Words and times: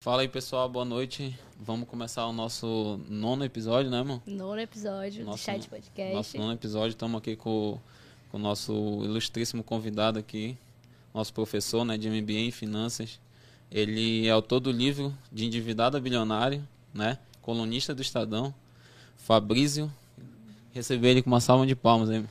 Fala 0.00 0.22
aí, 0.22 0.28
pessoal, 0.28 0.68
boa 0.68 0.84
noite. 0.84 1.36
Vamos 1.60 1.88
começar 1.88 2.24
o 2.26 2.32
nosso 2.32 3.00
nono 3.08 3.44
episódio, 3.44 3.90
né, 3.90 4.00
mano? 4.00 4.22
Nono 4.26 4.60
episódio 4.60 5.24
Nosso- 5.24 5.38
do 5.38 5.44
Chat 5.44 5.68
Podcast. 5.68 6.14
Nosso 6.14 6.38
nono 6.38 6.52
episódio. 6.52 6.90
Estamos 6.90 7.18
aqui 7.18 7.34
com, 7.34 7.80
com 8.30 8.36
o 8.36 8.40
nosso 8.40 8.72
ilustríssimo 9.02 9.64
convidado 9.64 10.16
aqui, 10.16 10.56
nosso 11.12 11.34
professor 11.34 11.84
né, 11.84 11.98
de 11.98 12.08
MBA 12.08 12.32
em 12.34 12.50
Finanças. 12.52 13.18
Ele 13.72 14.24
é 14.28 14.30
autor 14.30 14.60
do 14.60 14.70
livro 14.70 15.12
de 15.32 15.44
Endividado 15.46 15.96
a 15.96 16.00
Bilionário, 16.00 16.66
né? 16.94 17.18
Colunista 17.42 17.92
do 17.92 18.00
Estadão, 18.00 18.54
Fabrício. 19.16 19.92
Receber 20.72 21.08
ele 21.08 21.22
com 21.22 21.28
uma 21.30 21.40
salva 21.40 21.66
de 21.66 21.74
palmas 21.74 22.08
aí. 22.08 22.24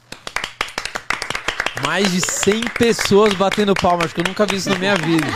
Mais 1.85 2.09
de 2.13 2.21
100 2.21 2.61
pessoas 2.79 3.33
batendo 3.33 3.73
palmas, 3.75 4.13
que 4.13 4.21
eu 4.21 4.23
nunca 4.25 4.45
vi 4.45 4.55
isso 4.55 4.69
na 4.69 4.79
minha 4.79 4.95
vida. 4.95 5.27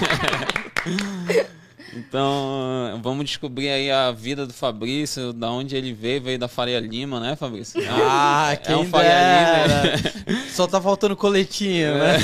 Então, 1.93 2.99
vamos 3.03 3.25
descobrir 3.25 3.69
aí 3.69 3.91
a 3.91 4.11
vida 4.11 4.45
do 4.47 4.53
Fabrício, 4.53 5.33
da 5.33 5.51
onde 5.51 5.75
ele 5.75 5.93
veio, 5.93 6.21
veio 6.21 6.39
da 6.39 6.47
Faria 6.47 6.79
Lima, 6.79 7.19
né, 7.19 7.35
Fabrício? 7.35 7.81
Ah, 7.89 8.49
É 8.53 8.55
quem 8.55 8.75
um 8.75 8.85
Faria. 8.85 9.11
Lima. 10.25 10.41
Só 10.51 10.67
tá 10.67 10.79
faltando 10.81 11.15
coletinho, 11.15 11.93
né? 11.97 12.17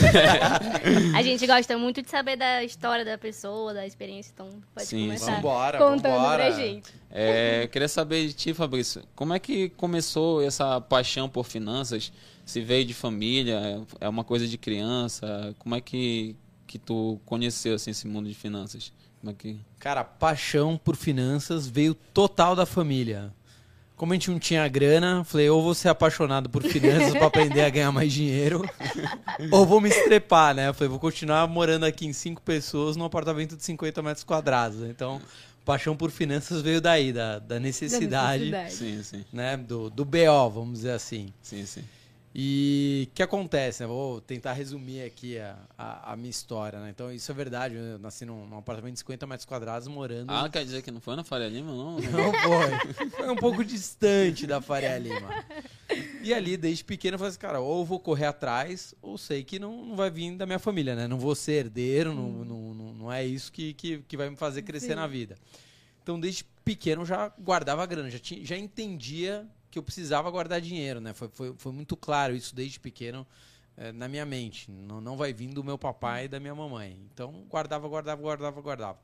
A 1.15 1.21
gente 1.21 1.45
gosta 1.45 1.77
muito 1.77 2.01
de 2.01 2.09
saber 2.09 2.37
da 2.37 2.63
história 2.63 3.03
da 3.03 3.17
pessoa, 3.17 3.73
da 3.73 3.85
experiência, 3.85 4.31
então 4.33 4.47
pode 4.73 4.87
Sim, 4.87 5.05
começar 5.07 5.35
Vambora, 5.35 5.77
contando 5.77 6.13
vambora. 6.13 6.45
pra 6.45 6.51
gente. 6.51 6.89
É, 7.11 7.63
eu 7.63 7.67
queria 7.67 7.87
saber 7.87 8.27
de 8.27 8.33
ti, 8.33 8.53
Fabrício, 8.53 9.01
como 9.15 9.33
é 9.33 9.39
que 9.39 9.69
começou 9.69 10.41
essa 10.43 10.79
paixão 10.79 11.27
por 11.27 11.45
finanças? 11.45 12.11
Se 12.45 12.61
veio 12.61 12.85
de 12.85 12.93
família, 12.93 13.81
é 13.99 14.07
uma 14.07 14.23
coisa 14.23 14.47
de 14.47 14.57
criança? 14.57 15.53
Como 15.59 15.75
é 15.75 15.81
que, 15.81 16.35
que 16.65 16.79
tu 16.79 17.19
conheceu 17.25 17.75
assim, 17.75 17.91
esse 17.91 18.07
mundo 18.07 18.29
de 18.29 18.35
finanças? 18.35 18.93
Que... 19.37 19.59
Cara, 19.79 20.03
paixão 20.03 20.79
por 20.81 20.95
finanças 20.95 21.67
veio 21.67 21.93
total 21.93 22.55
da 22.55 22.65
família. 22.65 23.33
Como 23.95 24.13
a 24.13 24.15
gente 24.15 24.29
não 24.29 24.37
tinha 24.37 24.67
grana, 24.67 25.23
falei, 25.23 25.49
ou 25.49 25.61
vou 25.63 25.73
ser 25.73 25.89
apaixonado 25.89 26.49
por 26.49 26.61
finanças 26.63 27.13
pra 27.13 27.25
aprender 27.25 27.61
a 27.63 27.69
ganhar 27.69 27.91
mais 27.91 28.13
dinheiro, 28.13 28.63
ou 29.51 29.65
vou 29.65 29.81
me 29.81 29.89
estrepar, 29.89 30.53
né? 30.53 30.67
Eu 30.67 30.73
falei, 30.73 30.89
vou 30.89 30.99
continuar 30.99 31.47
morando 31.47 31.83
aqui 31.83 32.05
em 32.05 32.13
cinco 32.13 32.39
pessoas 32.43 32.95
num 32.95 33.05
apartamento 33.05 33.57
de 33.57 33.63
50 33.63 34.03
metros 34.03 34.23
quadrados. 34.23 34.81
Então, 34.83 35.19
paixão 35.65 35.97
por 35.97 36.11
finanças 36.11 36.61
veio 36.61 36.79
daí, 36.79 37.11
da, 37.11 37.39
da 37.39 37.55
Da 37.55 37.59
necessidade, 37.59 38.51
necessidade. 38.51 38.73
Sim, 38.73 39.03
sim, 39.03 39.25
né? 39.33 39.57
Do, 39.57 39.89
do 39.89 40.05
BO, 40.05 40.49
vamos 40.53 40.73
dizer 40.73 40.91
assim. 40.91 41.33
sim, 41.41 41.65
sim. 41.65 41.83
E 42.39 43.07
o 43.09 43.15
que 43.15 43.23
acontece, 43.23 43.81
né? 43.81 43.87
Vou 43.87 44.21
tentar 44.21 44.53
resumir 44.53 45.01
aqui 45.01 45.39
a, 45.39 45.57
a, 45.75 46.13
a 46.13 46.15
minha 46.15 46.29
história, 46.29 46.79
né? 46.79 46.91
Então, 46.91 47.11
isso 47.11 47.31
é 47.31 47.33
verdade. 47.33 47.73
Eu 47.73 47.97
nasci 47.97 48.25
num, 48.25 48.45
num 48.45 48.59
apartamento 48.59 48.93
de 48.93 48.99
50 48.99 49.25
metros 49.25 49.45
quadrados, 49.45 49.87
morando... 49.87 50.29
Ah, 50.29 50.47
quer 50.47 50.63
dizer 50.63 50.83
que 50.83 50.91
não 50.91 51.01
foi 51.01 51.15
na 51.15 51.23
Faria 51.23 51.47
Lima, 51.47 51.71
não? 51.71 51.97
Não 51.97 52.31
foi. 52.31 53.09
Foi 53.09 53.29
um 53.31 53.35
pouco 53.35 53.65
distante 53.65 54.45
da 54.45 54.61
Faria 54.61 54.99
Lima. 54.99 55.33
E 56.21 56.31
ali, 56.31 56.55
desde 56.57 56.83
pequeno, 56.83 57.15
eu 57.15 57.17
falei 57.17 57.29
assim, 57.31 57.39
cara, 57.39 57.59
ou 57.59 57.83
vou 57.83 57.99
correr 57.99 58.27
atrás, 58.27 58.93
ou 59.01 59.17
sei 59.17 59.43
que 59.43 59.57
não, 59.57 59.83
não 59.83 59.95
vai 59.95 60.11
vir 60.11 60.35
da 60.35 60.45
minha 60.45 60.59
família, 60.59 60.95
né? 60.95 61.07
Não 61.07 61.17
vou 61.17 61.33
ser 61.33 61.53
herdeiro, 61.53 62.13
não, 62.13 62.45
não, 62.45 62.73
não, 62.75 62.93
não 62.93 63.11
é 63.11 63.25
isso 63.25 63.51
que, 63.51 63.73
que, 63.73 63.97
que 64.07 64.15
vai 64.15 64.29
me 64.29 64.35
fazer 64.35 64.61
crescer 64.61 64.89
Sim. 64.89 64.95
na 64.95 65.07
vida. 65.07 65.37
Então, 66.03 66.19
desde 66.19 66.43
pequeno, 66.63 67.01
eu 67.01 67.05
já 67.07 67.29
guardava 67.39 67.83
grana, 67.87 68.11
já, 68.11 68.19
tinha, 68.19 68.45
já 68.45 68.55
entendia 68.55 69.47
que 69.77 69.79
eu 69.79 69.83
precisava 69.83 70.29
guardar 70.31 70.59
dinheiro, 70.59 70.99
né? 70.99 71.13
Foi, 71.13 71.29
foi, 71.29 71.53
foi 71.55 71.71
muito 71.71 71.95
claro 71.95 72.35
isso 72.35 72.55
desde 72.55 72.79
pequeno 72.79 73.25
eh, 73.77 73.91
na 73.91 74.07
minha 74.07 74.25
mente. 74.25 74.71
Não, 74.71 74.99
não 74.99 75.15
vai 75.15 75.31
vir 75.31 75.49
do 75.49 75.63
meu 75.63 75.77
papai 75.77 76.25
e 76.25 76.27
da 76.27 76.39
minha 76.39 76.55
mamãe. 76.55 76.99
Então, 77.13 77.45
guardava, 77.47 77.87
guardava, 77.87 78.19
guardava, 78.19 78.61
guardava. 78.61 78.99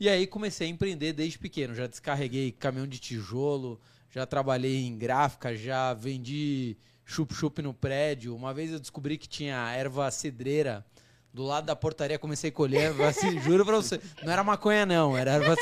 E 0.00 0.08
aí 0.08 0.26
comecei 0.26 0.66
a 0.66 0.70
empreender 0.70 1.12
desde 1.12 1.38
pequeno. 1.38 1.74
Já 1.76 1.86
descarreguei 1.86 2.50
caminhão 2.50 2.88
de 2.88 2.98
tijolo, 2.98 3.80
já 4.10 4.26
trabalhei 4.26 4.84
em 4.84 4.98
gráfica, 4.98 5.56
já 5.56 5.94
vendi 5.94 6.76
chup-chup 7.04 7.62
no 7.62 7.72
prédio. 7.72 8.34
Uma 8.34 8.52
vez 8.52 8.72
eu 8.72 8.80
descobri 8.80 9.16
que 9.16 9.28
tinha 9.28 9.72
erva 9.72 10.10
cedreira 10.10 10.84
do 11.34 11.42
lado 11.42 11.64
da 11.66 11.74
portaria, 11.74 12.18
comecei 12.18 12.48
a 12.50 12.52
colher, 12.52 12.82
erva 12.92 13.12
ce- 13.12 13.40
juro 13.40 13.66
pra 13.66 13.74
você. 13.76 14.00
Não 14.22 14.32
era 14.32 14.44
maconha 14.44 14.86
não, 14.86 15.16
era 15.16 15.32
erva. 15.32 15.56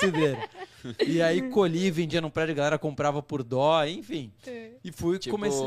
E 1.07 1.23
aí 1.23 1.49
colhi, 1.51 1.91
vendia 1.91 2.21
no 2.21 2.31
prédio, 2.31 2.53
a 2.53 2.57
galera 2.57 2.79
comprava 2.79 3.23
por 3.23 3.43
dó, 3.43 3.85
enfim. 3.87 4.31
E 4.85 4.93
fui, 4.93 5.19
Tipo, 5.19 5.37
comecei... 5.37 5.65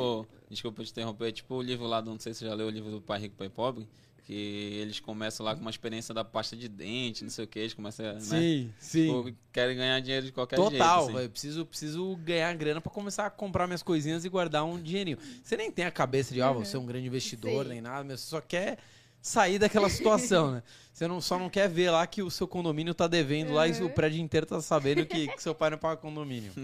desculpa 0.49 0.83
te 0.83 0.91
interromper, 0.91 1.31
tipo 1.31 1.55
o 1.55 1.61
livro 1.61 1.87
lá, 1.87 2.01
do- 2.01 2.11
não 2.11 2.19
sei 2.19 2.33
se 2.33 2.39
você 2.39 2.45
já 2.45 2.53
leu 2.53 2.67
o 2.67 2.69
livro 2.69 2.91
do 2.91 3.01
Pai 3.01 3.19
Rico, 3.19 3.35
Pai 3.35 3.49
Pobre, 3.49 3.87
que 4.25 4.33
eles 4.33 4.99
começam 4.99 5.43
lá 5.45 5.55
com 5.55 5.61
uma 5.61 5.69
experiência 5.69 6.13
da 6.13 6.23
pasta 6.23 6.55
de 6.55 6.67
dente, 6.67 7.23
não 7.23 7.29
sei 7.31 7.45
o 7.45 7.47
que, 7.47 7.59
eles 7.59 7.73
começam, 7.73 8.05
né? 8.13 8.19
Sim, 8.19 8.71
sim. 8.79 9.05
Tipo, 9.23 9.35
querem 9.53 9.75
ganhar 9.77 9.99
dinheiro 10.01 10.25
de 10.25 10.31
qualquer 10.31 10.57
jeito. 10.57 10.71
Total, 10.71 11.09
assim. 11.17 11.29
Preciso, 11.29 11.65
preciso 11.65 12.15
ganhar 12.17 12.53
grana 12.55 12.81
pra 12.81 12.91
começar 12.91 13.25
a 13.25 13.29
comprar 13.29 13.65
minhas 13.67 13.81
coisinhas 13.83 14.25
e 14.25 14.29
guardar 14.29 14.65
um 14.65 14.79
dinheirinho. 14.81 15.17
Você 15.43 15.55
nem 15.57 15.71
tem 15.71 15.85
a 15.85 15.91
cabeça 15.91 16.33
de, 16.33 16.41
ah, 16.41 16.51
vou 16.51 16.65
ser 16.65 16.77
um 16.77 16.85
grande 16.85 17.07
investidor, 17.07 17.63
Sim. 17.63 17.69
nem 17.69 17.81
nada, 17.81 18.03
mas 18.03 18.19
você 18.21 18.27
só 18.29 18.41
quer 18.41 18.77
sair 19.25 19.57
daquela 19.57 19.89
situação, 19.89 20.51
né? 20.51 20.63
Você 20.93 21.07
não, 21.07 21.19
só 21.19 21.37
não 21.37 21.49
quer 21.49 21.67
ver 21.67 21.89
lá 21.89 22.05
que 22.05 22.21
o 22.21 22.29
seu 22.29 22.47
condomínio 22.47 22.93
tá 22.93 23.07
devendo 23.07 23.53
lá 23.53 23.67
e 23.67 23.83
o 23.83 23.89
prédio 23.89 24.21
inteiro 24.21 24.45
tá 24.45 24.61
sabendo 24.61 25.05
que, 25.05 25.27
que 25.27 25.41
seu 25.41 25.53
pai 25.53 25.71
não 25.71 25.77
paga 25.77 25.97
condomínio. 25.97 26.53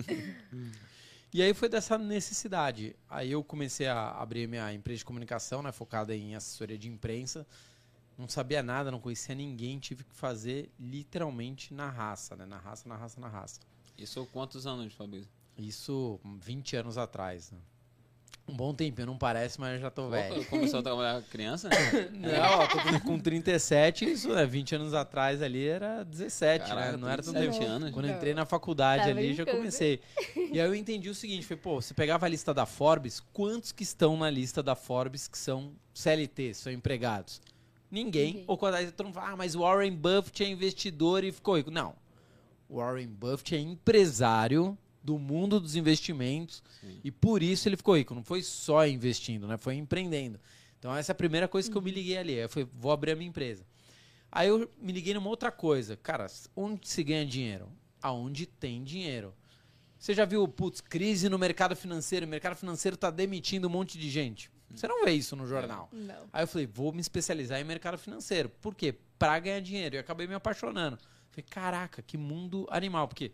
E 1.34 1.42
aí 1.42 1.54
foi 1.54 1.70
dessa 1.70 1.98
necessidade. 1.98 2.94
Aí 3.10 3.32
eu 3.32 3.42
comecei 3.42 3.88
a 3.88 4.12
abrir 4.12 4.50
minha 4.50 4.74
empresa 4.74 4.98
de 4.98 5.06
comunicação, 5.06 5.64
né, 5.64 5.72
focada 5.72 6.14
em 6.14 6.36
assessoria 6.36 6.78
de 6.78 6.90
imprensa. 6.90 7.48
Não 8.18 8.28
sabia 8.28 8.62
nada, 8.62 8.92
não 8.92 9.00
conhecia 9.00 9.34
ninguém, 9.34 9.80
tive 9.80 10.04
que 10.04 10.14
fazer 10.14 10.70
literalmente 10.78 11.74
na 11.74 11.90
raça, 11.90 12.36
né? 12.36 12.46
Na 12.46 12.58
raça, 12.58 12.90
na 12.90 12.98
raça, 12.98 13.22
na 13.22 13.30
raça. 13.30 13.62
Isso 13.98 14.28
quantos 14.34 14.68
anos, 14.68 14.94
Fabrício? 14.94 15.30
Isso 15.58 16.20
20 16.42 16.76
anos 16.76 16.98
atrás, 16.98 17.50
né? 17.50 17.60
Um 18.48 18.54
bom 18.56 18.74
tempinho, 18.74 19.08
não 19.08 19.18
parece, 19.18 19.60
mas 19.60 19.76
eu 19.76 19.80
já 19.80 19.90
tô 19.90 20.10
velho. 20.10 20.44
Começou 20.46 20.80
a 20.82 20.84
trabalhar 20.84 21.22
criança? 21.24 21.70
Não, 22.12 22.60
ó, 22.60 22.68
tô 22.68 22.80
com- 22.82 23.00
com 23.00 23.20
37, 23.20 24.12
isso 24.12 24.36
é 24.36 24.46
20 24.46 24.76
anos 24.76 24.94
atrás 24.94 25.42
ali 25.42 25.66
era 25.66 26.04
17, 26.04 26.66
Caraca, 26.68 26.92
né? 26.92 26.98
Não 26.98 27.08
era 27.08 27.22
tão 27.24 27.32
17 27.32 27.60
tempo. 27.60 27.72
anos. 27.72 27.92
Quando 27.92 28.10
entrei 28.10 28.34
na 28.34 28.46
faculdade 28.46 29.04
Tá 29.04 29.10
ali, 29.10 29.30
já 29.34 29.44
brincando. 29.44 29.58
comecei. 29.60 30.02
E 30.36 30.60
aí 30.60 30.68
eu 30.68 30.76
entendi 30.76 31.10
o 31.10 31.16
seguinte, 31.16 31.46
foi, 31.46 31.56
pô, 31.56 31.82
você 31.82 31.94
pegava 31.94 32.26
a 32.26 32.30
lista 32.30 32.54
da 32.54 32.66
Forbes, 32.66 33.22
quantos 33.32 33.72
que 33.72 33.84
estão 33.84 34.18
na 34.18 34.30
lista 34.30 34.62
da 34.62 34.76
Forbes 34.76 35.30
que 35.30 35.38
são 35.38 35.72
CLT, 35.94 36.54
são 36.56 36.74
empregados? 36.74 37.40
Ninguém. 37.90 38.26
Ninguém. 38.28 38.44
Ou 38.48 38.58
quando 38.58 38.76
aí 38.76 38.92
todo 38.92 39.06
mundo 39.06 39.16
fala, 39.16 39.30
ah, 39.32 39.36
mas 39.38 39.56
o 39.56 39.60
Warren 39.62 39.94
Buffett 39.96 40.44
é 40.44 40.48
investidor 40.50 41.24
e 41.24 41.32
ficou 41.32 41.56
rico. 41.56 41.72
Não. 41.72 41.94
O 42.68 42.78
Warren 42.78 43.08
Buffett 43.08 43.56
é 43.56 43.60
empresário 43.60 44.78
do 45.04 45.18
mundo 45.18 45.60
dos 45.60 45.76
investimentos 45.76 46.64
Sim. 46.80 47.00
e 47.04 47.12
por 47.12 47.42
isso 47.42 47.68
ele 47.68 47.78
ficou 47.78 47.98
rico. 47.98 48.14
Não 48.14 48.24
foi 48.24 48.42
só 48.44 48.86
investindo, 48.86 49.48
né? 49.48 49.58
Foi 49.58 49.76
empreendendo. 49.76 50.40
Então 50.78 50.96
essa 50.96 51.12
é 51.12 51.14
a 51.14 51.16
primeira 51.16 51.48
coisa 51.48 51.70
que 51.70 51.78
eu 51.78 51.82
me 51.82 51.92
liguei 51.92 52.18
ali. 52.18 52.34
Eu 52.34 52.50
falei, 52.50 52.68
vou 52.74 52.92
abrir 52.92 53.12
a 53.12 53.16
minha 53.16 53.30
empresa. 53.30 53.66
Aí 54.32 54.48
eu 54.48 54.70
me 54.80 54.92
liguei 54.92 55.14
numa 55.14 55.30
outra 55.30 55.52
coisa. 55.52 55.98
Cara, 55.98 56.28
onde 56.56 56.88
se 56.88 57.04
ganha 57.04 57.26
dinheiro? 57.26 57.70
Aonde 58.02 58.46
tem 58.46 58.84
dinheiro. 58.84 59.34
Você 60.00 60.14
já 60.14 60.26
viu, 60.26 60.48
putz, 60.48 60.82
crise 60.82 61.30
no 61.30 61.38
mercado 61.38 61.76
financeiro, 61.76 62.26
o 62.26 62.30
mercado 62.30 62.56
financeiro 62.56 62.98
tá 62.98 63.12
demitindo 63.12 63.68
um 63.68 63.70
monte 63.70 64.00
de 64.00 64.10
gente. 64.10 64.50
Você 64.76 64.88
não 64.88 65.04
vê 65.04 65.12
isso 65.12 65.36
no 65.36 65.46
jornal. 65.46 65.90
Não. 65.92 66.28
Aí 66.32 66.44
eu 66.44 66.48
falei, 66.48 66.66
vou 66.66 66.92
me 66.92 67.02
especializar 67.02 67.60
em 67.60 67.64
mercado 67.64 67.98
financeiro. 67.98 68.50
Por 68.50 68.74
quê? 68.74 68.96
Pra 69.20 69.38
ganhar 69.38 69.60
dinheiro. 69.60 69.96
E 69.96 69.98
eu 69.98 70.02
acabei 70.02 70.28
me 70.28 70.34
apaixonando. 70.34 70.98
Falei, 71.30 71.46
caraca, 71.50 72.02
que 72.02 72.18
mundo 72.18 72.68
animal. 72.70 73.08
Porque, 73.08 73.32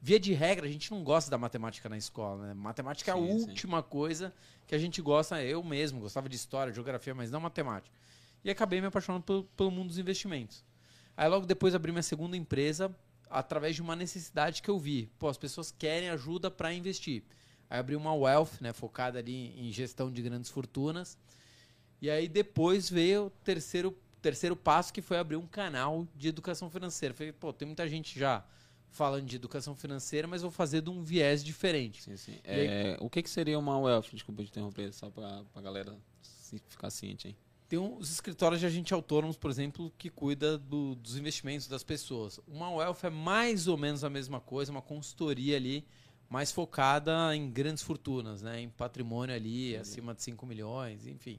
via 0.00 0.20
de 0.20 0.32
regra, 0.32 0.66
a 0.66 0.68
gente 0.68 0.90
não 0.90 1.02
gosta 1.02 1.30
da 1.30 1.38
matemática 1.38 1.88
na 1.88 1.96
escola, 1.96 2.48
né? 2.48 2.54
Matemática 2.54 3.10
é 3.10 3.14
a 3.14 3.16
Sim, 3.16 3.26
sim. 3.26 3.48
última 3.48 3.82
coisa 3.82 4.32
que 4.66 4.74
a 4.74 4.78
gente 4.78 5.00
gosta. 5.02 5.42
Eu 5.42 5.62
mesmo 5.62 6.00
gostava 6.00 6.28
de 6.28 6.36
história, 6.36 6.72
geografia, 6.72 7.14
mas 7.14 7.30
não 7.30 7.40
matemática. 7.40 7.94
E 8.44 8.50
acabei 8.50 8.80
me 8.80 8.86
apaixonando 8.86 9.24
pelo, 9.24 9.44
pelo 9.44 9.70
mundo 9.70 9.88
dos 9.88 9.98
investimentos. 9.98 10.64
Aí 11.16 11.28
logo 11.28 11.46
depois 11.46 11.74
abri 11.74 11.90
minha 11.90 12.02
segunda 12.02 12.36
empresa 12.36 12.94
através 13.28 13.74
de 13.74 13.82
uma 13.82 13.96
necessidade 13.96 14.62
que 14.62 14.68
eu 14.68 14.78
vi. 14.78 15.10
Pô, 15.18 15.28
as 15.28 15.38
pessoas 15.38 15.72
querem 15.72 16.10
ajuda 16.10 16.50
para 16.50 16.72
investir. 16.72 17.24
Aí 17.68 17.80
abri 17.80 17.96
uma 17.96 18.14
wealth, 18.14 18.60
né, 18.60 18.72
focada 18.72 19.18
ali 19.18 19.52
em 19.58 19.72
gestão 19.72 20.10
de 20.10 20.22
grandes 20.22 20.50
fortunas. 20.50 21.18
E 22.00 22.08
aí 22.10 22.28
depois 22.28 22.88
veio 22.88 23.26
o 23.26 23.30
terceiro, 23.30 23.96
terceiro 24.22 24.54
passo, 24.54 24.92
que 24.92 25.02
foi 25.02 25.18
abrir 25.18 25.36
um 25.36 25.46
canal 25.46 26.06
de 26.14 26.28
educação 26.28 26.70
financeira. 26.70 27.14
Falei, 27.14 27.32
pô, 27.32 27.52
tem 27.52 27.66
muita 27.66 27.88
gente 27.88 28.18
já 28.18 28.44
falando 28.96 29.26
de 29.26 29.36
educação 29.36 29.74
financeira, 29.76 30.26
mas 30.26 30.42
vou 30.42 30.50
fazer 30.50 30.80
de 30.80 30.90
um 30.90 31.02
viés 31.02 31.44
diferente. 31.44 32.02
Sim, 32.02 32.16
sim. 32.16 32.38
E 32.44 32.50
aí- 32.50 32.66
É, 32.66 32.96
o 33.00 33.08
que, 33.10 33.22
que 33.22 33.30
seria 33.30 33.58
uma 33.58 33.78
wealth? 33.78 34.06
Desculpa 34.12 34.42
te 34.42 34.48
interromper, 34.48 34.92
só 34.92 35.10
pra, 35.10 35.42
pra 35.52 35.62
galera 35.62 35.96
se- 36.22 36.60
ficar 36.68 36.90
ciente, 36.90 37.28
hein? 37.28 37.36
Tem 37.68 37.78
os 37.78 38.10
escritórios 38.12 38.60
de 38.60 38.66
agentes 38.66 38.92
autônomos, 38.92 39.36
por 39.36 39.50
exemplo, 39.50 39.92
que 39.98 40.08
cuida 40.08 40.56
do- 40.56 40.94
dos 40.94 41.16
investimentos 41.16 41.66
das 41.66 41.82
pessoas. 41.82 42.40
Uma 42.46 42.70
wealth 42.70 43.02
é 43.04 43.10
mais 43.10 43.66
ou 43.68 43.76
menos 43.76 44.02
a 44.04 44.08
mesma 44.10 44.40
coisa, 44.40 44.70
uma 44.70 44.80
consultoria 44.82 45.56
ali 45.56 45.84
mais 46.30 46.50
focada 46.52 47.34
em 47.36 47.50
grandes 47.50 47.82
fortunas, 47.82 48.40
né? 48.42 48.60
Em 48.60 48.68
patrimônio 48.68 49.34
ali 49.34 49.70
Entendi. 49.74 49.76
acima 49.80 50.14
de 50.14 50.22
5 50.22 50.46
milhões, 50.46 51.06
enfim. 51.06 51.38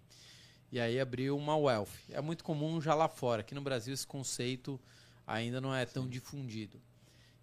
E 0.71 0.79
aí 0.81 0.99
abriu 0.99 1.37
uma 1.37 1.55
wealth. 1.57 1.87
É 2.09 2.19
muito 2.21 2.43
comum 2.43 2.81
já 2.81 2.93
lá 2.93 3.07
fora. 3.07 3.39
Aqui 3.41 3.55
no 3.55 3.61
Brasil 3.61 3.93
esse 3.93 4.05
conceito 4.05 4.77
ainda 5.25 5.59
não 5.61 5.73
é 5.73 5.85
tão 5.85 6.05
difundido. 6.07 6.81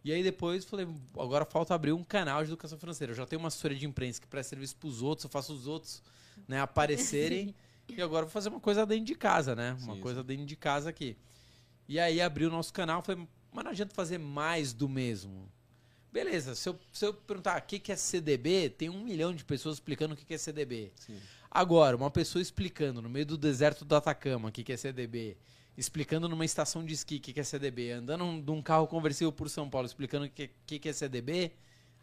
E 0.05 0.13
aí 0.13 0.23
depois 0.23 0.67
falei, 0.67 0.87
agora 1.19 1.47
falta 1.47 1.75
abrir 1.75 1.93
um 1.93 2.05
canal 2.05 2.45
de 2.45 2.51
educação 2.51 2.79
financeira. 2.79 3.13
Eu 3.13 3.17
já 3.17 3.25
tenho 3.25 3.41
uma 3.41 3.49
assessoria 3.49 3.79
de 3.79 3.87
imprensa 3.87 4.21
que 4.21 4.27
presta 4.27 4.51
serviço 4.51 4.77
pros 4.77 5.01
outros, 5.01 5.25
eu 5.25 5.31
faço 5.31 5.55
os 5.55 5.67
outros 5.67 6.03
né, 6.47 6.61
aparecerem. 6.61 7.55
e 7.89 8.03
agora 8.03 8.27
vou 8.27 8.31
fazer 8.31 8.51
uma 8.51 8.61
coisa 8.61 8.85
dentro 8.85 9.07
de 9.07 9.15
casa, 9.15 9.57
né? 9.57 9.75
Uma 9.81 9.95
Sim, 9.95 10.01
coisa 10.01 10.23
dentro 10.23 10.45
de 10.45 10.57
casa 10.57 10.91
aqui. 10.91 11.17
E 11.89 11.99
aí 11.99 12.21
abri 12.21 12.45
o 12.45 12.51
nosso 12.51 12.71
canal, 12.71 13.01
falei, 13.01 13.27
mas 13.51 13.65
não 13.65 13.71
adianta 13.71 13.95
fazer 13.95 14.19
mais 14.19 14.75
do 14.75 14.89
mesmo. 14.91 15.51
Beleza, 16.13 16.55
se 16.55 16.69
eu, 16.69 16.79
se 16.93 17.07
eu 17.07 17.15
perguntar 17.15 17.59
o 17.59 17.63
que, 17.63 17.79
que 17.79 17.91
é 17.91 17.97
CDB, 17.97 18.69
tem 18.69 18.91
um 18.91 19.03
milhão 19.03 19.35
de 19.35 19.43
pessoas 19.43 19.77
explicando 19.77 20.13
o 20.15 20.17
que, 20.17 20.25
que 20.25 20.35
é 20.35 20.39
CDB. 20.39 20.93
Sim. 20.95 21.19
Agora, 21.51 21.97
uma 21.97 22.11
pessoa 22.11 22.43
explicando 22.43 23.01
no 23.01 23.09
meio 23.09 23.25
do 23.25 23.39
deserto 23.39 23.85
do 23.85 23.97
Atacama 23.97 24.49
o 24.49 24.53
que, 24.53 24.63
que 24.63 24.73
é 24.73 24.77
CDB, 24.77 25.37
explicando 25.77 26.29
numa 26.29 26.45
estação 26.45 26.85
de 26.85 26.95
esqui 26.95 27.17
o 27.17 27.21
que, 27.21 27.33
que 27.33 27.41
é 27.41 27.45
CDB, 27.45 27.93
andando 27.93 28.25
num 28.25 28.63
carro 28.63 28.87
conversível 28.87 29.33
por 29.33 29.49
São 29.51 29.69
Paulo 29.69 29.87
explicando 29.87 30.27
o 30.27 30.31
que, 30.31 30.51
que, 30.67 30.79
que 30.79 30.89
é 30.89 30.93
CDB, 30.93 31.53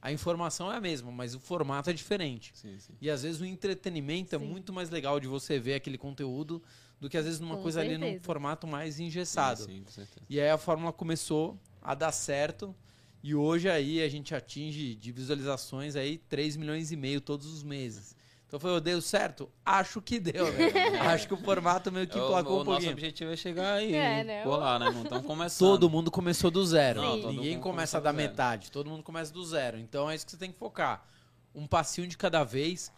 a 0.01 0.11
informação 0.11 0.71
é 0.71 0.77
a 0.77 0.81
mesma, 0.81 1.11
mas 1.11 1.35
o 1.35 1.39
formato 1.39 1.89
é 1.89 1.93
diferente. 1.93 2.51
Sim, 2.55 2.77
sim. 2.79 2.93
E 2.99 3.09
às 3.09 3.21
vezes 3.21 3.39
o 3.39 3.45
entretenimento 3.45 4.35
é 4.35 4.39
Sim. 4.39 4.45
muito 4.45 4.73
mais 4.73 4.89
legal 4.89 5.19
de 5.19 5.27
você 5.27 5.59
ver 5.59 5.75
aquele 5.75 5.97
conteúdo 5.97 6.61
do 6.99 7.07
que 7.07 7.17
às 7.17 7.25
vezes 7.25 7.39
numa 7.39 7.57
Com 7.57 7.61
coisa 7.61 7.81
ali 7.81 7.97
num 7.97 8.05
certeza. 8.07 8.23
formato 8.23 8.65
mais 8.65 8.99
engessado. 8.99 9.61
Sim, 9.61 9.75
sim, 9.75 9.83
com 9.83 9.91
certeza. 9.91 10.25
E 10.27 10.39
aí 10.41 10.49
a 10.49 10.57
fórmula 10.57 10.91
começou 10.91 11.59
a 11.81 11.93
dar 11.93 12.11
certo. 12.11 12.75
E 13.23 13.35
hoje 13.35 13.69
aí 13.69 14.01
a 14.01 14.09
gente 14.09 14.33
atinge 14.33 14.95
de 14.95 15.11
visualizações 15.11 15.95
aí 15.95 16.17
3 16.17 16.57
milhões 16.57 16.91
e 16.91 16.95
meio 16.95 17.21
todos 17.21 17.45
os 17.45 17.61
meses. 17.61 18.15
Então 18.51 18.59
foi, 18.59 18.71
eu 18.71 18.81
deu 18.81 19.01
certo? 19.01 19.49
Acho 19.65 20.01
que 20.01 20.19
deu, 20.19 20.51
né? 20.51 20.99
Acho 20.99 21.25
que 21.25 21.33
o 21.33 21.37
formato 21.37 21.89
meio 21.89 22.05
que 22.05 22.17
É, 22.17 22.21
o, 22.21 22.25
emplacou 22.25 22.51
o 22.51 22.55
um 22.55 22.57
nosso 22.57 22.69
pouquinho. 22.71 22.91
objetivo 22.91 23.31
é 23.31 23.37
chegar 23.37 23.75
aí, 23.75 23.95
É, 23.95 24.25
né? 24.25 24.43
lá, 24.45 24.77
né? 24.77 24.89
Não 24.91 25.03
estamos 25.03 25.25
começando. 25.25 25.69
Todo 25.69 25.89
mundo 25.89 26.11
começou 26.11 26.51
do 26.51 26.65
zero. 26.65 27.01
Não, 27.01 27.31
Ninguém 27.31 27.57
começa 27.61 28.01
da 28.01 28.11
metade. 28.11 28.69
Todo 28.69 28.89
mundo 28.89 29.03
começa 29.03 29.31
do 29.31 29.41
zero. 29.45 29.79
Então 29.79 30.11
é 30.11 30.15
isso 30.15 30.25
que 30.25 30.31
você 30.31 30.37
tem 30.37 30.51
que 30.51 30.59
focar. 30.59 31.07
Um 31.55 31.65
passinho 31.65 32.05
de 32.07 32.17
cada 32.17 32.43
vez. 32.43 32.91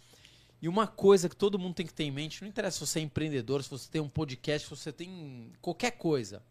E 0.60 0.68
uma 0.68 0.88
coisa 0.88 1.30
que 1.30 1.36
todo 1.36 1.60
mundo 1.60 1.76
tem 1.76 1.86
que 1.86 1.94
ter 1.94 2.06
em 2.06 2.12
mente, 2.12 2.42
não 2.42 2.48
interessa 2.50 2.80
se 2.80 2.88
você 2.88 2.98
é 2.98 3.02
empreendedor, 3.04 3.62
se 3.64 3.70
você 3.70 3.88
tem 3.92 4.02
um 4.02 4.10
podcast, 4.10 4.68
se 4.68 4.76
você 4.76 4.92
tem 4.92 5.52
qualquer 5.62 5.92
coisa. 5.92 6.42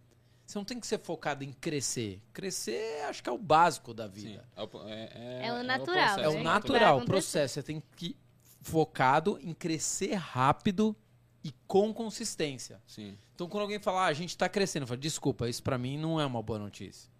Você 0.46 0.56
não 0.58 0.64
tem 0.64 0.78
que 0.78 0.86
ser 0.86 1.00
focado 1.00 1.42
em 1.42 1.52
crescer. 1.52 2.22
Crescer, 2.32 3.02
acho 3.08 3.20
que 3.20 3.28
é 3.28 3.32
o 3.32 3.38
básico 3.38 3.92
da 3.92 4.04
Sim, 4.04 4.10
vida. 4.12 4.44
é, 4.54 4.62
o- 4.62 4.88
é, 4.88 5.46
É 5.46 5.52
o 5.52 5.56
processo, 5.56 5.66
natural, 5.66 6.20
É 6.24 6.28
o 6.28 6.34
né? 6.34 6.42
natural, 6.42 6.98
o 6.98 7.04
processo. 7.04 7.54
Você 7.54 7.62
tem 7.64 7.82
que 7.96 8.14
focado 8.62 9.38
em 9.42 9.52
crescer 9.52 10.14
rápido 10.14 10.96
e 11.44 11.52
com 11.66 11.92
consistência. 11.92 12.80
Sim, 12.86 13.18
Então, 13.34 13.48
quando 13.48 13.62
alguém 13.62 13.80
fala, 13.80 14.02
ah, 14.02 14.06
a 14.06 14.12
gente 14.12 14.30
está 14.30 14.48
crescendo, 14.48 14.84
eu 14.84 14.86
falo, 14.86 15.00
desculpa, 15.00 15.48
isso 15.48 15.62
para 15.62 15.76
mim 15.76 15.98
não 15.98 16.20
é 16.20 16.24
uma 16.24 16.42
boa 16.42 16.58
notícia. 16.58 17.10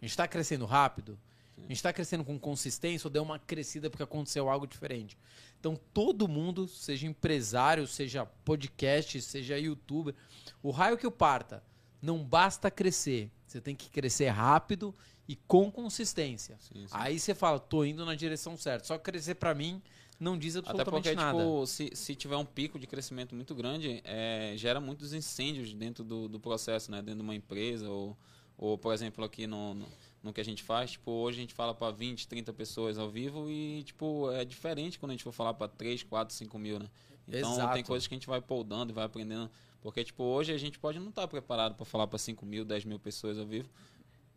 A 0.00 0.04
gente 0.04 0.10
está 0.10 0.28
crescendo 0.28 0.64
rápido, 0.64 1.18
a 1.58 1.60
gente 1.62 1.72
está 1.72 1.92
crescendo 1.92 2.24
com 2.24 2.38
consistência 2.38 3.06
ou 3.06 3.10
deu 3.10 3.22
uma 3.22 3.38
crescida 3.38 3.90
porque 3.90 4.02
aconteceu 4.02 4.48
algo 4.48 4.66
diferente. 4.66 5.18
Então, 5.58 5.78
todo 5.92 6.28
mundo, 6.28 6.66
seja 6.68 7.06
empresário, 7.06 7.86
seja 7.86 8.24
podcast, 8.24 9.20
seja 9.20 9.58
youtuber, 9.58 10.14
o 10.62 10.70
raio 10.70 10.96
que 10.96 11.06
o 11.06 11.10
parta, 11.10 11.62
não 12.00 12.24
basta 12.24 12.70
crescer, 12.70 13.30
você 13.46 13.60
tem 13.60 13.76
que 13.76 13.88
crescer 13.90 14.28
rápido 14.28 14.94
e 15.28 15.36
com 15.36 15.70
consistência. 15.70 16.56
sim, 16.60 16.86
sim. 16.86 16.88
Aí 16.90 17.18
você 17.18 17.34
fala, 17.34 17.60
tô 17.60 17.84
indo 17.84 18.04
na 18.04 18.14
direção 18.14 18.56
certa. 18.56 18.86
Só 18.86 18.98
crescer 18.98 19.36
para 19.36 19.54
mim 19.54 19.80
não 20.22 20.38
diz 20.38 20.56
Até 20.56 20.70
absolutamente 20.70 21.02
porque, 21.02 21.16
nada. 21.16 21.38
tipo, 21.38 21.66
se, 21.66 21.90
se 21.94 22.14
tiver 22.14 22.36
um 22.36 22.44
pico 22.44 22.78
de 22.78 22.86
crescimento 22.86 23.34
muito 23.34 23.54
grande, 23.54 24.00
é, 24.04 24.54
gera 24.56 24.80
muitos 24.80 25.12
incêndios 25.12 25.74
dentro 25.74 26.04
do, 26.04 26.28
do 26.28 26.38
processo, 26.38 26.90
né? 26.90 27.02
Dentro 27.02 27.16
de 27.16 27.22
uma 27.22 27.34
empresa 27.34 27.90
ou, 27.90 28.16
ou 28.56 28.78
por 28.78 28.94
exemplo, 28.94 29.24
aqui 29.24 29.46
no, 29.46 29.74
no, 29.74 29.88
no 30.22 30.32
que 30.32 30.40
a 30.40 30.44
gente 30.44 30.62
faz, 30.62 30.92
tipo, 30.92 31.10
hoje 31.10 31.38
a 31.38 31.40
gente 31.40 31.54
fala 31.54 31.74
para 31.74 31.90
20, 31.90 32.28
30 32.28 32.52
pessoas 32.52 32.98
ao 32.98 33.10
vivo 33.10 33.50
e, 33.50 33.82
tipo, 33.82 34.30
é 34.30 34.44
diferente 34.44 34.98
quando 34.98 35.10
a 35.10 35.14
gente 35.14 35.24
for 35.24 35.32
falar 35.32 35.54
para 35.54 35.66
3, 35.66 36.04
4, 36.04 36.34
5 36.34 36.58
mil, 36.58 36.78
né? 36.78 36.88
Então, 37.26 37.52
Exato. 37.52 37.74
tem 37.74 37.82
coisas 37.82 38.06
que 38.06 38.14
a 38.14 38.16
gente 38.16 38.26
vai 38.26 38.40
poldando 38.40 38.92
e 38.92 38.94
vai 38.94 39.04
aprendendo. 39.04 39.50
Porque, 39.80 40.04
tipo, 40.04 40.22
hoje 40.22 40.52
a 40.52 40.58
gente 40.58 40.78
pode 40.78 41.00
não 41.00 41.08
estar 41.08 41.26
preparado 41.26 41.74
para 41.74 41.84
falar 41.84 42.06
para 42.06 42.18
5 42.18 42.46
mil, 42.46 42.64
10 42.64 42.84
mil 42.84 42.98
pessoas 42.98 43.38
ao 43.38 43.46
vivo. 43.46 43.68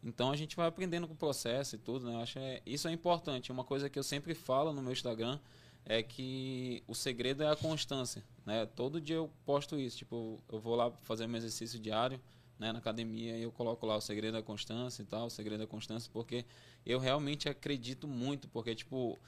Então 0.04 0.32
a 0.32 0.36
gente 0.36 0.56
vai 0.56 0.68
aprendendo 0.68 1.08
com 1.08 1.14
o 1.14 1.18
processo 1.18 1.76
e 1.76 1.80
tudo, 1.80 2.06
né? 2.06 2.14
Eu 2.14 2.20
acho 2.20 2.38
é, 2.38 2.62
isso 2.64 2.88
é 2.88 2.92
importante. 2.92 3.52
Uma 3.52 3.64
coisa 3.64 3.90
que 3.90 3.98
eu 3.98 4.04
sempre 4.04 4.36
falo 4.36 4.72
no 4.72 4.82
meu 4.82 4.92
Instagram 4.92 5.40
é 5.86 6.02
que 6.02 6.84
o 6.88 6.96
segredo 6.96 7.44
é 7.44 7.52
a 7.52 7.56
constância, 7.56 8.24
né? 8.46 8.66
Todo 8.66 9.00
dia 9.00 9.18
eu 9.18 9.30
posto 9.46 9.80
isso, 9.80 9.98
tipo, 9.98 10.42
eu 10.52 10.60
vou 10.60 10.76
lá 10.76 10.92
fazer 11.04 11.28
meu 11.28 11.38
exercício 11.38 11.80
diário, 11.80 12.20
né, 12.58 12.72
na 12.72 12.80
academia 12.80 13.38
e 13.38 13.44
eu 13.44 13.52
coloco 13.52 13.86
lá 13.86 13.98
o 13.98 14.02
segredo 14.02 14.34
da 14.34 14.42
constância 14.42 15.04
e 15.04 15.06
tal, 15.06 15.28
o 15.28 15.30
segredo 15.30 15.60
da 15.60 15.68
constância, 15.68 16.10
porque 16.12 16.46
eu 16.86 17.00
realmente 17.00 17.50
acredito 17.50 18.08
muito, 18.08 18.48
porque 18.48 18.74
tipo, 18.74 19.20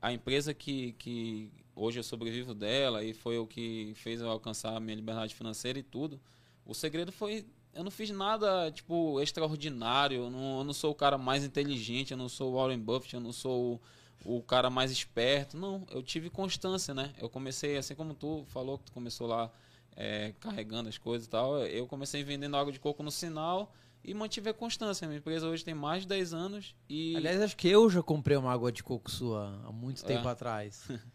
a 0.00 0.12
empresa 0.12 0.52
que, 0.52 0.92
que 0.92 1.50
hoje 1.74 1.98
eu 1.98 2.04
sobrevivo 2.04 2.54
dela 2.54 3.02
e 3.02 3.14
foi 3.14 3.38
o 3.38 3.46
que 3.46 3.92
fez 3.96 4.20
eu 4.20 4.28
alcançar 4.28 4.76
a 4.76 4.80
minha 4.80 4.96
liberdade 4.96 5.34
financeira 5.34 5.78
e 5.78 5.82
tudo, 5.82 6.20
o 6.64 6.74
segredo 6.74 7.10
foi 7.10 7.46
eu 7.74 7.82
não 7.82 7.90
fiz 7.90 8.10
nada, 8.10 8.70
tipo, 8.70 9.20
extraordinário. 9.20 10.18
Eu 10.18 10.30
não, 10.30 10.58
eu 10.58 10.64
não 10.64 10.72
sou 10.72 10.92
o 10.92 10.94
cara 10.94 11.18
mais 11.18 11.44
inteligente, 11.44 12.12
eu 12.12 12.16
não 12.16 12.28
sou 12.28 12.52
o 12.52 12.56
Warren 12.56 12.78
Buffett, 12.78 13.14
eu 13.14 13.20
não 13.20 13.32
sou 13.32 13.74
o, 13.74 13.80
o 14.24 14.42
cara 14.42 14.68
mais 14.70 14.90
esperto. 14.90 15.56
Não, 15.56 15.86
eu 15.90 16.02
tive 16.02 16.28
constância, 16.30 16.92
né? 16.94 17.12
Eu 17.18 17.28
comecei, 17.28 17.76
assim 17.76 17.94
como 17.94 18.14
tu 18.14 18.44
falou, 18.48 18.78
que 18.78 18.84
tu 18.84 18.92
começou 18.92 19.26
lá 19.26 19.50
é, 19.96 20.32
carregando 20.40 20.88
as 20.88 20.98
coisas 20.98 21.26
e 21.26 21.30
tal. 21.30 21.58
Eu 21.66 21.86
comecei 21.86 22.22
vendendo 22.24 22.56
água 22.56 22.72
de 22.72 22.80
coco 22.80 23.02
no 23.02 23.10
sinal 23.10 23.72
e 24.04 24.12
mantive 24.12 24.50
a 24.50 24.54
constância. 24.54 25.06
Minha 25.06 25.18
empresa 25.18 25.46
hoje 25.48 25.64
tem 25.64 25.74
mais 25.74 26.02
de 26.02 26.08
10 26.08 26.34
anos 26.34 26.74
e. 26.88 27.16
Aliás, 27.16 27.40
acho 27.40 27.56
que 27.56 27.68
eu 27.68 27.88
já 27.88 28.02
comprei 28.02 28.36
uma 28.36 28.52
água 28.52 28.70
de 28.72 28.82
coco 28.82 29.10
sua 29.10 29.60
há 29.66 29.72
muito 29.72 30.04
tempo 30.04 30.28
É. 30.28 30.30
atrás. 30.30 30.88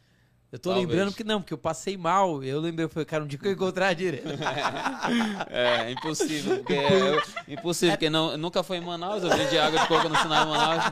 Eu 0.51 0.57
tô 0.57 0.69
Talvez. 0.71 0.89
lembrando 0.89 1.13
que 1.13 1.23
não, 1.23 1.39
porque 1.41 1.53
eu 1.53 1.57
passei 1.59 1.95
mal. 1.95 2.43
Eu 2.43 2.59
lembrei, 2.59 2.85
eu 2.85 2.89
falei, 2.89 3.05
cara, 3.05 3.23
um 3.23 3.27
dia 3.27 3.37
que 3.37 3.47
eu 3.47 3.51
encontrar 3.51 3.93
direito. 3.93 4.27
É, 5.49 5.91
impossível. 5.91 6.57
Porque 6.57 6.73
eu- 6.73 7.21
impossível, 7.53 7.93
porque 7.95 8.09
não, 8.09 8.37
nunca 8.37 8.63
foi 8.63 8.77
em 8.77 8.81
Manaus, 8.81 9.23
eu 9.23 9.29
vendi 9.29 9.57
água 9.57 9.79
de 9.79 9.87
coco 9.87 10.09
no 10.09 10.15
sinal 10.17 10.45
de 10.45 10.51
Manaus. 10.51 10.83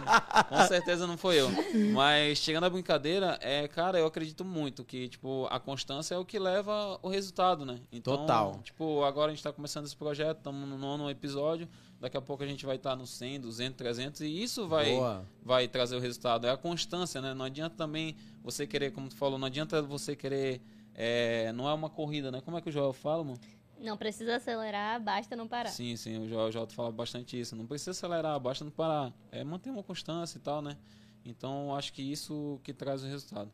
Com 0.49 0.67
certeza 0.67 1.07
não 1.07 1.17
foi 1.17 1.39
eu. 1.39 1.49
Mas 1.93 2.37
chegando 2.39 2.65
à 2.65 2.69
brincadeira, 2.69 3.37
é, 3.41 3.67
cara, 3.67 3.99
eu 3.99 4.05
acredito 4.05 4.43
muito 4.45 4.83
que, 4.83 5.07
tipo, 5.09 5.47
a 5.49 5.59
constância 5.59 6.15
é 6.15 6.17
o 6.17 6.25
que 6.25 6.37
leva 6.39 6.99
o 7.01 7.09
resultado, 7.09 7.65
né? 7.65 7.79
Então, 7.91 8.17
Total. 8.17 8.59
Tipo, 8.63 9.03
agora 9.03 9.31
a 9.31 9.33
gente 9.35 9.43
tá 9.43 9.51
começando 9.51 9.85
esse 9.85 9.95
projeto, 9.95 10.37
estamos 10.37 10.67
no 10.67 10.77
nono 10.77 11.09
episódio. 11.09 11.67
Daqui 11.99 12.15
a 12.15 12.21
pouco 12.21 12.43
a 12.43 12.47
gente 12.47 12.65
vai 12.65 12.75
estar 12.75 12.95
no 12.95 13.07
100, 13.07 13.41
200, 13.41 13.77
300 13.77 14.21
e 14.21 14.43
isso 14.43 14.67
vai 14.67 14.91
Boa. 14.91 15.25
vai 15.43 15.67
trazer 15.67 15.95
o 15.95 15.99
resultado. 15.99 16.45
É 16.45 16.51
a 16.51 16.57
constância, 16.57 17.19
né? 17.21 17.33
Não 17.33 17.45
adianta 17.45 17.75
também 17.75 18.15
você 18.43 18.67
querer, 18.67 18.91
como 18.91 19.09
tu 19.09 19.15
falou, 19.15 19.39
não 19.39 19.47
adianta 19.47 19.81
você 19.81 20.15
querer. 20.15 20.61
é, 20.93 21.51
não 21.53 21.67
é 21.67 21.73
uma 21.73 21.89
corrida, 21.89 22.31
né? 22.31 22.39
Como 22.41 22.57
é 22.57 22.61
que 22.61 22.69
o 22.69 22.71
Joel 22.71 22.93
fala, 22.93 23.23
mano? 23.23 23.39
Não 23.79 23.95
precisa 23.97 24.37
acelerar, 24.37 24.99
basta 25.01 25.35
não 25.35 25.47
parar. 25.47 25.69
Sim, 25.69 25.95
sim, 25.95 26.17
o 26.17 26.27
Joel, 26.27 26.47
o 26.47 26.51
Joel 26.51 26.67
fala 26.67 26.91
bastante 26.91 27.39
isso. 27.39 27.55
Não 27.55 27.65
precisa 27.65 27.91
acelerar, 27.91 28.39
basta 28.39 28.63
não 28.63 28.71
parar. 28.71 29.13
É 29.31 29.43
manter 29.43 29.69
uma 29.69 29.83
constância 29.83 30.37
e 30.37 30.41
tal, 30.41 30.61
né? 30.61 30.77
Então, 31.23 31.75
acho 31.75 31.93
que 31.93 32.01
isso 32.01 32.59
que 32.63 32.73
traz 32.73 33.03
o 33.03 33.07
resultado. 33.07 33.51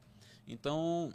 Então, 0.48 1.12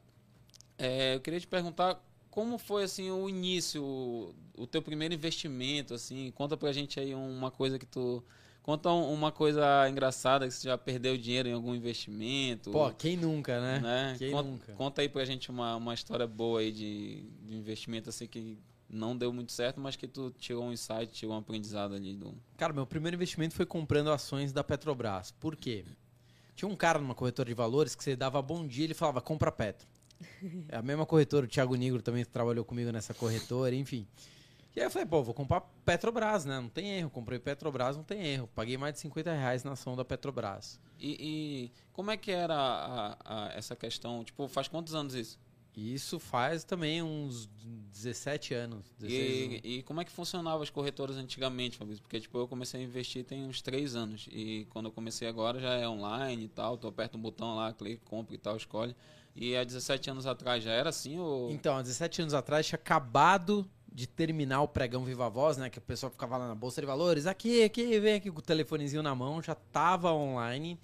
é, 0.76 1.14
eu 1.14 1.20
queria 1.20 1.40
te 1.40 1.46
perguntar 1.46 2.02
como 2.30 2.58
foi 2.58 2.84
assim 2.84 3.10
o 3.10 3.28
início, 3.28 3.82
o, 3.82 4.34
o 4.56 4.66
teu 4.66 4.80
primeiro 4.82 5.14
investimento, 5.14 5.94
assim. 5.94 6.30
Conta 6.32 6.56
pra 6.56 6.72
gente 6.72 6.98
aí 7.00 7.14
uma 7.14 7.50
coisa 7.50 7.78
que 7.78 7.86
tu 7.86 8.22
conta 8.62 8.90
um- 8.92 9.12
uma 9.12 9.32
coisa 9.32 9.88
engraçada 9.88 10.46
que 10.46 10.52
você 10.54 10.68
já 10.68 10.76
perdeu 10.76 11.16
dinheiro 11.16 11.48
em 11.48 11.52
algum 11.52 11.74
investimento. 11.74 12.70
Pô, 12.70 12.90
quem 12.92 13.16
nunca, 13.16 13.60
né? 13.60 13.80
né? 13.80 14.14
Quem 14.18 14.30
conta, 14.30 14.48
nunca? 14.50 14.72
conta 14.74 15.02
aí 15.02 15.08
pra 15.08 15.24
gente 15.24 15.50
uma, 15.50 15.76
uma 15.76 15.94
história 15.94 16.26
boa 16.26 16.60
aí 16.60 16.70
de, 16.72 17.22
de 17.42 17.54
investimento 17.56 18.08
assim 18.10 18.26
que 18.26 18.58
não 18.90 19.16
deu 19.16 19.32
muito 19.32 19.52
certo, 19.52 19.80
mas 19.80 19.96
que 19.96 20.06
tu 20.06 20.30
tirou 20.38 20.64
um 20.64 20.72
insight, 20.72 21.08
tirou 21.12 21.34
um 21.34 21.38
aprendizado 21.38 21.94
ali 21.94 22.14
do 22.14 22.34
Cara, 22.56 22.72
meu 22.72 22.86
primeiro 22.86 23.16
investimento 23.16 23.54
foi 23.54 23.66
comprando 23.66 24.10
ações 24.10 24.52
da 24.52 24.64
Petrobras. 24.64 25.30
Por 25.32 25.56
quê? 25.56 25.84
Tinha 26.56 26.68
um 26.68 26.74
cara 26.76 26.98
numa 26.98 27.14
corretora 27.14 27.48
de 27.48 27.54
valores 27.54 27.94
que 27.94 28.02
você 28.02 28.16
dava 28.16 28.40
bom 28.42 28.66
dia 28.66 28.82
e 28.82 28.86
ele 28.86 28.94
falava, 28.94 29.20
compra 29.20 29.52
Petro. 29.52 29.86
É 30.68 30.76
a 30.76 30.82
mesma 30.82 31.06
corretora, 31.06 31.46
o 31.46 31.48
Thiago 31.48 31.74
Nigro 31.74 32.02
também 32.02 32.24
trabalhou 32.24 32.64
comigo 32.64 32.90
nessa 32.92 33.14
corretora, 33.14 33.74
enfim. 33.74 34.06
E 34.76 34.80
aí 34.80 34.86
eu 34.86 34.90
falei, 34.90 35.06
pô, 35.06 35.22
vou 35.22 35.34
comprar 35.34 35.60
Petrobras, 35.84 36.44
né? 36.44 36.60
Não 36.60 36.68
tem 36.68 36.98
erro. 36.98 37.10
Comprei 37.10 37.38
Petrobras, 37.38 37.96
não 37.96 38.04
tem 38.04 38.24
erro. 38.26 38.48
Paguei 38.54 38.76
mais 38.76 38.94
de 38.94 39.00
50 39.00 39.32
reais 39.32 39.64
na 39.64 39.72
ação 39.72 39.96
da 39.96 40.04
Petrobras. 40.04 40.78
E, 41.00 41.16
e 41.20 41.72
como 41.92 42.10
é 42.10 42.16
que 42.16 42.30
era 42.30 42.54
a- 42.54 43.16
a- 43.24 43.52
essa 43.54 43.74
questão? 43.74 44.22
Tipo, 44.22 44.46
faz 44.46 44.68
quantos 44.68 44.94
anos 44.94 45.14
isso? 45.14 45.38
E 45.74 45.94
isso 45.94 46.18
faz 46.18 46.64
também 46.64 47.02
uns 47.02 47.46
17 47.92 48.54
anos. 48.54 48.84
16 48.98 49.46
anos. 49.46 49.60
E, 49.64 49.78
e 49.78 49.82
como 49.82 50.00
é 50.00 50.04
que 50.04 50.10
funcionavam 50.12 50.62
as 50.62 50.70
corretoras 50.70 51.16
antigamente, 51.16 51.76
Fabrício? 51.76 52.02
Porque, 52.02 52.20
tipo, 52.20 52.36
eu 52.38 52.46
comecei 52.48 52.80
a 52.80 52.84
investir 52.84 53.24
tem 53.24 53.44
uns 53.44 53.62
três 53.62 53.94
anos. 53.96 54.28
E 54.30 54.66
quando 54.70 54.86
eu 54.86 54.92
comecei 54.92 55.26
agora 55.28 55.58
já 55.60 55.74
é 55.74 55.88
online 55.88 56.44
e 56.44 56.48
tal. 56.48 56.76
Tu 56.76 56.86
aperta 56.86 57.16
um 57.16 57.20
botão 57.20 57.56
lá, 57.56 57.72
clica, 57.72 58.02
compra 58.06 58.34
e 58.34 58.38
tal, 58.38 58.56
escolhe. 58.56 58.94
E 59.40 59.56
há 59.56 59.62
17 59.62 60.10
anos 60.10 60.26
atrás 60.26 60.64
já 60.64 60.72
era 60.72 60.90
assim 60.90 61.16
ou... 61.16 61.48
Então, 61.52 61.76
há 61.76 61.82
17 61.82 62.22
anos 62.22 62.34
atrás 62.34 62.66
tinha 62.66 62.76
acabado 62.76 63.70
de 63.92 64.04
terminar 64.04 64.62
o 64.62 64.68
pregão 64.68 65.04
Viva 65.04 65.30
Voz, 65.30 65.56
né? 65.56 65.70
Que 65.70 65.78
o 65.78 65.80
pessoal 65.80 66.10
ficava 66.10 66.36
lá 66.36 66.48
na 66.48 66.56
Bolsa 66.56 66.80
de 66.80 66.86
Valores, 66.88 67.24
aqui, 67.24 67.62
aqui, 67.62 68.00
vem 68.00 68.14
aqui 68.14 68.32
com 68.32 68.40
o 68.40 68.42
telefonezinho 68.42 69.00
na 69.00 69.14
mão, 69.14 69.40
já 69.40 69.54
tava 69.54 70.12
online. 70.12 70.76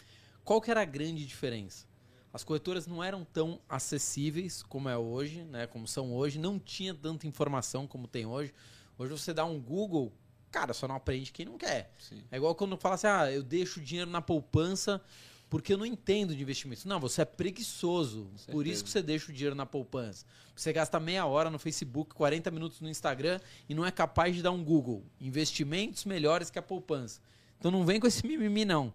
Qual 0.45 0.61
que 0.61 0.71
era 0.71 0.83
a 0.83 0.85
grande 0.85 1.27
diferença? 1.27 1.85
As 2.33 2.45
corretoras 2.45 2.87
não 2.87 3.03
eram 3.03 3.25
tão 3.25 3.61
acessíveis 3.69 4.63
como 4.63 4.89
é 4.89 4.97
hoje, 4.97 5.43
né? 5.43 5.67
Como 5.67 5.89
são 5.89 6.15
hoje, 6.15 6.39
não 6.39 6.57
tinha 6.57 6.95
tanta 6.95 7.27
informação 7.27 7.89
como 7.89 8.07
tem 8.07 8.25
hoje. 8.25 8.55
Hoje 8.97 9.11
você 9.11 9.35
dá 9.35 9.45
um 9.45 9.61
Google, 9.61 10.13
cara, 10.53 10.73
só 10.73 10.87
não 10.87 10.95
aprende 10.95 11.33
quem 11.33 11.47
não 11.47 11.59
quer. 11.59 11.93
Sim. 11.99 12.23
É 12.31 12.37
igual 12.37 12.55
quando 12.55 12.77
fala 12.77 12.95
assim, 12.95 13.09
ah, 13.09 13.33
eu 13.33 13.43
deixo 13.43 13.81
dinheiro 13.81 14.11
na 14.11 14.23
poupança 14.23 15.03
porque 15.49 15.73
eu 15.73 15.79
não 15.79 15.87
entendo 15.87 16.35
de 16.35 16.43
investimento. 16.43 16.89
Não, 16.89 16.99
você 16.99 17.23
é 17.23 17.25
preguiçoso. 17.25 18.31
Por 18.51 18.67
isso 18.67 18.83
que 18.83 18.91
você 18.91 19.03
deixa 19.03 19.31
o 19.31 19.35
dinheiro 19.35 19.55
na 19.55 19.67
poupança. 19.67 20.25
Você 20.57 20.73
gasta 20.73 20.99
meia 21.01 21.27
hora 21.27 21.51
no 21.51 21.59
Facebook, 21.59 22.15
40 22.15 22.51
minutos 22.51 22.81
no 22.81 22.89
Instagram 22.89 23.41
e 23.69 23.75
não 23.75 23.85
é 23.85 23.91
capaz 23.91 24.35
de 24.35 24.43
dar 24.43 24.51
um 24.51 24.63
Google. 24.63 25.05
Investimentos 25.21 26.05
melhores 26.05 26.51
que 26.51 26.59
a 26.59 26.63
poupança. 26.63 27.21
Então 27.59 27.71
não 27.71 27.85
vem 27.85 27.99
com 27.99 28.07
esse 28.07 28.27
mimimi, 28.27 28.65
não. 28.65 28.93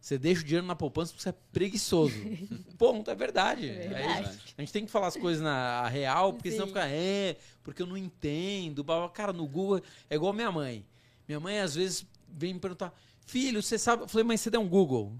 Você 0.00 0.16
deixa 0.16 0.42
o 0.42 0.44
dinheiro 0.44 0.66
na 0.66 0.76
poupança 0.76 1.12
porque 1.12 1.22
você 1.22 1.30
é 1.30 1.34
preguiçoso. 1.52 2.14
Ponto, 2.78 3.10
é 3.10 3.14
verdade. 3.14 3.68
É 3.68 3.84
É 3.84 3.88
verdade. 3.88 4.38
a 4.56 4.60
gente 4.60 4.72
tem 4.72 4.84
que 4.84 4.90
falar 4.90 5.08
as 5.08 5.16
coisas 5.16 5.42
na 5.42 5.88
real, 5.88 6.32
porque 6.32 6.50
senão 6.50 6.66
Sim. 6.66 6.72
fica, 6.72 6.88
é, 6.88 7.36
porque 7.62 7.82
eu 7.82 7.86
não 7.86 7.96
entendo. 7.96 8.84
Cara, 9.12 9.32
no 9.32 9.46
Google 9.46 9.82
é 10.08 10.14
igual 10.14 10.32
minha 10.32 10.52
mãe. 10.52 10.86
Minha 11.26 11.40
mãe 11.40 11.58
às 11.58 11.74
vezes 11.74 12.06
vem 12.28 12.54
me 12.54 12.60
perguntar, 12.60 12.94
filho, 13.26 13.62
você 13.62 13.78
sabe? 13.78 14.04
Eu 14.04 14.08
falei, 14.08 14.24
mas 14.24 14.40
você 14.40 14.50
deu 14.50 14.60
um 14.60 14.68
Google? 14.68 15.12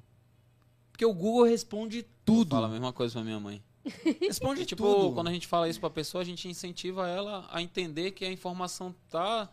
Porque 0.99 1.07
o 1.07 1.15
Google 1.15 1.45
responde 1.45 2.05
tudo. 2.25 2.51
Fala 2.51 2.67
a 2.67 2.71
mesma 2.71 2.93
coisa 2.93 3.13
pra 3.15 3.23
minha 3.23 3.39
mãe. 3.39 3.63
Responde 4.21 4.67
tipo, 4.67 4.83
tudo. 4.83 5.15
quando 5.15 5.29
a 5.29 5.33
gente 5.33 5.47
fala 5.47 5.69
isso 5.69 5.79
pra 5.79 5.89
pessoa, 5.89 6.23
a 6.23 6.25
gente 6.25 6.49
incentiva 6.49 7.07
ela 7.09 7.49
a 7.53 7.63
entender 7.63 8.11
que 8.11 8.25
a 8.25 8.33
informação 8.33 8.93
tá. 9.09 9.49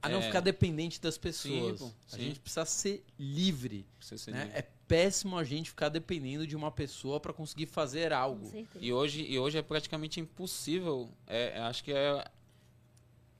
A 0.00 0.08
não 0.08 0.20
é, 0.20 0.22
ficar 0.22 0.38
dependente 0.38 1.00
das 1.00 1.18
pessoas. 1.18 1.80
Sim, 1.80 1.92
A 2.12 2.16
sim. 2.16 2.22
gente 2.22 2.38
precisa 2.38 2.64
ser 2.64 3.04
livre. 3.18 3.84
precisa 3.98 4.22
ser 4.22 4.30
né? 4.30 4.44
livre. 4.44 4.58
É 4.60 4.62
péssimo 4.86 5.36
a 5.36 5.42
gente 5.42 5.68
ficar 5.70 5.88
dependendo 5.88 6.46
de 6.46 6.54
uma 6.54 6.70
pessoa 6.70 7.18
para 7.18 7.32
conseguir 7.32 7.66
fazer 7.66 8.12
algo. 8.12 8.52
E 8.80 8.92
hoje, 8.92 9.26
e 9.28 9.36
hoje 9.40 9.58
é 9.58 9.62
praticamente 9.62 10.20
impossível. 10.20 11.10
É, 11.26 11.58
é- 11.58 11.62
acho 11.62 11.82
que 11.82 11.92
é 11.92 12.24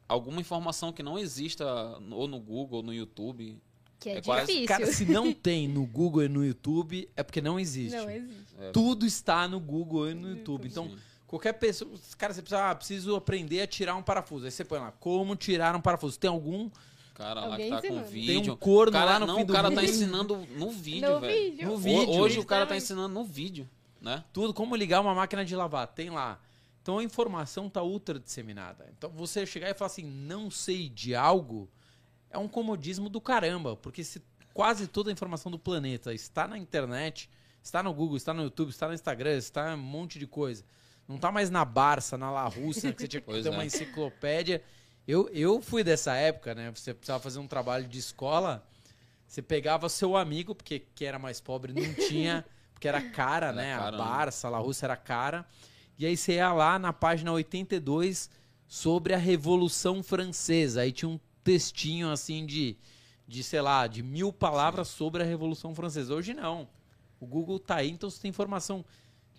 alguma 0.08 0.40
informação 0.40 0.92
que 0.92 1.04
não 1.04 1.16
exista 1.16 1.64
ou 2.10 2.26
no 2.26 2.40
Google 2.40 2.78
ou 2.78 2.82
no 2.82 2.92
YouTube. 2.92 3.62
Que 4.02 4.10
é, 4.10 4.16
É 4.18 4.22
quase- 4.22 4.46
difícil. 4.46 4.66
Cara, 4.68 4.86
se 4.86 5.04
não 5.06 5.32
tem 5.34 5.68
no 5.68 5.86
Google 5.86 6.24
e 6.24 6.28
no 6.28 6.44
YouTube, 6.44 7.08
é 7.16 7.22
porque 7.22 7.40
não 7.40 7.58
existe. 7.58 7.96
Não 7.96 8.10
existe. 8.10 8.42
É, 8.60 8.70
Tudo 8.70 9.06
está 9.06 9.46
no 9.48 9.58
Google 9.60 10.10
e 10.10 10.14
no 10.14 10.30
YouTube. 10.30 10.66
Então, 10.68 10.88
sim. 10.88 10.96
qualquer 11.26 11.52
pessoa. 11.54 11.90
Cara, 12.18 12.32
você 12.34 12.42
precisa. 12.42 12.70
Ah, 12.70 12.74
preciso 12.74 13.16
aprender 13.16 13.60
a 13.62 13.66
tirar 13.66 13.94
um 13.96 14.02
parafuso. 14.02 14.44
Aí 14.44 14.50
você 14.50 14.64
põe 14.64 14.78
lá, 14.78 14.92
como 14.92 15.34
tirar 15.36 15.74
um 15.76 15.80
parafuso. 15.80 16.18
Tem 16.18 16.28
algum. 16.30 16.68
cara 17.14 17.40
lá 17.46 17.56
que 17.56 17.62
Alguém 17.62 17.70
tá 17.70 17.80
com 17.80 17.86
ensinando. 17.86 18.06
vídeo. 18.08 18.42
Tem 18.42 18.50
um 18.52 18.56
corno 18.56 18.92
cara, 18.92 19.04
lá 19.12 19.20
no 19.20 19.26
não, 19.26 19.36
fim 19.36 19.42
o 19.42 19.46
do 19.46 19.52
cara 19.52 19.70
tá 19.70 19.84
ensinando 19.84 20.36
no 20.56 20.70
vídeo, 20.70 21.10
No 21.10 21.20
velho. 21.20 21.50
vídeo. 21.50 21.68
No 21.68 21.76
vídeo. 21.78 22.10
Hoje 22.10 22.38
o 22.38 22.44
cara 22.44 22.66
tá 22.66 22.76
ensinando 22.76 23.08
no 23.14 23.24
vídeo, 23.24 23.68
né? 24.00 24.24
Tudo, 24.32 24.52
como 24.54 24.74
ligar 24.74 25.00
uma 25.00 25.14
máquina 25.14 25.44
de 25.44 25.54
lavar, 25.54 25.86
tem 25.88 26.08
lá. 26.10 26.40
Então 26.82 26.98
a 26.98 27.04
informação 27.04 27.68
tá 27.70 27.82
ultra 27.82 28.18
disseminada. 28.18 28.90
Então 28.98 29.08
você 29.10 29.46
chegar 29.46 29.70
e 29.70 29.74
falar 29.74 29.86
assim, 29.86 30.02
não 30.04 30.50
sei 30.50 30.88
de 30.88 31.14
algo, 31.14 31.68
é 32.32 32.38
um 32.38 32.48
comodismo 32.48 33.08
do 33.08 33.20
caramba, 33.20 33.76
porque 33.76 34.02
se 34.02 34.22
quase 34.52 34.86
toda 34.86 35.10
a 35.10 35.12
informação 35.12 35.52
do 35.52 35.58
planeta 35.58 36.12
está 36.12 36.48
na 36.48 36.58
internet, 36.58 37.30
está 37.62 37.82
no 37.82 37.92
Google, 37.92 38.16
está 38.16 38.34
no 38.34 38.42
YouTube, 38.42 38.70
está 38.70 38.88
no 38.88 38.94
Instagram, 38.94 39.36
está 39.36 39.72
em 39.72 39.74
um 39.74 39.78
monte 39.78 40.18
de 40.18 40.26
coisa. 40.26 40.64
Não 41.06 41.18
tá 41.18 41.30
mais 41.30 41.50
na 41.50 41.64
Barça, 41.64 42.16
na 42.16 42.30
La 42.30 42.46
Rússia, 42.46 42.92
que 42.92 43.02
você 43.02 43.08
tinha 43.08 43.20
que 43.22 43.26
Pois 43.26 43.42
ter 43.42 43.50
é. 43.50 43.52
uma 43.52 43.64
enciclopédia. 43.64 44.62
Eu, 45.06 45.28
eu 45.30 45.60
fui 45.60 45.84
dessa 45.84 46.14
época, 46.14 46.54
né? 46.54 46.72
Você 46.74 46.94
precisava 46.94 47.22
fazer 47.22 47.38
um 47.38 47.46
trabalho 47.46 47.86
de 47.86 47.98
escola, 47.98 48.66
você 49.26 49.42
pegava 49.42 49.88
seu 49.88 50.16
amigo, 50.16 50.54
porque 50.54 50.86
quem 50.94 51.08
era 51.08 51.18
mais 51.18 51.40
pobre 51.40 51.72
não 51.72 51.94
tinha, 51.94 52.44
porque 52.72 52.88
era 52.88 53.00
cara, 53.10 53.48
Era 53.48 53.56
né? 53.56 53.76
cara, 53.76 53.88
a 53.88 53.90
né? 53.90 53.98
Barça, 53.98 54.48
a 54.48 54.50
La 54.50 54.58
Rússia 54.58 54.86
era 54.86 54.96
cara. 54.96 55.44
E 55.98 56.06
aí 56.06 56.16
você 56.16 56.34
ia 56.34 56.52
lá 56.52 56.78
na 56.78 56.92
página 56.92 57.32
82 57.32 58.30
sobre 58.66 59.12
a 59.12 59.18
Revolução 59.18 60.02
Francesa. 60.02 60.80
Aí 60.82 60.92
tinha 60.92 61.08
um 61.08 61.20
textinho 61.42 62.10
assim 62.10 62.46
de, 62.46 62.76
de 63.26 63.42
sei 63.42 63.60
lá, 63.60 63.86
de 63.86 64.02
mil 64.02 64.32
palavras 64.32 64.88
sobre 64.88 65.22
a 65.22 65.26
Revolução 65.26 65.74
Francesa. 65.74 66.14
Hoje 66.14 66.34
não. 66.34 66.68
O 67.20 67.26
Google 67.26 67.58
tá 67.58 67.76
aí, 67.76 67.90
então 67.90 68.10
você 68.10 68.20
tem 68.20 68.28
informação 68.28 68.84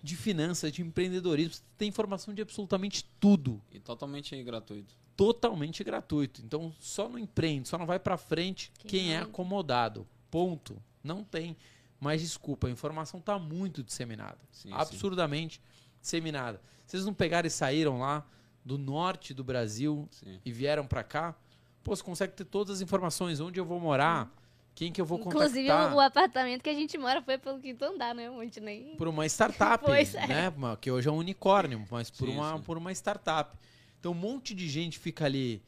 de 0.01 0.17
finanças, 0.17 0.72
de 0.72 0.81
empreendedorismo, 0.81 1.53
você 1.53 1.63
tem 1.77 1.88
informação 1.88 2.33
de 2.33 2.41
absolutamente 2.41 3.05
tudo. 3.19 3.62
E 3.72 3.79
totalmente 3.79 4.41
gratuito. 4.43 4.95
Totalmente 5.15 5.83
gratuito. 5.83 6.41
Então 6.43 6.74
só 6.79 7.07
não 7.07 7.17
empreende, 7.17 7.69
só 7.69 7.77
não 7.77 7.86
vai 7.86 8.00
pra 8.00 8.17
frente 8.17 8.72
Quem 8.79 8.89
quem 8.89 9.13
é 9.13 9.19
acomodado. 9.19 10.07
Ponto. 10.29 10.81
Não 11.03 11.24
tem. 11.24 11.55
Mas 12.00 12.22
desculpa, 12.22 12.67
a 12.67 12.72
informação 12.72 13.22
tá 13.22 13.39
muito 13.39 13.81
disseminada. 13.81 14.39
Sim, 14.51 14.69
sim. 14.69 14.74
absurdamente 14.74 15.62
disseminada. 16.01 16.62
Vocês 16.86 17.05
não 17.05 17.13
pegaram 17.13 17.48
e 17.48 17.51
saíram 17.51 18.00
lá 18.00 18.27
do 18.63 18.77
norte 18.77 19.33
do 19.33 19.43
Brasil 19.43 20.07
Sim. 20.12 20.39
e 20.43 20.51
vieram 20.51 20.86
pra 20.86 21.03
cá? 21.03 21.36
Pô, 21.83 21.95
você 21.95 22.03
consegue 22.03 22.33
ter 22.33 22.45
todas 22.45 22.77
as 22.77 22.81
informações, 22.81 23.39
onde 23.39 23.59
eu 23.59 23.65
vou 23.65 23.79
morar, 23.79 24.31
quem 24.73 24.91
que 24.91 24.99
eu 25.01 25.05
vou 25.05 25.19
Inclusive, 25.19 25.67
contactar. 25.67 25.93
o, 25.93 25.97
o 25.97 25.99
apartamento 25.99 26.61
que 26.63 26.69
a 26.69 26.73
gente 26.73 26.97
mora 26.97 27.21
foi 27.21 27.37
pelo 27.37 27.59
quinto 27.59 27.83
andar, 27.85 28.15
né? 28.15 28.27
A 28.29 28.43
gente 28.43 28.59
nem... 28.59 28.95
por 28.95 29.07
uma 29.07 29.25
startup, 29.25 29.83
Pois 29.85 30.15
é. 30.15 30.25
né? 30.27 30.53
Que 30.79 30.89
hoje 30.89 31.07
é 31.09 31.11
um 31.11 31.17
unicórnio, 31.17 31.85
mas 31.91 32.09
por, 32.09 32.27
Sim, 32.27 32.35
uma, 32.35 32.57
sim. 32.57 32.63
por 32.63 32.77
uma 32.77 32.91
startup. 32.91 33.57
Então 33.99 34.11
um 34.13 34.15
monte 34.15 34.53
de 34.55 34.67
gente 34.69 34.97
fica 34.97 35.25
ali 35.25 35.61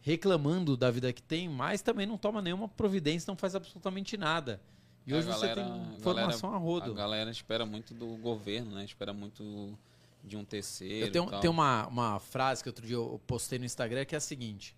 reclamando 0.00 0.76
da 0.76 0.90
vida 0.90 1.12
que 1.12 1.22
tem, 1.22 1.48
mas 1.48 1.80
também 1.80 2.06
não 2.06 2.18
toma 2.18 2.42
nenhuma 2.42 2.68
providência, 2.68 3.30
não 3.30 3.36
faz 3.36 3.54
absolutamente 3.54 4.16
nada. 4.16 4.60
E 5.06 5.12
A 5.12 5.16
hoje 5.16 5.26
você 5.26 5.46
galera- 5.48 5.62
tem 5.64 5.72
a 5.72 5.94
informação 5.96 6.52
a 6.52 6.56
A 6.56 6.58
rodo. 6.58 6.94
galera 6.94 7.30
espera 7.30 7.64
muito 7.66 7.92
do 7.94 8.06
governo, 8.18 8.72
né? 8.74 8.84
Espera 8.84 9.12
muito 9.12 9.76
de 10.22 10.36
um 10.36 10.44
terceiro. 10.44 11.06
Eu 11.06 11.12
tenho, 11.12 11.24
e 11.26 11.30
tal. 11.30 11.40
tenho 11.40 11.52
uma, 11.52 11.86
uma 11.88 12.20
frase 12.20 12.62
que 12.62 12.68
outro 12.68 12.86
dia 12.86 12.96
eu 12.96 13.20
postei 13.26 13.58
no 13.58 13.64
Instagram 13.64 14.04
que 14.04 14.14
é 14.14 14.18
a 14.18 14.20
seguinte: 14.20 14.74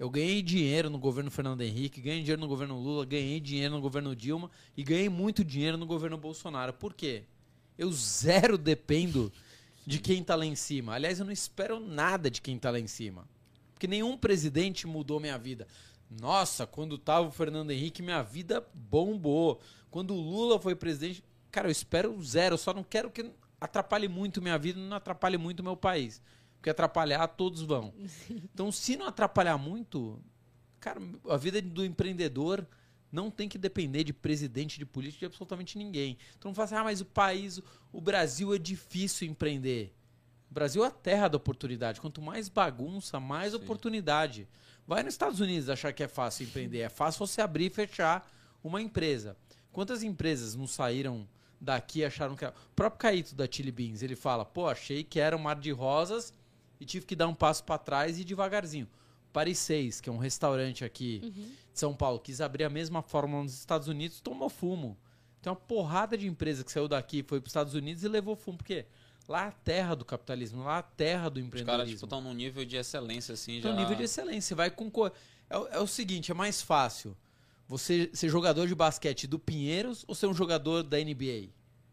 Eu 0.00 0.08
ganhei 0.08 0.40
dinheiro 0.40 0.88
no 0.88 0.98
governo 0.98 1.30
Fernando 1.30 1.60
Henrique, 1.60 2.00
ganhei 2.00 2.20
dinheiro 2.20 2.40
no 2.40 2.48
governo 2.48 2.80
Lula, 2.80 3.04
ganhei 3.04 3.38
dinheiro 3.38 3.74
no 3.74 3.82
governo 3.82 4.16
Dilma 4.16 4.50
e 4.74 4.82
ganhei 4.82 5.10
muito 5.10 5.44
dinheiro 5.44 5.76
no 5.76 5.84
governo 5.84 6.16
Bolsonaro. 6.16 6.72
Por 6.72 6.94
quê? 6.94 7.24
Eu 7.76 7.92
zero 7.92 8.56
dependo 8.56 9.30
de 9.86 9.98
quem 9.98 10.24
tá 10.24 10.34
lá 10.34 10.46
em 10.46 10.54
cima. 10.54 10.94
Aliás, 10.94 11.18
eu 11.18 11.26
não 11.26 11.32
espero 11.32 11.78
nada 11.78 12.30
de 12.30 12.40
quem 12.40 12.58
tá 12.58 12.70
lá 12.70 12.80
em 12.80 12.86
cima. 12.86 13.28
Porque 13.74 13.86
nenhum 13.86 14.16
presidente 14.16 14.86
mudou 14.86 15.20
minha 15.20 15.36
vida. 15.36 15.68
Nossa, 16.10 16.66
quando 16.66 16.96
tava 16.96 17.28
o 17.28 17.30
Fernando 17.30 17.70
Henrique, 17.70 18.00
minha 18.00 18.22
vida 18.22 18.66
bombou. 18.72 19.60
Quando 19.90 20.14
o 20.14 20.20
Lula 20.20 20.58
foi 20.58 20.74
presidente, 20.74 21.22
cara, 21.50 21.68
eu 21.68 21.72
espero 21.72 22.22
zero. 22.22 22.54
Eu 22.54 22.58
só 22.58 22.72
não 22.72 22.82
quero 22.82 23.10
que 23.10 23.30
atrapalhe 23.60 24.08
muito 24.08 24.40
minha 24.40 24.56
vida, 24.56 24.80
não 24.80 24.96
atrapalhe 24.96 25.36
muito 25.36 25.62
meu 25.62 25.76
país. 25.76 26.22
Porque 26.60 26.68
atrapalhar, 26.68 27.26
todos 27.26 27.62
vão. 27.62 27.94
Então, 28.28 28.70
se 28.70 28.94
não 28.94 29.06
atrapalhar 29.06 29.56
muito, 29.56 30.20
cara, 30.78 31.00
a 31.26 31.36
vida 31.38 31.62
do 31.62 31.82
empreendedor 31.82 32.66
não 33.10 33.30
tem 33.30 33.48
que 33.48 33.56
depender 33.56 34.04
de 34.04 34.12
presidente, 34.12 34.78
de 34.78 34.84
político, 34.84 35.20
de 35.20 35.24
absolutamente 35.24 35.78
ninguém. 35.78 36.18
Então 36.38 36.50
não 36.50 36.54
fala 36.54 36.66
assim, 36.66 36.74
ah, 36.74 36.84
mas 36.84 37.00
o 37.00 37.06
país, 37.06 37.60
o 37.90 38.00
Brasil 38.00 38.54
é 38.54 38.58
difícil 38.58 39.26
empreender. 39.26 39.94
O 40.50 40.54
Brasil 40.54 40.84
é 40.84 40.88
a 40.88 40.92
terra 40.92 41.28
da 41.28 41.38
oportunidade. 41.38 41.98
Quanto 41.98 42.20
mais 42.20 42.50
bagunça, 42.50 43.18
mais 43.18 43.52
Sim. 43.52 43.58
oportunidade. 43.58 44.46
Vai 44.86 45.02
nos 45.02 45.14
Estados 45.14 45.40
Unidos 45.40 45.70
achar 45.70 45.94
que 45.94 46.02
é 46.02 46.08
fácil 46.08 46.44
empreender. 46.44 46.80
É 46.80 46.88
fácil 46.90 47.26
você 47.26 47.40
abrir 47.40 47.66
e 47.66 47.70
fechar 47.70 48.30
uma 48.62 48.82
empresa. 48.82 49.34
Quantas 49.72 50.02
empresas 50.02 50.54
não 50.54 50.66
saíram 50.66 51.26
daqui 51.58 52.00
e 52.00 52.04
acharam 52.04 52.36
que 52.36 52.44
era... 52.44 52.54
O 52.54 52.74
próprio 52.74 52.98
Caíto 52.98 53.34
da 53.34 53.48
Chili 53.50 53.72
Beans, 53.72 54.02
ele 54.02 54.14
fala, 54.14 54.44
pô, 54.44 54.68
achei 54.68 55.02
que 55.02 55.18
era 55.18 55.34
um 55.36 55.40
mar 55.40 55.58
de 55.58 55.70
rosas 55.70 56.34
e 56.80 56.84
tive 56.84 57.04
que 57.06 57.14
dar 57.14 57.28
um 57.28 57.34
passo 57.34 57.62
para 57.62 57.78
trás 57.78 58.18
e 58.18 58.22
ir 58.22 58.24
devagarzinho. 58.24 58.88
Paris 59.32 59.58
6, 59.58 60.00
que 60.00 60.08
é 60.08 60.12
um 60.12 60.16
restaurante 60.18 60.84
aqui 60.84 61.20
Uhum. 61.22 61.30
de 61.72 61.78
São 61.78 61.94
Paulo, 61.94 62.18
quis 62.18 62.40
abrir 62.40 62.64
a 62.64 62.70
mesma 62.70 63.00
fórmula 63.02 63.42
nos 63.44 63.54
Estados 63.54 63.86
Unidos, 63.86 64.20
tomou 64.20 64.48
fumo. 64.48 64.98
Tem 65.40 65.50
uma 65.50 65.56
porrada 65.56 66.18
de 66.18 66.26
empresa 66.26 66.64
que 66.64 66.72
saiu 66.72 66.88
daqui, 66.88 67.22
foi 67.22 67.40
para 67.40 67.46
os 67.46 67.50
Estados 67.50 67.74
Unidos 67.74 68.02
e 68.02 68.08
levou 68.08 68.34
fumo, 68.34 68.58
porque 68.58 68.86
lá 69.28 69.44
é 69.44 69.48
a 69.48 69.52
terra 69.52 69.94
do 69.94 70.04
capitalismo, 70.04 70.64
lá 70.64 70.76
é 70.76 70.78
a 70.80 70.82
terra 70.82 71.28
do 71.28 71.38
Os 71.38 71.42
caras 71.42 71.46
empreendedorismo. 71.46 71.94
tipo, 71.94 72.06
estão 72.06 72.20
num 72.20 72.34
nível 72.34 72.64
de 72.64 72.76
excelência, 72.76 73.34
assim, 73.34 73.60
já. 73.60 73.72
nível 73.74 73.94
de 73.94 74.02
excelência, 74.02 74.48
você 74.48 74.54
vai 74.56 74.70
concorrer. 74.70 75.12
É, 75.48 75.56
o- 75.58 75.68
é 75.68 75.78
o 75.78 75.86
seguinte, 75.86 76.30
é 76.32 76.34
mais 76.34 76.60
fácil 76.60 77.16
você 77.68 78.10
ser 78.12 78.28
jogador 78.28 78.66
de 78.66 78.74
basquete 78.74 79.26
do 79.28 79.38
Pinheiros 79.38 80.04
ou 80.08 80.14
ser 80.14 80.26
um 80.26 80.34
jogador 80.34 80.82
da 80.82 80.98
NBA? 80.98 81.50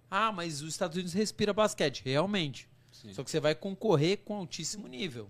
Ah, 0.10 0.32
mas 0.32 0.62
os 0.62 0.70
Estados 0.70 0.96
Unidos 0.96 1.14
respira 1.14 1.54
basquete, 1.54 2.02
realmente. 2.04 2.68
Sim. 3.02 3.14
Só 3.14 3.24
que 3.24 3.30
você 3.32 3.40
vai 3.40 3.54
concorrer 3.56 4.20
com 4.26 4.36
altíssimo 4.36 4.88
nível. 4.88 5.30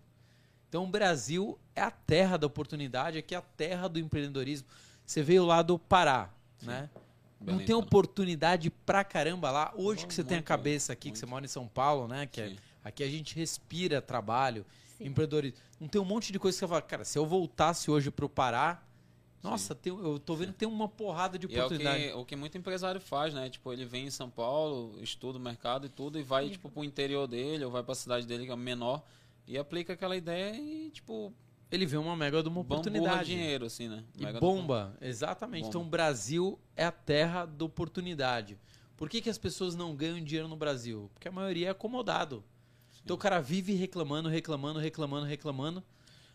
Então 0.70 0.84
o 0.84 0.88
Brasil 0.88 1.58
é 1.76 1.82
a 1.82 1.92
terra 1.92 2.38
da 2.38 2.48
oportunidade, 2.48 3.18
aqui 3.18 3.34
é 3.34 3.38
a 3.38 3.42
terra 3.42 3.88
do 3.88 4.00
empreendedorismo. 4.00 4.68
Você 5.06 5.22
veio 5.24 5.46
lá 5.46 5.62
do 5.62 5.78
Pará, 5.80 6.30
né? 6.62 6.90
Não 7.40 7.46
Belém 7.54 7.66
tem 7.66 7.76
do 7.76 7.80
Pará. 7.80 7.88
oportunidade 7.88 8.70
pra 8.70 9.04
caramba 9.04 9.52
lá. 9.52 9.72
Hoje 9.76 10.02
Bom, 10.02 10.08
que 10.08 10.14
você 10.14 10.24
tem 10.24 10.36
a 10.36 10.40
muito, 10.40 10.48
cabeça 10.48 10.92
aqui, 10.94 11.02
que 11.04 11.08
muito. 11.10 11.20
você 11.20 11.26
mora 11.26 11.46
em 11.46 11.48
São 11.48 11.68
Paulo, 11.68 12.08
né? 12.08 12.26
Que 12.26 12.42
é- 12.42 12.50
Sim. 12.50 12.58
aqui 12.84 13.04
a 13.04 13.10
gente 13.10 13.36
respira 13.36 14.02
trabalho. 14.02 14.66
Sim. 14.98 15.06
empreendedorismo. 15.06 15.58
Não 15.80 15.88
tem 15.88 16.02
um 16.02 16.06
monte 16.06 16.32
de 16.34 16.40
coisa 16.40 16.56
que 16.56 16.60
você 16.60 16.68
fala, 16.68 16.82
cara, 16.82 17.06
se 17.06 17.20
eu 17.20 17.26
voltasse 17.26 17.92
hoje 17.92 18.10
pro 18.10 18.28
Pará, 18.28 18.82
nossa, 19.50 19.74
tem- 19.76 19.94
eu 19.94 20.20
tô 20.20 20.36
vendo 20.36 20.52
que 20.54 20.60
tem 20.60 20.68
uma 20.68 20.88
porrada 20.88 21.38
de 21.38 21.48
E 21.48 21.56
é 21.56 21.62
o 21.62 21.66
oportunidade. 21.66 22.04
que, 22.08 22.14
o 22.14 22.26
que 22.26 22.36
muito 22.36 22.58
empresário 22.58 23.00
faz, 23.02 23.34
né? 23.34 23.50
Tipo, 23.50 23.72
ele 23.74 23.86
vem 23.86 24.08
em 24.08 24.12
São 24.12 24.30
Paulo, 24.30 24.98
estuda 25.02 25.38
o 25.38 25.42
mercado 25.42 25.86
e 25.86 25.90
tudo, 25.90 26.20
e 26.20 26.24
vai, 26.24 26.50
tipo, 26.50 26.70
pro 26.70 26.84
interior 26.84 27.28
dele, 27.28 27.64
ou 27.66 27.72
vai 27.72 27.84
pra 27.84 27.96
cidade 27.96 28.26
dele, 28.28 28.46
que 28.46 28.52
é 28.52 28.56
menor, 28.56 29.04
e 29.48 29.58
aplica 29.58 29.94
aquela 29.94 30.16
ideia 30.16 30.56
e, 30.56 30.90
tipo, 30.92 31.34
Ele 31.72 31.86
vê 31.86 31.98
uma 31.98 32.16
mega 32.16 32.42
de 32.42 32.48
uma 32.50 32.62
oportunidade. 32.62 33.26
dinheiro, 33.30 33.66
assim, 33.66 33.88
né? 33.90 34.04
E 34.18 34.24
Mega- 34.24 34.40
bomba, 34.40 34.96
exatamente. 35.02 35.64
Bomba. 35.64 35.70
Então 35.70 35.82
o 35.82 35.86
Brasil 35.90 36.60
é 36.76 36.86
a 36.86 36.92
terra 36.92 37.46
da 37.46 37.66
oportunidade. 37.66 38.58
Por 38.96 39.10
que, 39.10 39.22
que 39.22 39.30
as 39.30 39.38
pessoas 39.38 39.76
não 39.76 39.96
ganham 39.96 40.24
dinheiro 40.24 40.48
no 40.48 40.56
Brasil? 40.56 41.10
Porque 41.14 41.28
a 41.28 41.32
maioria 41.32 41.68
é 41.68 41.70
acomodado. 41.72 42.44
Então 43.04 43.16
o 43.16 43.20
cara 43.20 43.40
vive 43.42 43.74
reclamando, 43.74 44.28
reclamando, 44.30 44.80
reclamando, 44.80 45.26
reclamando, 45.26 45.84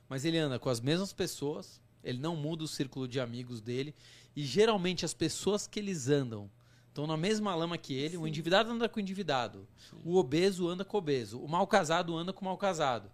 mas 0.08 0.24
ele 0.24 0.38
anda 0.38 0.58
com 0.58 0.68
as 0.70 0.80
mesmas 0.80 1.12
pessoas, 1.12 1.80
ele 2.02 2.18
não 2.18 2.36
muda 2.36 2.64
o 2.64 2.68
círculo 2.68 3.06
de 3.06 3.20
amigos 3.20 3.60
dele, 3.60 3.94
e 4.34 4.44
geralmente 4.44 5.04
as 5.04 5.14
pessoas 5.14 5.66
que 5.66 5.78
eles 5.78 6.08
andam 6.08 6.50
estão 6.88 7.06
na 7.06 7.16
mesma 7.16 7.54
lama 7.54 7.78
que 7.78 7.94
ele, 7.94 8.16
o 8.16 8.22
Sim. 8.22 8.28
endividado 8.28 8.70
anda 8.70 8.88
com 8.88 8.98
o 8.98 9.00
endividado, 9.00 9.66
o 10.04 10.16
obeso 10.16 10.68
anda 10.68 10.84
com 10.84 10.96
o 10.96 10.98
obeso, 10.98 11.40
o 11.40 11.48
mal 11.48 11.66
casado 11.66 12.16
anda 12.16 12.32
com 12.32 12.42
o 12.42 12.44
mal 12.44 12.58
casado. 12.58 13.10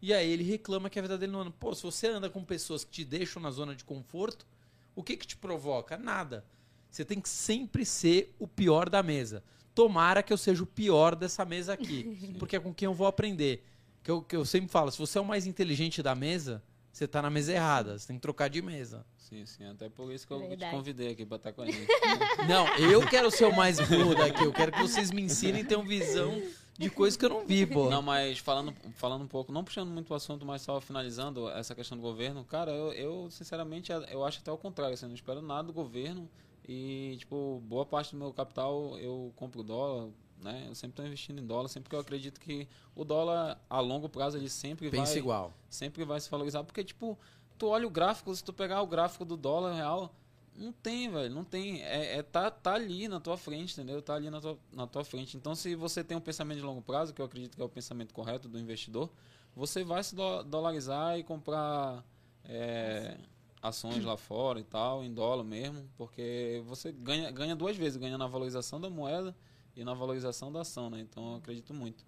E 0.00 0.12
aí 0.12 0.30
ele 0.30 0.44
reclama 0.44 0.90
que 0.90 0.98
a 0.98 1.02
vida 1.02 1.16
dele 1.16 1.32
não 1.32 1.40
anda. 1.40 1.50
Pô, 1.50 1.74
se 1.74 1.82
você 1.82 2.08
anda 2.08 2.28
com 2.28 2.44
pessoas 2.44 2.84
que 2.84 2.90
te 2.90 3.04
deixam 3.04 3.40
na 3.40 3.50
zona 3.50 3.74
de 3.74 3.82
conforto, 3.82 4.46
o 4.94 5.02
que 5.02 5.16
que 5.16 5.26
te 5.26 5.36
provoca? 5.36 5.96
Nada. 5.96 6.44
Você 6.90 7.04
tem 7.04 7.20
que 7.20 7.28
sempre 7.28 7.84
ser 7.84 8.34
o 8.38 8.46
pior 8.46 8.88
da 8.88 9.02
mesa. 9.02 9.42
Tomara 9.74 10.22
que 10.22 10.32
eu 10.32 10.38
seja 10.38 10.62
o 10.62 10.66
pior 10.66 11.14
dessa 11.14 11.44
mesa 11.44 11.72
aqui, 11.72 12.34
porque 12.38 12.56
é 12.56 12.60
com 12.60 12.72
quem 12.72 12.86
eu 12.86 12.94
vou 12.94 13.06
aprender. 13.06 13.64
Que 14.02 14.10
eu, 14.10 14.22
que 14.22 14.36
eu 14.36 14.44
sempre 14.44 14.70
falo, 14.70 14.92
se 14.92 14.98
você 14.98 15.18
é 15.18 15.20
o 15.20 15.24
mais 15.24 15.46
inteligente 15.46 16.02
da 16.02 16.14
mesa, 16.14 16.62
você 16.96 17.06
tá 17.06 17.20
na 17.20 17.28
mesa 17.28 17.52
errada, 17.52 17.98
você 17.98 18.06
tem 18.06 18.16
que 18.16 18.22
trocar 18.22 18.48
de 18.48 18.62
mesa. 18.62 19.04
Sim, 19.18 19.44
sim. 19.44 19.66
Até 19.66 19.86
por 19.90 20.10
isso 20.10 20.26
que 20.26 20.32
eu 20.32 20.40
te 20.40 20.48
Verdade. 20.48 20.74
convidei 20.74 21.10
aqui 21.10 21.26
pra 21.26 21.36
estar 21.36 21.52
com 21.52 21.60
a 21.60 21.66
gente. 21.66 21.86
Não, 22.48 22.66
eu 22.78 23.06
quero 23.06 23.30
ser 23.30 23.44
o 23.44 23.54
mais 23.54 23.78
burro 23.86 24.14
daqui, 24.14 24.42
eu 24.42 24.52
quero 24.52 24.72
que 24.72 24.80
vocês 24.80 25.10
me 25.10 25.20
ensinem 25.20 25.60
a 25.60 25.64
ter 25.66 25.76
uma 25.76 25.84
visão 25.84 26.40
de 26.78 26.88
coisas 26.88 27.14
que 27.14 27.24
eu 27.26 27.28
não 27.28 27.46
vi, 27.46 27.66
pô. 27.66 27.90
Não, 27.90 28.00
mas 28.00 28.38
falando, 28.38 28.74
falando 28.94 29.24
um 29.24 29.26
pouco, 29.26 29.52
não 29.52 29.62
puxando 29.62 29.90
muito 29.90 30.10
o 30.10 30.14
assunto, 30.14 30.46
mas 30.46 30.62
só 30.62 30.80
finalizando 30.80 31.50
essa 31.50 31.74
questão 31.74 31.98
do 31.98 32.02
governo, 32.02 32.42
cara, 32.44 32.70
eu, 32.70 32.92
eu 32.92 33.30
sinceramente 33.30 33.92
eu 33.92 34.24
acho 34.24 34.40
até 34.40 34.50
o 34.50 34.56
contrário, 34.56 34.94
assim, 34.94 35.04
eu 35.04 35.08
não 35.10 35.16
espero 35.16 35.42
nada 35.42 35.64
do 35.64 35.74
governo 35.74 36.28
e, 36.66 37.16
tipo, 37.18 37.62
boa 37.66 37.84
parte 37.84 38.12
do 38.12 38.18
meu 38.18 38.32
capital 38.32 38.98
eu 38.98 39.32
compro 39.36 39.62
dólar, 39.62 40.08
né? 40.42 40.66
Eu 40.68 40.74
sempre 40.74 40.92
estou 40.92 41.06
investindo 41.06 41.40
em 41.40 41.46
dólar, 41.46 41.68
sempre 41.68 41.88
que 41.90 41.96
eu 41.96 42.00
acredito 42.00 42.40
que 42.40 42.68
o 42.94 43.04
dólar 43.04 43.60
a 43.68 43.80
longo 43.80 44.08
prazo 44.08 44.36
ele 44.36 44.48
sempre 44.48 44.90
Pensa 44.90 45.12
vai 45.12 45.18
igual. 45.18 45.52
sempre 45.68 46.04
vai 46.04 46.20
se 46.20 46.30
valorizar, 46.30 46.62
porque 46.64 46.84
tipo, 46.84 47.18
tu 47.58 47.68
olha 47.68 47.86
o 47.86 47.90
gráfico, 47.90 48.34
se 48.34 48.42
tu 48.44 48.52
pegar 48.52 48.82
o 48.82 48.86
gráfico 48.86 49.24
do 49.24 49.36
dólar 49.36 49.74
real, 49.74 50.14
não 50.54 50.72
tem, 50.72 51.10
velho, 51.10 51.34
não 51.34 51.44
tem, 51.44 51.82
é, 51.82 52.18
é 52.18 52.22
tá, 52.22 52.50
tá 52.50 52.74
ali 52.74 53.08
na 53.08 53.20
tua 53.20 53.36
frente, 53.36 53.74
entendeu? 53.74 54.00
Tá 54.00 54.14
ali 54.14 54.30
na 54.30 54.40
tua, 54.40 54.58
na 54.72 54.86
tua 54.86 55.04
frente. 55.04 55.36
Então, 55.36 55.54
se 55.54 55.74
você 55.74 56.02
tem 56.02 56.16
um 56.16 56.20
pensamento 56.20 56.58
de 56.58 56.64
longo 56.64 56.80
prazo, 56.80 57.12
que 57.12 57.20
eu 57.20 57.26
acredito 57.26 57.56
que 57.56 57.62
é 57.62 57.64
o 57.64 57.68
pensamento 57.68 58.14
correto 58.14 58.48
do 58.48 58.58
investidor, 58.58 59.10
você 59.54 59.84
vai 59.84 60.02
se 60.02 60.14
do- 60.14 60.42
dolarizar 60.44 61.18
e 61.18 61.22
comprar 61.24 62.02
é, 62.44 63.18
ações 63.62 64.04
lá 64.04 64.16
fora 64.16 64.60
e 64.60 64.64
tal, 64.64 65.04
em 65.04 65.12
dólar 65.12 65.44
mesmo, 65.44 65.88
porque 65.96 66.62
você 66.66 66.92
ganha, 66.92 67.30
ganha 67.30 67.54
duas 67.56 67.76
vezes, 67.76 67.96
ganha 67.96 68.16
na 68.16 68.26
valorização 68.26 68.80
da 68.80 68.88
moeda 68.88 69.34
e 69.76 69.84
na 69.84 69.94
valorização 69.94 70.50
da 70.52 70.62
ação, 70.62 70.90
né? 70.90 71.00
Então, 71.00 71.32
eu 71.32 71.36
acredito 71.36 71.74
muito. 71.74 72.04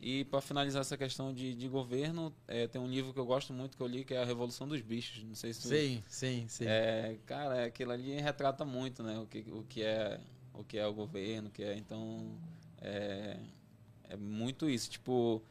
E 0.00 0.24
para 0.26 0.40
finalizar 0.42 0.82
essa 0.82 0.96
questão 0.96 1.32
de, 1.32 1.54
de 1.54 1.68
governo, 1.68 2.32
é, 2.46 2.66
tem 2.66 2.80
um 2.80 2.88
livro 2.88 3.12
que 3.14 3.18
eu 3.18 3.24
gosto 3.26 3.52
muito 3.52 3.76
que 3.76 3.82
eu 3.82 3.86
li, 3.86 4.04
que 4.04 4.14
é 4.14 4.22
A 4.22 4.24
Revolução 4.24 4.68
dos 4.68 4.82
Bichos. 4.82 5.22
Não 5.24 5.34
sei 5.34 5.52
se 5.54 5.62
tu- 5.62 5.68
Sim, 5.68 6.02
sim, 6.08 6.44
sim. 6.48 6.64
é, 6.66 7.16
cara, 7.26 7.64
aquilo 7.64 7.92
ali 7.92 8.20
retrata 8.20 8.64
muito, 8.64 9.02
né? 9.02 9.18
O 9.18 9.26
que, 9.26 9.38
o 9.50 9.64
que 9.64 9.82
é 9.82 10.20
o 10.52 10.64
que 10.64 10.78
é 10.78 10.86
o 10.86 10.92
governo, 10.92 11.48
o 11.48 11.52
que 11.52 11.62
é 11.62 11.76
então 11.76 12.30
é, 12.80 13.38
é 14.10 14.16
muito 14.16 14.68
isso. 14.68 14.90
Tipo, 14.90 15.42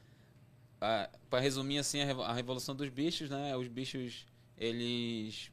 para 1.30 1.40
resumir 1.40 1.78
assim 1.80 2.02
a, 2.02 2.12
a 2.28 2.34
revolução 2.34 2.76
dos 2.76 2.90
bichos, 2.90 3.30
né? 3.30 3.56
Os 3.56 3.68
bichos 3.68 4.26
eles 4.58 5.52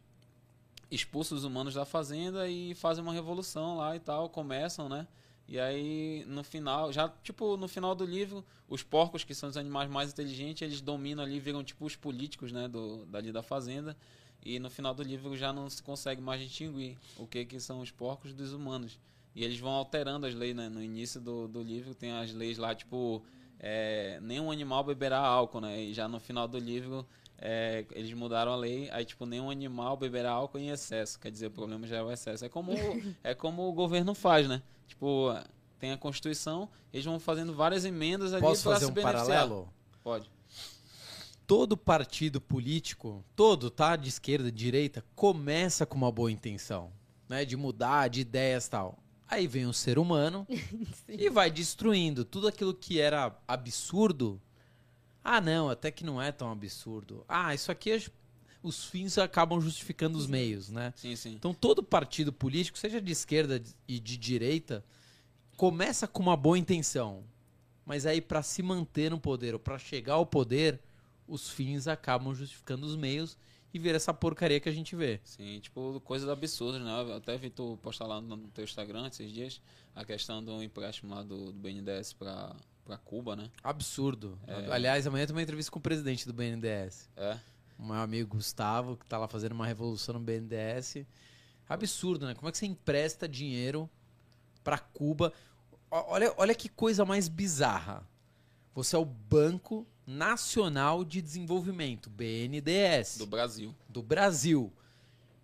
expulsam 0.91 1.37
os 1.37 1.45
humanos 1.45 1.75
da 1.75 1.85
fazenda 1.85 2.49
e 2.49 2.75
fazem 2.75 3.03
uma 3.03 3.13
revolução 3.13 3.77
lá 3.79 3.97
e 3.97 4.01
tal, 4.01 4.29
começam, 4.29 4.89
né? 4.89 5.07
E 5.53 5.61
aí 5.61 6.25
no 6.27 6.43
final, 6.43 6.91
já 6.91 7.11
tipo 7.23 7.59
no 7.59 7.69
final 7.69 7.95
do 7.95 8.07
livro, 8.07 8.43
os 8.67 8.83
porcos 8.83 9.23
que 9.23 9.35
são 9.35 9.51
os 9.51 9.57
animais 9.59 9.87
mais 9.91 10.11
inteligentes, 10.11 10.63
eles 10.63 10.81
dominam 10.81 11.23
ali, 11.23 11.39
viram 11.39 11.63
tipo 11.63 11.85
os 11.85 11.95
políticos, 11.95 12.51
né, 12.51 12.67
do 12.67 13.05
dali 13.05 13.31
da 13.31 13.43
fazenda. 13.43 13.95
E 14.43 14.59
no 14.59 14.71
final 14.71 14.95
do 14.95 15.03
livro 15.03 15.37
já 15.37 15.53
não 15.53 15.69
se 15.69 15.83
consegue 15.83 16.23
mais 16.23 16.41
distinguir 16.41 16.97
o 17.19 17.27
que, 17.27 17.45
que 17.45 17.61
são 17.61 17.81
os 17.81 17.91
porcos 17.91 18.33
dos 18.33 18.55
humanos. 18.55 18.99
E 19.35 19.45
eles 19.45 19.59
vão 19.59 19.73
alterando 19.73 20.27
as 20.27 20.35
leis, 20.35 20.57
né? 20.57 20.71
No 20.71 20.83
início 20.83 21.21
do, 21.21 21.47
do 21.47 21.63
livro 21.63 21.95
tem 21.95 22.13
as 22.13 22.33
leis 22.33 22.57
lá, 22.57 22.75
tipo, 22.75 23.23
é, 23.61 24.19
nenhum 24.23 24.51
animal 24.51 24.83
beberá 24.83 25.19
álcool, 25.19 25.61
né? 25.61 25.83
E 25.83 25.93
já 25.93 26.09
no 26.09 26.19
final 26.19 26.49
do 26.49 26.59
livro 26.59 27.07
é, 27.45 27.85
eles 27.91 28.13
mudaram 28.13 28.53
a 28.53 28.57
lei, 28.57 28.89
aí 28.93 29.05
tipo, 29.05 29.27
nenhum 29.27 29.51
animal 29.51 29.97
beberá 29.97 30.31
álcool 30.31 30.59
em 30.59 30.71
excesso. 30.71 31.19
Quer 31.19 31.29
dizer, 31.33 31.49
o 31.49 31.51
problema 31.51 31.85
já 31.89 31.97
é 31.97 32.03
o 32.03 32.11
excesso. 32.11 32.45
É 32.45 32.49
como, 32.49 32.73
é 33.25 33.35
como 33.35 33.69
o 33.69 33.73
governo 33.73 34.15
faz, 34.15 34.47
né? 34.47 34.63
Tipo, 34.87 35.35
tem 35.77 35.91
a 35.91 35.99
Constituição, 35.99 36.69
eles 36.93 37.05
vão 37.05 37.19
fazendo 37.19 37.53
várias 37.53 37.85
emendas 37.85 38.33
ali 38.33 38.41
Posso 38.43 38.63
pra 38.63 38.75
fazer 38.75 38.85
se 38.85 38.91
um 38.93 38.95
beneficiar. 38.95 39.27
paralelo? 39.27 39.69
Pode. 40.05 40.31
todo 41.45 41.77
partido 41.77 42.41
político, 42.41 43.25
todo, 43.35 43.71
tá? 43.71 43.97
De 43.97 44.09
esquerda, 44.09 44.51
de 44.51 44.57
direita, 44.57 45.05
começa 45.17 45.85
com 45.85 45.97
uma 45.97 46.13
boa 46.13 46.31
intenção, 46.31 46.93
né? 47.29 47.45
De 47.45 47.57
mudar, 47.57 48.07
de 48.09 48.21
ideias 48.21 48.67
e 48.67 48.71
tal. 48.71 48.99
Aí 49.27 49.49
vem 49.49 49.67
o 49.67 49.73
ser 49.73 49.99
humano 49.99 50.47
e 51.09 51.29
vai 51.29 51.51
destruindo 51.51 52.25
tudo 52.25 52.47
aquilo 52.47 52.73
que 52.73 53.01
era 53.01 53.37
absurdo. 53.49 54.41
Ah, 55.25 55.41
não, 55.41 55.69
até 55.71 55.91
que 55.91 56.05
não 56.05 56.21
é 56.21 56.33
tão 56.33 56.51
absurdo. 56.51 57.25
Ah, 57.29 57.55
isso 57.55 57.71
aqui 57.71 57.93
é- 57.93 58.03
os 58.63 58.85
fins 58.85 59.19
acabam 59.19 59.61
justificando 59.61 60.17
os 60.19 60.27
meios, 60.27 60.69
né? 60.69 60.93
Sim, 60.97 61.17
sim. 61.17 61.33
Então 61.35 61.53
todo 61.53 61.83
partido 61.83 62.33
político, 62.33 62.79
seja 62.79 63.01
de 63.01 63.13
esquerda 63.13 63.63
e 63.89 63.99
de 63.99 64.17
direita, 64.17 64.85
começa 65.57 66.07
com 66.07 66.23
uma 66.23 66.37
boa 66.37 66.59
intenção, 66.59 67.25
mas 67.85 68.07
aí 68.07 68.21
para 68.21 68.43
se 68.43 68.63
manter 68.63 69.11
no 69.11 69.19
poder 69.21 69.55
ou 69.55 69.61
para 69.61 69.79
chegar 69.79 70.15
ao 70.15 70.27
poder, 70.27 70.81
os 71.27 71.51
fins 71.51 71.87
acabam 71.89 72.35
justificando 72.35 72.87
os 72.87 72.97
meios 72.97 73.37
e 73.75 73.79
ver 73.79 73.95
essa 73.95 74.13
porcaria 74.13 74.61
que 74.61 74.69
a 74.69 74.73
gente 74.73 74.95
vê. 74.95 75.21
Sim, 75.25 75.59
tipo, 75.61 76.01
coisas 76.05 76.29
absurdas, 76.29 76.83
né? 76.83 76.91
Eu 77.01 77.17
até 77.17 77.37
vi 77.39 77.49
tu 77.49 77.79
postar 77.83 78.07
lá 78.07 78.21
no 78.21 78.37
teu 78.49 78.65
Instagram 78.65 79.09
esses 79.09 79.31
dias 79.33 79.61
a 79.95 80.05
questão 80.05 80.43
do 80.45 80.63
empréstimo 80.63 81.15
lá 81.15 81.23
do, 81.23 81.53
do 81.53 81.59
BNDES 81.59 82.13
pra, 82.13 82.55
pra 82.85 82.97
Cuba, 82.97 83.37
né? 83.37 83.51
Absurdo. 83.63 84.39
É. 84.47 84.73
Aliás, 84.73 85.07
amanhã 85.07 85.27
tem 85.27 85.35
uma 85.35 85.43
entrevista 85.43 85.71
com 85.71 85.79
o 85.79 85.83
presidente 85.83 86.27
do 86.27 86.33
BNDES, 86.33 87.09
É. 87.17 87.39
o 87.79 87.85
meu 87.87 87.97
amigo 87.97 88.37
Gustavo, 88.37 88.97
que 88.97 89.07
tá 89.07 89.19
lá 89.19 89.29
fazendo 89.29 89.53
uma 89.53 89.67
revolução 89.67 90.15
no 90.15 90.21
BNDES. 90.21 91.05
Absurdo, 91.69 92.27
né? 92.27 92.35
Como 92.35 92.49
é 92.49 92.53
que 92.53 92.59
você 92.59 92.67
empresta 92.67 93.29
dinheiro 93.29 93.89
para 94.65 94.79
Cuba? 94.79 95.33
Olha, 95.91 96.33
olha 96.37 96.55
que 96.55 96.69
coisa 96.69 97.05
mais 97.05 97.29
bizarra. 97.29 98.07
Você 98.75 98.97
é 98.97 98.99
o 98.99 99.05
Banco 99.05 99.87
Nacional 100.07 101.05
de 101.05 101.21
Desenvolvimento, 101.23 102.11
BNDES, 102.11 103.19
Do 103.19 103.27
Brasil. 103.27 103.75
do 103.89 104.03
Brasil. 104.03 104.73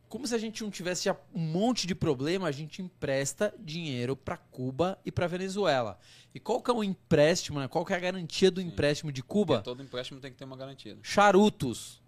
Como 0.09 0.27
se 0.27 0.35
a 0.35 0.38
gente 0.38 0.62
não 0.62 0.71
tivesse 0.71 1.05
já 1.05 1.16
um 1.35 1.38
monte 1.40 1.87
de 1.87 1.94
problema, 1.94 2.49
a 2.49 2.53
gente 2.53 2.81
empresta 2.81 3.55
dinheiro 3.59 4.16
para 4.16 4.37
Cuba 4.37 4.99
e 5.05 5.12
para 5.12 5.27
Venezuela. 5.27 5.99
E 6.35 6.40
qual 6.40 6.62
que 6.62 6.71
é 6.71 6.75
o 6.75 6.83
empréstimo, 6.83 7.61
né? 7.61 7.68
Qual 7.68 7.85
que 7.85 7.92
é 7.92 7.97
a 7.97 8.01
garantia 8.01 8.51
do 8.51 8.61
Sim. 8.61 8.68
empréstimo 8.68 9.12
de 9.12 9.23
Porque 9.23 9.33
Cuba? 9.33 9.61
todo 9.61 9.83
empréstimo 9.83 10.18
tem 10.21 10.31
que 10.31 10.37
ter 10.38 10.44
uma 10.44 10.57
garantia. 10.57 10.94
né? 10.94 11.01
Charutos. 11.03 12.01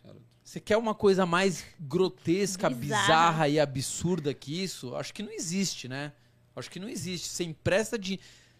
Charuto. 0.00 0.22
Você 0.44 0.60
quer 0.60 0.76
uma 0.76 0.94
coisa 0.94 1.26
mais 1.26 1.64
grotesca, 1.80 2.70
Bizarra. 2.70 3.02
bizarra 3.06 3.48
e 3.48 3.58
absurda 3.60 4.32
que 4.32 4.62
isso? 4.62 4.94
Acho 4.94 5.12
que 5.12 5.22
não 5.22 5.32
existe, 5.32 5.88
né? 5.88 6.12
Acho 6.54 6.70
que 6.70 6.78
não 6.80 6.88
existe. 6.88 7.26
Você 7.28 7.44
empresta 7.44 7.98
de. 7.98 8.18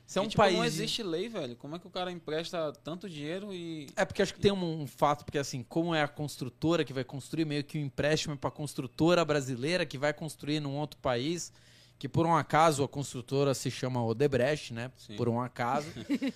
Você 0.08 0.18
é 0.18 0.22
E, 0.22 0.24
um 0.24 0.28
tipo, 0.28 0.42
país. 0.42 0.56
Não 0.56 0.64
existe 0.64 1.02
lei, 1.02 1.28
velho. 1.28 1.54
Como 1.54 1.76
é 1.76 1.78
que 1.78 1.86
o 1.86 1.90
cara 1.90 2.10
empresta 2.10 2.72
tanto 2.82 3.10
dinheiro 3.10 3.52
e. 3.52 3.88
É 3.94 4.06
porque 4.06 4.22
acho 4.22 4.32
que 4.32 4.40
tem 4.40 4.50
um, 4.50 4.80
um 4.80 4.86
fato, 4.86 5.22
porque 5.22 5.36
assim, 5.36 5.62
como 5.62 5.94
é 5.94 6.02
a 6.02 6.08
construtora 6.08 6.82
que 6.82 6.94
vai 6.94 7.04
construir, 7.04 7.44
meio 7.44 7.62
que 7.62 7.76
o 7.76 7.80
empréstimo 7.80 8.32
é 8.32 8.36
para 8.36 8.50
construtora 8.50 9.22
brasileira 9.22 9.84
que 9.84 9.98
vai 9.98 10.14
construir 10.14 10.60
num 10.60 10.74
outro 10.76 10.98
país, 11.00 11.52
que 11.98 12.08
por 12.08 12.24
um 12.24 12.34
acaso 12.34 12.82
a 12.82 12.88
construtora 12.88 13.52
se 13.52 13.70
chama 13.70 14.02
Odebrecht, 14.02 14.72
né? 14.72 14.90
Sim. 14.96 15.14
Por 15.14 15.28
um 15.28 15.42
acaso. 15.42 15.88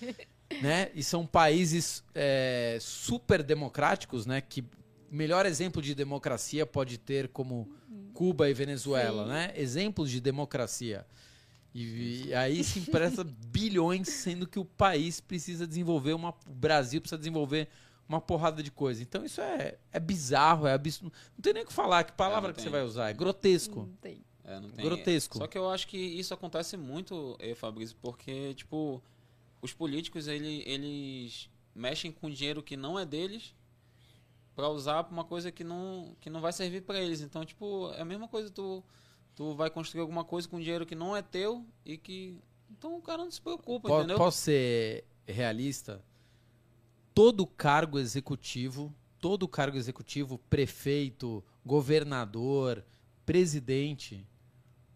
né? 0.61 0.91
E 0.93 1.01
são 1.01 1.25
países 1.25 2.03
é, 2.13 2.77
super 2.79 3.41
democráticos, 3.41 4.27
né? 4.27 4.39
Que 4.39 4.63
melhor 5.09 5.47
exemplo 5.47 5.81
de 5.81 5.95
democracia 5.95 6.63
pode 6.63 6.99
ter 6.99 7.27
como 7.29 7.73
Cuba 8.13 8.47
e 8.47 8.53
Venezuela, 8.53 9.23
Sim. 9.23 9.29
né? 9.29 9.53
Exemplos 9.55 10.11
de 10.11 10.21
democracia. 10.21 11.07
E, 11.73 12.25
e 12.27 12.33
aí 12.35 12.63
se 12.63 12.79
empresta 12.79 13.23
bilhões, 13.23 14.07
sendo 14.09 14.45
que 14.47 14.59
o 14.59 14.65
país 14.65 15.19
precisa 15.19 15.65
desenvolver 15.65 16.13
uma. 16.13 16.29
O 16.47 16.53
Brasil 16.53 17.01
precisa 17.01 17.17
desenvolver 17.17 17.67
uma 18.07 18.21
porrada 18.21 18.61
de 18.61 18.69
coisa. 18.69 19.01
Então 19.01 19.25
isso 19.25 19.41
é, 19.41 19.77
é 19.91 19.99
bizarro, 19.99 20.67
é 20.67 20.73
absurdo. 20.73 21.11
Não 21.35 21.41
tem 21.41 21.53
nem 21.53 21.63
o 21.63 21.65
que 21.65 21.73
falar, 21.73 22.03
que 22.03 22.11
palavra 22.13 22.49
não 22.49 22.53
que 22.53 22.57
tem. 22.61 22.65
você 22.65 22.69
vai 22.69 22.83
usar. 22.83 23.09
É 23.09 23.13
grotesco. 23.13 23.79
Não 23.81 23.95
tem. 23.95 24.23
É, 24.43 24.59
não 24.59 24.69
tem- 24.69 24.85
Grotesco. 24.85 25.37
Só 25.37 25.47
que 25.47 25.57
eu 25.57 25.69
acho 25.69 25.87
que 25.87 25.97
isso 25.97 26.33
acontece 26.33 26.75
muito, 26.77 27.35
eh, 27.39 27.55
Fabrício, 27.55 27.95
porque, 28.01 28.53
tipo, 28.53 29.01
os 29.61 29.73
políticos, 29.73 30.27
ele- 30.27 30.61
eles 30.67 31.49
mexem 31.73 32.11
com 32.11 32.29
dinheiro 32.29 32.61
que 32.61 32.75
não 32.77 32.99
é 32.99 33.05
deles 33.05 33.55
pra 34.53 34.67
usar 34.69 35.03
pra 35.05 35.13
uma 35.13 35.23
coisa 35.23 35.51
que 35.51 35.63
não, 35.63 36.15
que 36.19 36.29
não 36.29 36.41
vai 36.41 36.51
servir 36.53 36.81
pra 36.83 36.99
eles. 37.01 37.21
Então, 37.21 37.43
tipo, 37.45 37.89
é 37.93 38.01
a 38.01 38.05
mesma 38.05 38.27
coisa, 38.27 38.51
tu, 38.51 38.83
tu 39.35 39.53
vai 39.55 39.69
construir 39.69 40.01
alguma 40.01 40.23
coisa 40.23 40.47
com 40.47 40.59
dinheiro 40.59 40.85
que 40.85 40.95
não 40.95 41.15
é 41.15 41.21
teu 41.21 41.65
e 41.85 41.97
que... 41.97 42.37
Então 42.69 42.97
o 42.97 43.01
cara 43.01 43.23
não 43.23 43.31
se 43.31 43.41
preocupa, 43.41 43.87
Po- 43.89 43.97
entendeu? 43.99 44.17
Posso 44.17 44.39
ser 44.39 45.05
realista? 45.27 46.03
Todo 47.13 47.45
cargo 47.45 47.99
executivo, 47.99 48.93
todo 49.19 49.47
cargo 49.47 49.77
executivo, 49.77 50.37
prefeito, 50.49 51.43
governador, 51.65 52.83
presidente, 53.25 54.27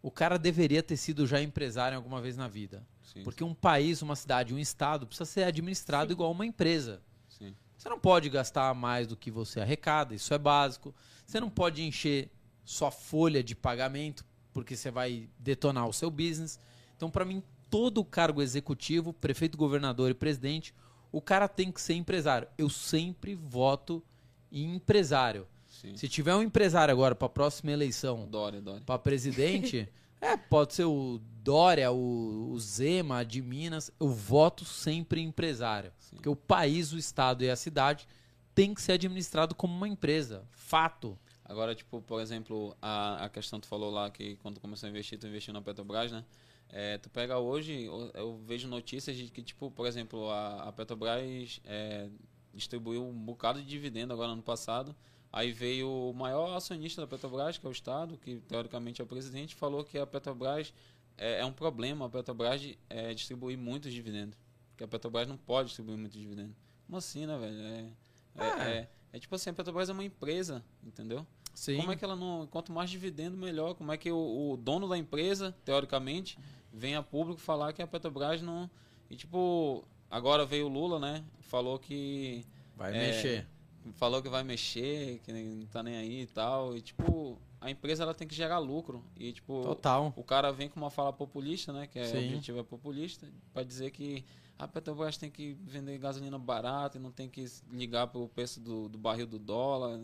o 0.01 0.09
cara 0.11 0.37
deveria 0.39 0.81
ter 0.81 0.97
sido 0.97 1.27
já 1.27 1.41
empresário 1.41 1.95
alguma 1.95 2.19
vez 2.21 2.35
na 2.35 2.47
vida. 2.47 2.85
Sim, 3.01 3.23
Porque 3.23 3.43
um 3.43 3.53
país, 3.53 4.01
uma 4.01 4.15
cidade, 4.15 4.53
um 4.53 4.59
estado 4.59 5.05
precisa 5.05 5.25
ser 5.25 5.43
administrado 5.43 6.11
igual 6.11 6.31
uma 6.31 6.45
empresa. 6.45 7.01
sim, 7.29 7.55
Você 7.77 7.87
não 7.87 7.99
pode 7.99 8.29
gastar 8.29 8.73
mais 8.73 9.05
do 9.07 9.15
que 9.15 9.29
você 9.31 9.59
arrecada, 9.61 10.15
isso 10.15 10.33
é 10.33 10.37
básico. 10.37 10.93
Você 11.25 11.39
não 11.39 11.49
pode 11.49 11.83
encher 11.83 12.31
sua 12.65 12.91
folha 12.91 13.43
de 13.43 13.55
pagamento, 13.55 14.25
porque 14.57 14.75
você 14.75 14.89
vai 14.89 15.29
detonar 15.37 15.87
o 15.87 15.93
seu 15.93 16.09
business. 16.09 16.59
Então, 16.95 17.11
para 17.11 17.23
mim, 17.23 17.43
todo 17.69 18.03
cargo 18.03 18.41
executivo, 18.41 19.13
prefeito, 19.13 19.55
governador 19.55 20.09
e 20.09 20.15
presidente, 20.15 20.73
o 21.11 21.21
cara 21.21 21.47
tem 21.47 21.71
que 21.71 21.79
ser 21.79 21.93
empresário. 21.93 22.47
Eu 22.57 22.67
sempre 22.67 23.35
voto 23.35 24.03
em 24.51 24.73
empresário. 24.73 25.45
sim. 25.67 25.95
Se 25.95 26.09
tiver 26.09 26.33
um 26.33 26.41
empresário 26.41 26.91
agora 26.91 27.13
para 27.13 27.27
a 27.27 27.29
próxima 27.29 27.69
eleição, 27.71 28.27
Dória, 28.27 28.59
Dória. 28.59 28.81
para 28.83 28.97
presidente, 28.97 29.87
é, 30.19 30.35
pode 30.35 30.73
ser 30.73 30.85
o 30.85 31.21
Dória, 31.43 31.91
o, 31.91 32.49
o 32.51 32.59
Zema 32.59 33.23
de 33.23 33.43
Minas. 33.43 33.91
Eu 33.99 34.09
voto 34.09 34.65
sempre 34.65 35.21
em 35.21 35.27
empresário. 35.27 35.91
Sim. 35.99 36.15
Porque 36.15 36.29
o 36.29 36.35
país, 36.35 36.91
o 36.93 36.97
estado 36.97 37.43
e 37.43 37.49
a 37.51 37.55
cidade 37.55 38.07
tem 38.55 38.73
que 38.73 38.81
ser 38.81 38.93
administrado 38.93 39.53
como 39.53 39.75
uma 39.75 39.87
empresa. 39.87 40.47
Fato. 40.49 41.15
Agora, 41.47 41.73
tipo, 41.73 42.01
por 42.01 42.21
exemplo, 42.21 42.75
a, 42.81 43.25
a 43.25 43.29
questão 43.29 43.59
que 43.59 43.65
tu 43.67 43.69
falou 43.69 43.89
lá 43.89 44.09
que 44.11 44.35
quando 44.37 44.59
começou 44.59 44.87
a 44.87 44.89
investir, 44.89 45.17
tu 45.17 45.27
investiu 45.27 45.53
na 45.53 45.61
Petrobras, 45.61 46.11
né? 46.11 46.23
É, 46.69 46.97
tu 46.97 47.09
pega 47.09 47.39
hoje, 47.39 47.83
eu, 47.83 48.11
eu 48.13 48.37
vejo 48.45 48.67
notícias 48.67 49.15
de 49.15 49.29
que, 49.29 49.41
tipo, 49.41 49.71
por 49.71 49.87
exemplo, 49.87 50.29
a, 50.29 50.63
a 50.63 50.71
Petrobras 50.73 51.61
é, 51.63 52.09
distribuiu 52.53 53.05
um 53.07 53.13
bocado 53.13 53.61
de 53.61 53.67
dividendo 53.67 54.11
agora 54.13 54.35
no 54.35 54.41
passado. 54.43 54.93
Aí 55.31 55.51
veio 55.51 55.89
o 55.89 56.13
maior 56.13 56.55
acionista 56.55 56.99
da 57.01 57.07
Petrobras, 57.07 57.57
que 57.57 57.65
é 57.65 57.69
o 57.69 57.71
Estado, 57.71 58.17
que 58.17 58.37
teoricamente 58.41 59.01
é 59.01 59.03
o 59.03 59.07
presidente, 59.07 59.55
falou 59.55 59.83
que 59.83 59.97
a 59.97 60.05
Petrobras 60.05 60.73
é, 61.17 61.39
é 61.39 61.45
um 61.45 61.53
problema, 61.53 62.05
a 62.05 62.09
Petrobras 62.09 62.61
é, 62.89 63.13
distribuir 63.13 63.57
muitos 63.57 63.93
dividendos. 63.93 64.37
Que 64.75 64.83
a 64.83 64.87
Petrobras 64.87 65.27
não 65.27 65.37
pode 65.37 65.67
distribuir 65.69 65.97
muitos 65.97 66.19
dividendos. 66.19 66.55
Como 66.85 66.97
assim, 66.97 67.25
né, 67.25 67.37
velho? 67.37 67.59
É, 67.61 67.93
é, 68.35 68.43
É. 68.43 68.77
é- 68.79 68.89
é 69.13 69.19
tipo 69.19 69.33
assim, 69.35 69.49
a 69.49 69.53
Petrobras 69.53 69.89
é 69.89 69.93
uma 69.93 70.03
empresa, 70.03 70.63
entendeu? 70.83 71.25
Sim. 71.57 71.77
Como 71.77 71.91
é 71.91 71.95
que 71.95 72.05
ela 72.05 72.15
não. 72.15 72.45
Quanto 72.45 72.71
mais 72.71 72.87
dividendo, 72.87 73.35
melhor. 73.35 73.73
Como 73.73 73.91
é 73.91 73.97
que 73.97 74.11
o, 74.11 74.51
o 74.51 74.57
dono 74.57 74.87
da 74.87 74.95
empresa, 74.95 75.55
teoricamente, 75.65 76.37
vem 76.71 76.95
a 76.95 77.01
público 77.01 77.41
falar 77.41 77.73
que 77.73 77.81
a 77.81 77.87
Petrobras 77.87 78.43
não. 78.43 78.69
E 79.09 79.15
tipo, 79.15 79.83
agora 80.07 80.45
veio 80.45 80.67
o 80.67 80.69
Lula, 80.69 80.99
né? 80.99 81.23
Falou 81.39 81.79
que. 81.79 82.45
Vai 82.75 82.95
É, 82.95 83.07
mexer. 83.07 83.47
Falou 83.95 84.21
que 84.21 84.29
vai 84.29 84.43
mexer, 84.43 85.19
que 85.23 85.33
não 85.33 85.65
tá 85.65 85.81
nem 85.81 85.97
aí 85.97 86.21
e 86.21 86.27
tal. 86.27 86.77
E 86.77 86.81
tipo, 86.81 87.39
a 87.59 87.71
empresa 87.71 88.03
ela 88.03 88.13
tem 88.13 88.27
que 88.27 88.35
gerar 88.35 88.59
lucro. 88.59 89.03
E 89.15 89.33
tipo, 89.33 89.63
Total. 89.63 90.13
o 90.15 90.23
cara 90.23 90.51
vem 90.51 90.69
com 90.69 90.79
uma 90.79 90.91
fala 90.91 91.11
populista, 91.11 91.73
né? 91.73 91.87
Que 91.87 91.97
é, 91.97 92.05
Sim. 92.05 92.17
o 92.17 92.25
objetivo 92.27 92.59
é 92.59 92.63
populista, 92.63 93.27
para 93.51 93.63
dizer 93.63 93.89
que 93.89 94.23
a 94.59 94.67
Petrobras 94.67 95.17
tem 95.17 95.31
que 95.31 95.57
vender 95.65 95.97
gasolina 95.97 96.37
barata 96.37 96.99
e 96.99 97.01
não 97.01 97.11
tem 97.11 97.27
que 97.27 97.43
ligar 97.71 98.05
pro 98.05 98.27
preço 98.29 98.59
do, 98.59 98.87
do 98.87 98.97
barril 98.99 99.25
do 99.25 99.39
dólar. 99.39 99.99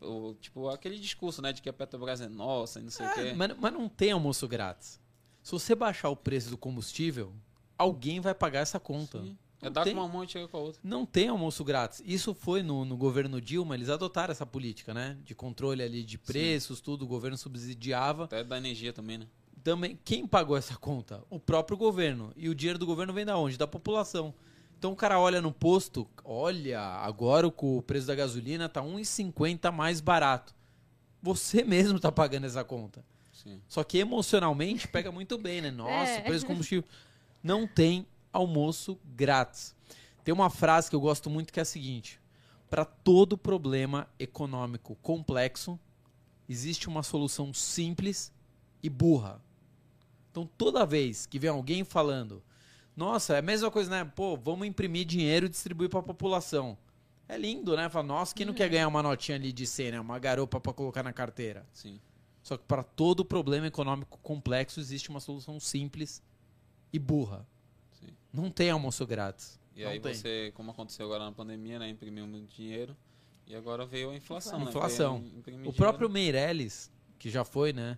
Ou, 0.00 0.34
tipo, 0.34 0.68
aquele 0.68 0.98
discurso, 0.98 1.42
né? 1.42 1.52
De 1.52 1.60
que 1.60 1.68
a 1.68 1.72
Petrobras 1.72 2.20
é 2.20 2.28
nossa 2.28 2.80
e 2.80 2.82
não 2.82 2.90
sei 2.90 3.06
o 3.06 3.08
É, 3.10 3.14
quê. 3.14 3.32
mas, 3.34 3.56
mas 3.58 3.72
não 3.72 3.88
tem 3.88 4.12
almoço 4.12 4.46
grátis. 4.48 5.00
Se 5.42 5.52
você 5.52 5.74
baixar 5.74 6.08
o 6.10 6.16
preço 6.16 6.50
do 6.50 6.56
combustível, 6.58 7.32
alguém 7.76 8.20
vai 8.20 8.34
pagar 8.34 8.60
essa 8.60 8.78
conta. 8.80 9.20
Sim. 9.22 9.36
É 9.62 9.66
Não 9.66 9.72
dar 9.72 9.84
tem- 9.84 9.94
com 9.94 10.00
uma 10.00 10.08
mão 10.08 10.24
e 10.24 10.28
chega 10.28 10.48
com 10.48 10.56
a 10.56 10.60
outra. 10.60 10.80
Não 10.82 11.04
tem 11.04 11.28
almoço 11.28 11.62
grátis. 11.62 12.02
Isso 12.06 12.32
foi 12.34 12.62
no, 12.62 12.82
no 12.86 12.96
governo 12.96 13.40
Dilma, 13.42 13.74
eles 13.74 13.90
adotaram 13.90 14.32
essa 14.32 14.46
política, 14.46 14.94
né? 14.94 15.18
De 15.22 15.34
controle 15.34 15.82
ali 15.82 16.02
de 16.02 16.16
preços, 16.16 16.80
tudo, 16.80 17.04
o 17.04 17.06
governo 17.06 17.36
subsidiava. 17.36 18.24
Até 18.24 18.42
da 18.42 18.56
energia 18.56 18.90
também, 18.92 19.18
né? 19.18 19.26
Também, 19.62 19.98
quem 20.02 20.26
pagou 20.26 20.56
essa 20.56 20.76
conta? 20.78 21.22
O 21.28 21.38
próprio 21.38 21.76
governo. 21.76 22.32
E 22.34 22.48
o 22.48 22.54
dinheiro 22.54 22.78
do 22.78 22.86
governo 22.86 23.12
vem 23.12 23.26
da 23.26 23.36
onde? 23.36 23.58
Da 23.58 23.66
população. 23.66 24.32
Então 24.80 24.92
o 24.92 24.96
cara 24.96 25.20
olha 25.20 25.42
no 25.42 25.52
posto, 25.52 26.08
olha, 26.24 26.80
agora 26.80 27.46
o 27.46 27.52
o 27.60 27.82
preço 27.82 28.06
da 28.06 28.14
gasolina 28.14 28.66
tá 28.66 28.80
1,50 28.80 29.70
mais 29.70 30.00
barato. 30.00 30.54
Você 31.22 31.62
mesmo 31.68 32.00
tá 32.00 32.10
pagando 32.10 32.46
essa 32.46 32.64
conta. 32.64 33.04
Sim. 33.30 33.60
Só 33.68 33.84
que 33.84 33.98
emocionalmente 33.98 34.88
pega 34.88 35.12
muito 35.12 35.36
bem, 35.36 35.60
né? 35.60 35.70
Nossa, 35.70 36.12
É. 36.12 36.20
o 36.20 36.24
preço 36.24 36.46
do 36.46 36.48
combustível. 36.48 36.82
Não 37.42 37.66
tem 37.66 38.06
almoço 38.32 38.98
grátis. 39.04 39.76
Tem 40.24 40.32
uma 40.32 40.48
frase 40.48 40.88
que 40.88 40.96
eu 40.96 41.00
gosto 41.00 41.28
muito 41.28 41.52
que 41.52 41.60
é 41.60 41.62
a 41.62 41.66
seguinte: 41.66 42.18
para 42.70 42.86
todo 42.86 43.36
problema 43.36 44.08
econômico 44.18 44.96
complexo, 45.02 45.78
existe 46.48 46.88
uma 46.88 47.02
solução 47.02 47.52
simples 47.52 48.32
e 48.82 48.88
burra. 48.88 49.42
Então 50.30 50.48
toda 50.56 50.86
vez 50.86 51.26
que 51.26 51.38
vem 51.38 51.50
alguém 51.50 51.84
falando, 51.84 52.42
nossa, 53.00 53.34
é 53.34 53.38
a 53.38 53.42
mesma 53.42 53.70
coisa, 53.70 53.90
né? 53.90 54.04
Pô, 54.14 54.36
vamos 54.36 54.66
imprimir 54.66 55.06
dinheiro 55.06 55.46
e 55.46 55.48
distribuir 55.48 55.88
para 55.88 56.00
a 56.00 56.02
população. 56.02 56.76
É 57.26 57.38
lindo, 57.38 57.74
né? 57.74 57.88
Fala, 57.88 58.06
nossa, 58.06 58.34
quem 58.34 58.44
não 58.44 58.52
quer 58.52 58.68
ganhar 58.68 58.86
uma 58.88 59.02
notinha 59.02 59.36
ali 59.36 59.52
de 59.52 59.66
100, 59.66 59.92
né? 59.92 60.00
Uma 60.00 60.18
garopa 60.18 60.60
para 60.60 60.72
colocar 60.74 61.02
na 61.02 61.10
carteira. 61.10 61.66
Sim. 61.72 61.98
Só 62.42 62.58
que 62.58 62.64
para 62.64 62.82
todo 62.82 63.24
problema 63.24 63.66
econômico 63.66 64.18
complexo 64.18 64.78
existe 64.80 65.08
uma 65.08 65.18
solução 65.18 65.58
simples 65.58 66.22
e 66.92 66.98
burra. 66.98 67.46
Sim. 67.98 68.08
Não 68.30 68.50
tem 68.50 68.68
almoço 68.68 69.06
grátis. 69.06 69.58
E 69.74 69.82
Não 69.82 69.90
aí 69.90 69.98
tem. 69.98 70.12
você, 70.12 70.52
como 70.54 70.70
aconteceu 70.70 71.06
agora 71.06 71.24
na 71.24 71.32
pandemia, 71.32 71.78
né? 71.78 71.88
Imprimiu 71.88 72.26
muito 72.26 72.54
dinheiro. 72.54 72.94
E 73.46 73.56
agora 73.56 73.86
veio 73.86 74.10
a 74.10 74.14
inflação, 74.14 74.58
né? 74.58 74.66
Inflação. 74.66 75.20
Veio 75.20 75.38
imprimir 75.38 75.60
O 75.60 75.62
dinheiro. 75.62 75.76
próprio 75.76 76.10
Meirelles, 76.10 76.90
que 77.18 77.30
já 77.30 77.44
foi, 77.44 77.72
né? 77.72 77.96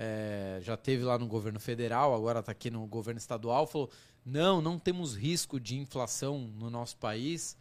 é, 0.00 0.60
já 0.62 0.76
teve 0.76 1.02
lá 1.02 1.18
no 1.18 1.26
governo 1.26 1.58
federal, 1.58 2.14
agora 2.14 2.38
está 2.38 2.52
aqui 2.52 2.70
no 2.70 2.86
governo 2.86 3.18
estadual, 3.18 3.66
falou: 3.66 3.90
não, 4.28 4.60
não 4.60 4.78
temos 4.78 5.16
risco 5.16 5.58
de 5.58 5.78
inflação 5.78 6.38
no 6.38 6.68
nosso 6.68 6.96
país, 6.98 7.56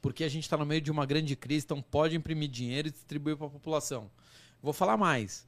porque 0.00 0.22
a 0.22 0.28
gente 0.28 0.44
está 0.44 0.56
no 0.56 0.64
meio 0.64 0.80
de 0.80 0.90
uma 0.90 1.04
grande 1.04 1.34
crise, 1.34 1.64
então 1.64 1.82
pode 1.82 2.14
imprimir 2.14 2.48
dinheiro 2.48 2.88
e 2.88 2.90
distribuir 2.92 3.36
para 3.36 3.48
a 3.48 3.50
população. 3.50 4.08
Vou 4.62 4.72
falar 4.72 4.96
mais. 4.96 5.46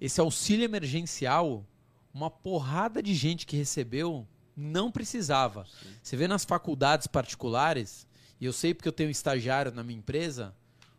Esse 0.00 0.20
auxílio 0.20 0.64
emergencial, 0.64 1.66
uma 2.14 2.30
porrada 2.30 3.02
de 3.02 3.12
gente 3.12 3.44
que 3.44 3.56
recebeu 3.56 4.26
não 4.56 4.90
precisava. 4.90 5.64
Sim. 5.64 5.88
Você 6.00 6.16
vê 6.16 6.28
nas 6.28 6.44
faculdades 6.44 7.08
particulares, 7.08 8.06
e 8.40 8.44
eu 8.44 8.52
sei 8.52 8.74
porque 8.74 8.88
eu 8.88 8.92
tenho 8.92 9.08
um 9.08 9.12
estagiário 9.12 9.72
na 9.72 9.82
minha 9.82 9.98
empresa, 9.98 10.54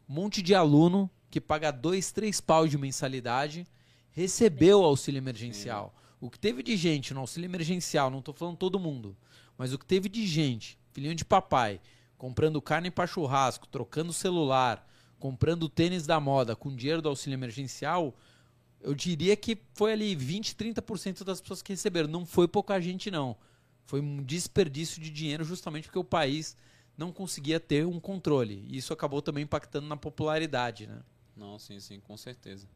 um 0.09 0.13
monte 0.13 0.41
de 0.41 0.53
aluno 0.53 1.09
que 1.31 1.39
paga 1.39 1.71
dois, 1.71 2.11
três 2.11 2.41
pau 2.41 2.67
de 2.67 2.77
mensalidade 2.77 3.65
recebeu 4.11 4.81
o 4.81 4.83
auxílio 4.83 5.19
emergencial. 5.19 5.95
O 6.19 6.29
que 6.29 6.37
teve 6.37 6.61
de 6.61 6.75
gente 6.75 7.13
no 7.13 7.21
auxílio 7.21 7.47
emergencial, 7.47 8.09
não 8.09 8.19
estou 8.19 8.33
falando 8.33 8.57
todo 8.57 8.79
mundo, 8.79 9.15
mas 9.57 9.73
o 9.73 9.79
que 9.79 9.85
teve 9.85 10.09
de 10.09 10.27
gente, 10.27 10.77
filhinho 10.91 11.15
de 11.15 11.23
papai, 11.23 11.79
comprando 12.17 12.61
carne 12.61 12.91
para 12.91 13.07
churrasco, 13.07 13.67
trocando 13.67 14.11
celular, 14.11 14.85
comprando 15.17 15.69
tênis 15.69 16.05
da 16.05 16.19
moda 16.19 16.55
com 16.55 16.75
dinheiro 16.75 17.01
do 17.01 17.09
auxílio 17.09 17.35
emergencial, 17.35 18.15
eu 18.81 18.93
diria 18.93 19.35
que 19.35 19.57
foi 19.73 19.93
ali 19.93 20.15
20, 20.15 20.55
30% 20.55 21.23
das 21.23 21.41
pessoas 21.41 21.61
que 21.61 21.73
receberam. 21.73 22.07
Não 22.07 22.25
foi 22.25 22.47
pouca 22.47 22.79
gente, 22.79 23.11
não. 23.11 23.35
Foi 23.85 23.99
um 23.99 24.23
desperdício 24.23 25.01
de 25.01 25.09
dinheiro 25.09 25.43
justamente 25.43 25.85
porque 25.85 25.99
o 25.99 26.03
país 26.03 26.55
não 26.97 27.11
conseguia 27.11 27.59
ter 27.59 27.85
um 27.85 27.99
controle. 27.99 28.65
E 28.67 28.77
isso 28.77 28.93
acabou 28.93 29.21
também 29.21 29.43
impactando 29.43 29.87
na 29.87 29.97
popularidade, 29.97 30.87
né? 30.87 31.01
Não, 31.35 31.57
sim, 31.57 31.79
sim, 31.79 31.99
com 31.99 32.15
certeza. 32.17 32.67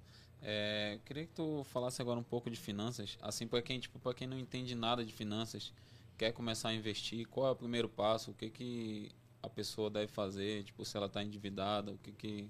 É, 0.44 1.00
queria 1.06 1.26
que 1.26 1.32
tu 1.34 1.64
falasse 1.64 2.02
agora 2.02 2.20
um 2.20 2.24
pouco 2.24 2.50
de 2.50 2.58
finanças, 2.58 3.18
assim 3.22 3.48
para 3.48 3.62
quem, 3.62 3.80
tipo, 3.80 3.98
para 3.98 4.14
quem 4.14 4.28
não 4.28 4.38
entende 4.38 4.76
nada 4.76 5.06
de 5.06 5.14
finanças, 5.14 5.72
quer 6.18 6.34
começar 6.34 6.70
a 6.70 6.74
investir, 6.74 7.26
qual 7.28 7.48
é 7.48 7.52
o 7.52 7.56
primeiro 7.56 7.88
passo, 7.88 8.32
o 8.32 8.34
que 8.34 8.50
que 8.50 9.12
a 9.42 9.50
pessoa 9.50 9.90
deve 9.90 10.08
fazer, 10.08 10.64
tipo, 10.64 10.84
se 10.84 10.98
ela 10.98 11.06
está 11.06 11.24
endividada, 11.24 11.92
o 11.92 11.98
que 11.98 12.12
que 12.12 12.50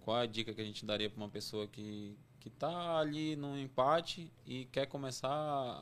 qual 0.00 0.18
é 0.18 0.22
a 0.22 0.26
dica 0.26 0.52
que 0.54 0.60
a 0.60 0.64
gente 0.64 0.84
daria 0.84 1.08
para 1.08 1.22
uma 1.22 1.28
pessoa 1.28 1.66
que 1.68 2.16
que 2.40 2.50
tá 2.50 2.98
ali 2.98 3.36
no 3.36 3.56
empate 3.56 4.32
e 4.44 4.64
quer 4.64 4.86
começar 4.86 5.30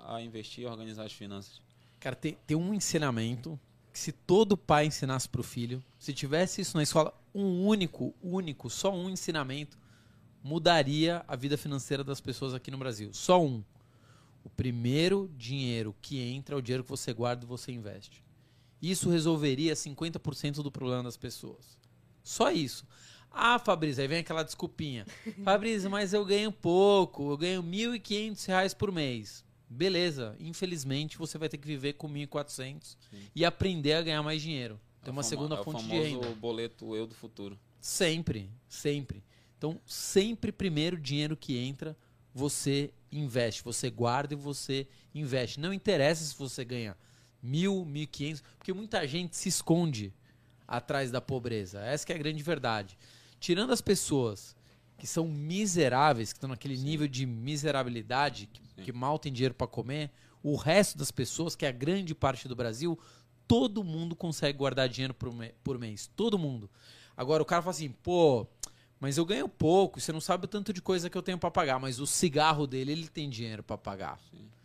a 0.06 0.20
investir, 0.20 0.68
organizar 0.68 1.04
as 1.04 1.12
finanças? 1.12 1.62
Cara, 1.98 2.14
tem, 2.14 2.36
tem 2.46 2.54
um 2.54 2.74
ensinamento 2.74 3.58
que 3.90 3.98
se 3.98 4.12
todo 4.12 4.58
pai 4.58 4.84
ensinasse 4.84 5.26
pro 5.26 5.42
filho, 5.42 5.82
se 5.98 6.12
tivesse 6.12 6.60
isso 6.60 6.76
na 6.76 6.82
escola, 6.82 7.14
um 7.34 7.66
único, 7.66 8.14
único, 8.22 8.68
só 8.68 8.94
um 8.94 9.08
ensinamento, 9.08 9.78
mudaria 10.42 11.24
a 11.28 11.36
vida 11.36 11.56
financeira 11.56 12.02
das 12.04 12.20
pessoas 12.20 12.54
aqui 12.54 12.70
no 12.70 12.78
Brasil. 12.78 13.10
Só 13.12 13.42
um. 13.44 13.62
O 14.42 14.48
primeiro 14.50 15.30
dinheiro 15.36 15.94
que 16.00 16.18
entra 16.18 16.54
é 16.54 16.58
o 16.58 16.62
dinheiro 16.62 16.82
que 16.84 16.90
você 16.90 17.12
guarda 17.12 17.44
e 17.44 17.48
você 17.48 17.72
investe. 17.72 18.22
Isso 18.80 19.10
resolveria 19.10 19.74
50% 19.74 20.62
do 20.62 20.70
problema 20.72 21.02
das 21.02 21.16
pessoas. 21.16 21.78
Só 22.22 22.50
isso. 22.50 22.86
Ah, 23.30 23.58
Fabrício, 23.58 24.00
aí 24.02 24.08
vem 24.08 24.18
aquela 24.18 24.42
desculpinha. 24.42 25.06
Fabrício, 25.44 25.90
mas 25.90 26.12
eu 26.14 26.24
ganho 26.24 26.50
pouco, 26.50 27.30
eu 27.30 27.36
ganho 27.36 27.62
1.500 27.62 28.46
reais 28.46 28.74
por 28.74 28.90
mês. 28.90 29.44
Beleza, 29.68 30.34
infelizmente 30.40 31.16
você 31.16 31.38
vai 31.38 31.48
ter 31.48 31.56
que 31.58 31.66
viver 31.66 31.92
com 31.92 32.08
1.400 32.08 32.96
e 33.36 33.44
aprender 33.44 33.92
a 33.92 34.02
ganhar 34.02 34.22
mais 34.22 34.42
dinheiro. 34.42 34.80
Tem 35.02 35.10
É 35.10 35.10
o 35.10 35.16
uma 35.16 35.22
segunda 35.22 35.54
é 35.54 35.60
o 35.60 35.64
fonte 35.64 35.84
de 35.84 35.90
renda. 35.90 36.28
boleto 36.34 36.96
eu 36.96 37.06
do 37.06 37.14
futuro. 37.14 37.56
Sempre, 37.80 38.50
sempre. 38.68 39.22
Então, 39.60 39.78
sempre 39.84 40.50
primeiro 40.50 40.96
dinheiro 40.96 41.36
que 41.36 41.58
entra, 41.58 41.94
você 42.34 42.90
investe, 43.12 43.62
você 43.62 43.90
guarda 43.90 44.32
e 44.32 44.36
você 44.36 44.88
investe. 45.14 45.60
Não 45.60 45.70
interessa 45.70 46.24
se 46.24 46.34
você 46.34 46.64
ganha 46.64 46.96
mil, 47.42 47.84
mil 47.84 48.04
e 48.04 48.06
quinhentos, 48.06 48.42
porque 48.56 48.72
muita 48.72 49.06
gente 49.06 49.36
se 49.36 49.50
esconde 49.50 50.14
atrás 50.66 51.10
da 51.10 51.20
pobreza. 51.20 51.78
Essa 51.82 52.06
que 52.06 52.12
é 52.14 52.16
a 52.16 52.18
grande 52.18 52.42
verdade. 52.42 52.96
Tirando 53.38 53.70
as 53.70 53.82
pessoas 53.82 54.56
que 54.96 55.06
são 55.06 55.28
miseráveis, 55.28 56.32
que 56.32 56.38
estão 56.38 56.48
naquele 56.48 56.78
nível 56.78 57.06
de 57.06 57.26
miserabilidade, 57.26 58.46
que, 58.50 58.62
Sim. 58.76 58.82
que 58.84 58.92
mal 58.94 59.18
tem 59.18 59.30
dinheiro 59.30 59.54
para 59.54 59.66
comer, 59.66 60.10
o 60.42 60.56
resto 60.56 60.96
das 60.96 61.10
pessoas, 61.10 61.54
que 61.54 61.66
é 61.66 61.68
a 61.68 61.72
grande 61.72 62.14
parte 62.14 62.48
do 62.48 62.56
Brasil, 62.56 62.98
todo 63.46 63.84
mundo 63.84 64.16
consegue 64.16 64.56
guardar 64.56 64.88
dinheiro 64.88 65.12
por, 65.12 65.30
me- 65.34 65.52
por 65.62 65.78
mês. 65.78 66.10
Todo 66.16 66.38
mundo. 66.38 66.70
Agora 67.14 67.42
o 67.42 67.46
cara 67.46 67.60
fala 67.60 67.72
assim, 67.72 67.90
pô, 67.90 68.46
mas 69.00 69.16
eu 69.16 69.24
ganho 69.24 69.48
pouco, 69.48 69.98
você 69.98 70.12
não 70.12 70.20
sabe 70.20 70.44
o 70.44 70.48
tanto 70.48 70.74
de 70.74 70.82
coisa 70.82 71.08
que 71.08 71.16
eu 71.16 71.22
tenho 71.22 71.38
para 71.38 71.50
pagar, 71.50 71.80
mas 71.80 71.98
o 71.98 72.06
cigarro 72.06 72.66
dele, 72.66 72.92
ele 72.92 73.08
tem 73.08 73.30
dinheiro 73.30 73.62
para 73.62 73.78
pagar. 73.78 74.20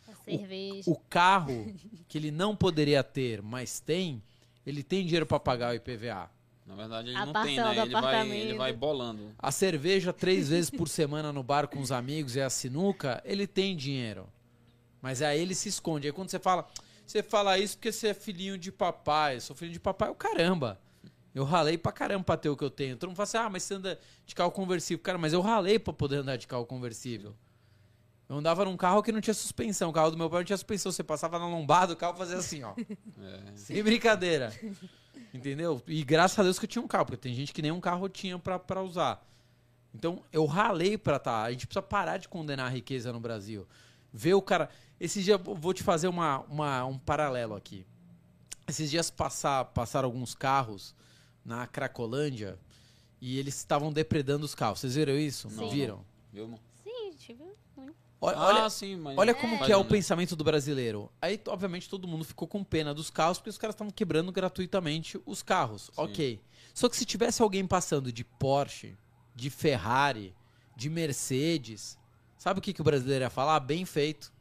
A 0.05 0.15
cerveja. 0.25 0.91
O 0.91 0.97
carro 1.09 1.73
que 2.09 2.17
ele 2.17 2.31
não 2.31 2.53
poderia 2.53 3.01
ter, 3.01 3.41
mas 3.41 3.79
tem, 3.79 4.21
ele 4.67 4.83
tem 4.83 5.05
dinheiro 5.05 5.25
para 5.25 5.39
pagar 5.39 5.71
o 5.71 5.75
IPVA. 5.75 6.29
Na 6.65 6.75
verdade, 6.75 7.09
ele 7.09 7.17
A 7.17 7.25
não 7.25 7.33
tem, 7.43 7.57
né? 7.57 7.81
Ele 7.81 7.91
vai, 7.91 8.29
ele 8.31 8.53
vai 8.55 8.73
bolando. 8.73 9.33
A 9.37 9.51
cerveja 9.51 10.11
três 10.11 10.49
vezes 10.49 10.69
por 10.69 10.89
semana 10.89 11.31
no 11.31 11.41
bar 11.43 11.67
com 11.67 11.79
os 11.79 11.91
amigos 11.91 12.35
e 12.35 12.41
a 12.41 12.49
sinuca, 12.49 13.21
ele 13.23 13.47
tem 13.47 13.75
dinheiro. 13.75 14.27
Mas 15.01 15.21
aí 15.21 15.39
ele 15.39 15.55
se 15.55 15.69
esconde. 15.69 16.07
Aí 16.07 16.13
quando 16.13 16.29
você 16.29 16.39
fala, 16.39 16.67
você 17.05 17.23
fala 17.23 17.57
isso 17.57 17.77
porque 17.77 17.91
você 17.91 18.09
é 18.09 18.13
filhinho 18.13 18.57
de 18.57 18.71
papai. 18.71 19.35
Eu 19.35 19.41
sou 19.41 19.55
filho 19.55 19.71
de 19.71 19.79
papai, 19.79 20.09
o 20.09 20.15
caramba. 20.15 20.79
Eu 21.35 21.43
ralei 21.43 21.77
pra 21.77 21.91
caramba 21.91 22.23
pra 22.23 22.37
ter 22.37 22.47
o 22.49 22.55
que 22.55 22.63
eu 22.63 22.69
tenho. 22.69 22.95
Todo 22.95 23.09
mundo 23.09 23.17
fala 23.17 23.25
assim, 23.25 23.37
ah, 23.37 23.49
mas 23.49 23.63
você 23.63 23.73
anda 23.73 23.99
de 24.25 24.33
carro 24.33 24.49
conversível. 24.51 25.03
Cara, 25.03 25.17
mas 25.17 25.33
eu 25.33 25.41
ralei 25.41 25.77
pra 25.77 25.91
poder 25.93 26.15
andar 26.17 26.37
de 26.37 26.47
carro 26.47 26.65
conversível. 26.65 27.35
Eu 28.29 28.37
andava 28.37 28.63
num 28.63 28.77
carro 28.77 29.03
que 29.03 29.11
não 29.11 29.19
tinha 29.19 29.33
suspensão. 29.33 29.89
O 29.89 29.93
carro 29.93 30.11
do 30.11 30.17
meu 30.17 30.29
pai 30.29 30.39
não 30.39 30.45
tinha 30.45 30.55
suspensão. 30.57 30.91
Você 30.93 31.03
passava 31.03 31.37
na 31.37 31.45
lombada, 31.45 31.91
o 31.91 31.95
carro 31.97 32.15
fazia 32.17 32.37
assim, 32.37 32.63
ó. 32.63 32.73
É, 33.21 33.41
Sem 33.55 33.83
brincadeira. 33.83 34.51
Entendeu? 35.33 35.81
E 35.87 36.03
graças 36.05 36.39
a 36.39 36.43
Deus 36.43 36.57
que 36.57 36.63
eu 36.65 36.69
tinha 36.69 36.81
um 36.81 36.87
carro, 36.87 37.05
porque 37.05 37.17
tem 37.17 37.33
gente 37.35 37.53
que 37.53 37.61
nem 37.61 37.71
um 37.71 37.81
carro 37.81 38.07
tinha 38.07 38.39
pra, 38.39 38.57
pra 38.57 38.81
usar. 38.81 39.21
Então, 39.93 40.23
eu 40.31 40.45
ralei 40.45 40.97
pra 40.97 41.19
tá. 41.19 41.43
A 41.43 41.51
gente 41.51 41.67
precisa 41.67 41.81
parar 41.81 42.17
de 42.17 42.29
condenar 42.29 42.67
a 42.67 42.69
riqueza 42.69 43.11
no 43.11 43.19
Brasil. 43.19 43.67
Ver 44.13 44.33
o 44.33 44.41
cara. 44.41 44.69
Esses 44.99 45.23
dias, 45.25 45.39
vou 45.43 45.73
te 45.73 45.83
fazer 45.83 46.07
uma, 46.07 46.39
uma- 46.47 46.85
um 46.85 46.97
paralelo 46.97 47.53
aqui. 47.55 47.85
Esses 48.67 48.89
dias 48.89 49.09
passar, 49.11 49.65
passaram 49.65 50.07
alguns 50.07 50.33
carros 50.33 50.95
na 51.45 51.67
Cracolândia 51.67 52.59
e 53.21 53.37
eles 53.37 53.55
estavam 53.55 53.93
depredando 53.93 54.43
os 54.43 54.55
carros. 54.55 54.79
Vocês 54.79 54.95
viram 54.95 55.17
isso? 55.17 55.47
Não 55.51 55.69
Sim. 55.69 55.75
viram? 55.75 56.05
viu, 56.33 56.43
irmão? 56.43 56.59
Sim, 56.83 57.11
tipo, 57.17 57.55
Olha, 58.19 58.37
ah, 58.37 58.45
olha, 58.45 58.69
sim, 58.69 58.95
mas... 58.95 59.17
Olha 59.17 59.35
como 59.35 59.63
que 59.63 59.71
é 59.71 59.77
o 59.77 59.85
pensamento 59.85 60.35
do 60.35 60.43
brasileiro. 60.43 61.11
Aí, 61.21 61.39
obviamente, 61.47 61.87
todo 61.87 62.07
mundo 62.07 62.23
ficou 62.25 62.47
com 62.47 62.63
pena 62.63 62.93
dos 62.93 63.09
carros 63.11 63.37
porque 63.37 63.51
os 63.51 63.57
caras 63.57 63.75
estavam 63.75 63.91
quebrando 63.91 64.31
gratuitamente 64.31 65.19
os 65.25 65.43
carros. 65.43 65.91
Ok. 65.95 66.41
Só 66.73 66.89
que 66.89 66.97
se 66.97 67.05
tivesse 67.05 67.41
alguém 67.41 67.67
passando 67.67 68.11
de 68.11 68.23
Porsche, 68.23 68.97
de 69.35 69.49
Ferrari, 69.49 70.33
de 70.75 70.89
Mercedes, 70.89 71.99
sabe 72.37 72.59
o 72.59 72.61
que, 72.61 72.73
que 72.73 72.81
o 72.81 72.83
brasileiro 72.83 73.25
ia 73.25 73.29
falar? 73.29 73.59
Bem 73.59 73.85
feito. 73.85 74.33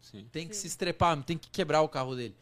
Sim. 0.00 0.26
Tem 0.30 0.46
que 0.46 0.54
se 0.54 0.66
estrepar, 0.66 1.22
tem 1.22 1.38
que 1.38 1.48
quebrar 1.48 1.80
o 1.80 1.88
carro 1.88 2.14
dele. 2.14 2.36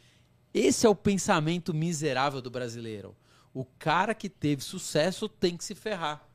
Esse 0.53 0.87
é 0.87 0.89
o 0.89 0.95
pensamento 0.95 1.73
miserável 1.73 2.41
do 2.41 2.51
brasileiro. 2.51 3.15
O 3.53 3.65
cara 3.79 4.15
que 4.15 4.29
teve 4.29 4.63
sucesso 4.63 5.29
tem 5.29 5.57
que 5.57 5.65
se 5.65 5.75
ferrar. 5.75 6.27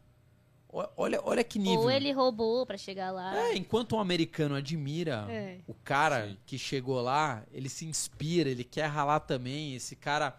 Olha, 0.98 1.22
olha 1.24 1.42
que 1.42 1.58
nível. 1.58 1.80
ou 1.84 1.92
ele 1.92 2.12
roubou 2.12 2.66
pra 2.66 2.78
chegar 2.78 3.10
lá. 3.10 3.34
É, 3.38 3.56
enquanto 3.56 3.96
um 3.96 4.00
americano 4.00 4.56
admira 4.56 5.26
É. 5.30 5.60
o 5.66 5.74
cara 5.74 6.28
Sim. 6.28 6.38
que 6.46 6.58
chegou 6.58 7.00
lá, 7.02 7.44
ele 7.54 7.70
se 7.70 7.86
inspira, 7.86 8.50
ele 8.50 8.66
quer 8.66 8.88
ralar 8.88 9.22
também. 9.22 9.74
Esse 9.74 9.96
cara, 9.96 10.38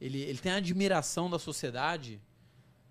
ele, 0.00 0.18
ele 0.22 0.38
tem 0.38 0.52
a 0.52 0.56
admiração 0.56 1.28
da 1.28 1.38
sociedade. 1.38 2.18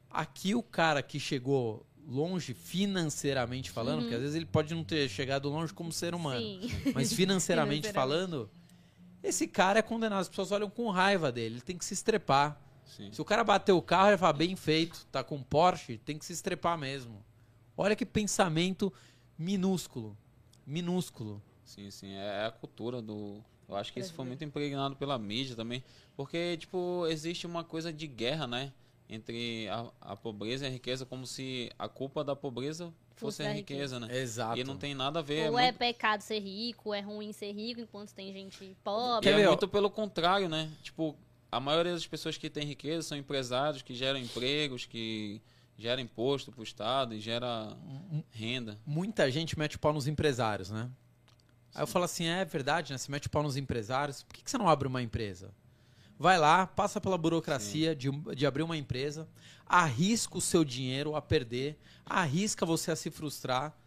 Aqui, 0.07 0.53
o 0.53 0.61
cara 0.61 1.01
que 1.01 1.19
chegou 1.19 1.83
longe 2.07 2.53
financeiramente 2.53 3.71
falando, 3.71 4.01
porque 4.01 4.13
às 4.13 4.21
vezes 4.21 4.35
ele 4.35 4.45
pode 4.45 4.75
não 4.75 4.83
ter 4.83 5.09
chegado 5.09 5.49
longe 5.49 5.73
como 5.73 5.91
ser 5.91 6.13
humano, 6.13 6.41
Sim. 6.41 6.69
mas 6.93 7.11
financeiramente 7.13 7.87
Financeiramente. 7.87 7.91
falando, 7.91 8.49
esse 9.23 9.47
cara 9.47 9.79
é 9.79 9.81
condenado. 9.81 10.19
As 10.19 10.29
pessoas 10.29 10.51
olham 10.51 10.69
com 10.69 10.91
raiva 10.91 11.31
dele, 11.31 11.55
ele 11.55 11.61
tem 11.61 11.75
que 11.75 11.85
se 11.85 11.95
estrepar. 11.95 12.59
Sim. 12.85 13.11
Se 13.11 13.21
o 13.21 13.25
cara 13.25 13.43
bater 13.43 13.71
o 13.71 13.81
carro, 13.81 14.09
ele 14.09 14.17
fala, 14.17 14.33
bem 14.33 14.55
feito, 14.55 15.05
tá 15.11 15.23
com 15.23 15.41
Porsche, 15.41 15.97
tem 15.97 16.17
que 16.17 16.25
se 16.25 16.33
estrepar 16.33 16.77
mesmo. 16.77 17.23
Olha 17.75 17.95
que 17.95 18.05
pensamento 18.05 18.93
minúsculo. 19.37 20.17
Minúsculo. 20.65 21.41
Sim, 21.63 21.89
sim, 21.89 22.13
é 22.13 22.45
a 22.45 22.51
cultura 22.51 23.01
do. 23.01 23.41
Eu 23.67 23.75
acho 23.75 23.91
que 23.91 23.99
isso 23.99 24.13
foi 24.13 24.25
muito 24.25 24.43
impregnado 24.43 24.95
pela 24.95 25.17
mídia 25.17 25.55
também. 25.55 25.83
Porque, 26.15 26.57
tipo, 26.57 27.07
existe 27.07 27.47
uma 27.47 27.63
coisa 27.63 27.91
de 27.91 28.05
guerra, 28.05 28.45
né? 28.45 28.71
Entre 29.09 29.67
a, 29.69 29.91
a 30.01 30.15
pobreza 30.15 30.65
e 30.65 30.67
a 30.67 30.71
riqueza, 30.71 31.05
como 31.05 31.25
se 31.25 31.71
a 31.79 31.87
culpa 31.87 32.23
da 32.23 32.35
pobreza 32.35 32.93
fosse 33.15 33.43
a 33.43 33.51
riqueza, 33.51 33.99
né? 33.99 34.15
Exato. 34.15 34.59
E 34.59 34.63
não 34.63 34.77
tem 34.77 34.93
nada 34.93 35.19
a 35.19 35.21
ver. 35.21 35.49
Ou 35.49 35.57
é 35.57 35.63
é 35.63 35.65
muito, 35.67 35.77
pecado 35.77 36.21
ser 36.21 36.39
rico, 36.39 36.89
ou 36.89 36.95
é 36.95 37.01
ruim 37.01 37.31
ser 37.31 37.51
rico, 37.51 37.81
enquanto 37.81 38.13
tem 38.13 38.31
gente 38.31 38.75
pobre. 38.83 39.29
e 39.29 39.33
Quer 39.33 39.39
é 39.39 39.47
muito 39.47 39.67
pelo 39.67 39.89
contrário, 39.89 40.47
né? 40.49 40.69
Tipo, 40.81 41.15
a 41.53 41.59
maioria 41.59 41.93
das 41.93 42.07
pessoas 42.07 42.35
que 42.35 42.49
têm 42.49 42.65
riqueza 42.65 43.09
são 43.09 43.17
empresários 43.17 43.83
que 43.83 43.93
geram 43.93 44.19
empregos, 44.19 44.85
que 44.85 45.39
geram 45.77 46.01
imposto 46.01 46.51
pro 46.51 46.63
Estado 46.63 47.13
e 47.13 47.19
gera 47.19 47.77
renda. 48.31 48.79
Muita 48.85 49.29
gente 49.29 49.57
mete 49.57 49.75
o 49.75 49.79
pau 49.79 49.93
nos 49.93 50.07
empresários, 50.07 50.71
né? 50.71 50.89
Aí 51.75 51.83
eu 51.83 51.87
falo 51.87 52.05
assim, 52.05 52.25
é 52.25 52.43
verdade, 52.43 52.91
né? 52.91 52.97
Você 52.97 53.11
mete 53.11 53.27
o 53.27 53.29
pau 53.29 53.43
nos 53.43 53.55
empresários, 53.55 54.23
por 54.23 54.33
que, 54.33 54.43
que 54.43 54.49
você 54.49 54.57
não 54.57 54.67
abre 54.67 54.87
uma 54.87 55.01
empresa? 55.01 55.53
Vai 56.17 56.39
lá, 56.39 56.65
passa 56.65 56.99
pela 56.99 57.17
burocracia 57.17 57.95
de, 57.95 58.09
de 58.35 58.45
abrir 58.45 58.63
uma 58.63 58.77
empresa, 58.77 59.27
arrisca 59.65 60.37
o 60.37 60.41
seu 60.41 60.63
dinheiro 60.63 61.15
a 61.15 61.21
perder, 61.21 61.77
arrisca 62.05 62.65
você 62.65 62.91
a 62.91 62.95
se 62.95 63.11
frustrar, 63.11 63.77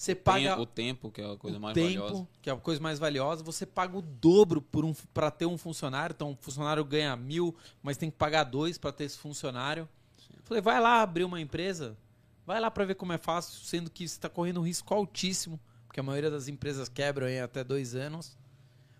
você 0.00 0.14
paga 0.14 0.58
o 0.58 0.64
tempo, 0.64 1.10
que 1.10 1.20
é 1.20 1.30
a 1.30 1.36
coisa 1.36 1.58
o 1.58 1.60
mais 1.60 1.74
tempo, 1.74 2.00
valiosa. 2.00 2.28
que 2.40 2.48
é 2.48 2.52
a 2.54 2.56
coisa 2.56 2.80
mais 2.80 2.98
valiosa, 2.98 3.44
você 3.44 3.66
paga 3.66 3.98
o 3.98 4.00
dobro 4.00 4.62
por 4.62 4.82
um, 4.82 4.94
para 5.12 5.30
ter 5.30 5.44
um 5.44 5.58
funcionário. 5.58 6.14
Então, 6.14 6.30
o 6.30 6.36
funcionário 6.40 6.82
ganha 6.86 7.14
mil, 7.14 7.54
mas 7.82 7.98
tem 7.98 8.10
que 8.10 8.16
pagar 8.16 8.44
dois 8.44 8.78
para 8.78 8.92
ter 8.92 9.04
esse 9.04 9.18
funcionário. 9.18 9.86
Falei, 10.44 10.62
vai 10.62 10.80
lá 10.80 11.02
abrir 11.02 11.24
uma 11.24 11.38
empresa, 11.38 11.98
vai 12.46 12.58
lá 12.58 12.70
para 12.70 12.86
ver 12.86 12.94
como 12.94 13.12
é 13.12 13.18
fácil, 13.18 13.62
sendo 13.62 13.90
que 13.90 14.08
você 14.08 14.14
está 14.14 14.30
correndo 14.30 14.60
um 14.60 14.64
risco 14.64 14.94
altíssimo, 14.94 15.60
porque 15.86 16.00
a 16.00 16.02
maioria 16.02 16.30
das 16.30 16.48
empresas 16.48 16.88
quebram 16.88 17.28
em 17.28 17.38
até 17.38 17.62
dois 17.62 17.94
anos. 17.94 18.38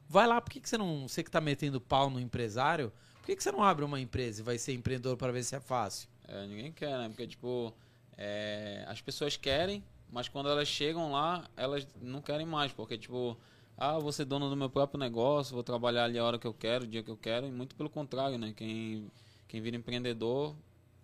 Vai 0.06 0.26
lá, 0.26 0.38
por 0.38 0.50
que, 0.50 0.60
que 0.60 0.68
você 0.68 0.76
não. 0.76 1.08
Você 1.08 1.22
que 1.22 1.30
está 1.30 1.40
metendo 1.40 1.80
pau 1.80 2.10
no 2.10 2.20
empresário, 2.20 2.92
por 3.20 3.24
que, 3.24 3.36
que 3.36 3.42
você 3.42 3.50
não 3.50 3.64
abre 3.64 3.86
uma 3.86 3.98
empresa 3.98 4.42
e 4.42 4.44
vai 4.44 4.58
ser 4.58 4.74
empreendedor 4.74 5.16
para 5.16 5.32
ver 5.32 5.44
se 5.44 5.56
é 5.56 5.60
fácil? 5.60 6.10
É, 6.28 6.46
ninguém 6.46 6.70
quer, 6.70 6.98
né? 6.98 7.08
Porque, 7.08 7.26
tipo, 7.26 7.72
é, 8.18 8.84
as 8.86 9.00
pessoas 9.00 9.38
querem, 9.38 9.82
mas 10.12 10.29
quando 10.29 10.49
elas 10.49 10.68
chegam 10.68 11.12
lá, 11.12 11.49
elas 11.57 11.87
não 12.01 12.20
querem 12.20 12.46
mais. 12.46 12.73
Porque, 12.73 12.99
tipo, 12.99 13.37
ah, 13.77 13.99
vou 13.99 14.12
ser 14.12 14.25
dono 14.25 14.49
do 14.51 14.57
meu 14.57 14.68
próprio 14.70 14.99
negócio, 14.99 15.55
vou 15.55 15.62
trabalhar 15.62 16.05
ali 16.05 16.18
a 16.18 16.25
hora 16.25 16.38
que 16.38 16.46
eu 16.46 16.55
quero, 16.55 16.85
o 16.85 16.88
dia 16.88 17.03
que 17.03 17.11
eu 17.11 17.16
quero. 17.16 17.46
E 17.46 17.51
muito 17.51 17.75
pelo 17.77 17.88
contrário, 17.90 18.38
né? 18.38 18.53
Quem, 18.57 19.11
quem 19.49 19.61
vira 19.61 19.77
empreendedor 19.77 20.55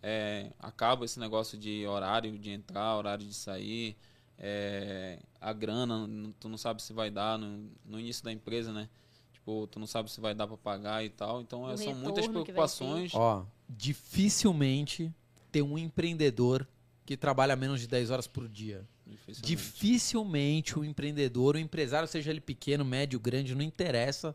é, 0.02 0.52
acaba 0.58 1.04
esse 1.04 1.18
negócio 1.18 1.56
de 1.58 1.86
horário 1.86 2.38
de 2.38 2.50
entrar, 2.50 2.96
horário 2.96 3.24
de 3.26 3.34
sair. 3.34 3.96
é, 4.38 5.18
a 5.40 5.52
grana, 5.52 6.08
tu 6.38 6.48
não 6.48 6.58
sabe 6.58 6.82
se 6.82 6.92
vai 6.92 7.10
dar 7.10 7.38
no, 7.38 7.70
no 7.84 7.98
início 8.00 8.22
da 8.24 8.32
empresa, 8.32 8.72
né? 8.72 8.88
Tipo, 9.32 9.66
tu 9.68 9.78
não 9.78 9.86
sabe 9.86 10.10
se 10.10 10.20
vai 10.20 10.34
dar 10.34 10.46
pra 10.46 10.56
pagar 10.56 11.04
e 11.04 11.08
tal. 11.08 11.40
Então, 11.40 11.70
é, 11.70 11.74
O 11.74 11.78
são 11.78 11.94
muitas 11.94 12.26
preocupações. 12.26 13.14
Ó, 13.14 13.46
dificilmente 13.68 15.12
tem 15.50 15.62
um 15.62 15.78
empreendedor 15.78 16.66
que 17.04 17.16
trabalha 17.16 17.54
menos 17.56 17.80
de 17.80 17.86
10 17.86 18.10
horas 18.10 18.26
por 18.26 18.48
dia. 18.48 18.86
Dificilmente. 19.06 19.46
Dificilmente 19.46 20.78
o 20.78 20.84
empreendedor, 20.84 21.54
o 21.54 21.58
empresário, 21.58 22.08
seja 22.08 22.30
ele 22.30 22.40
pequeno, 22.40 22.84
médio, 22.84 23.20
grande, 23.20 23.54
não 23.54 23.62
interessa, 23.62 24.34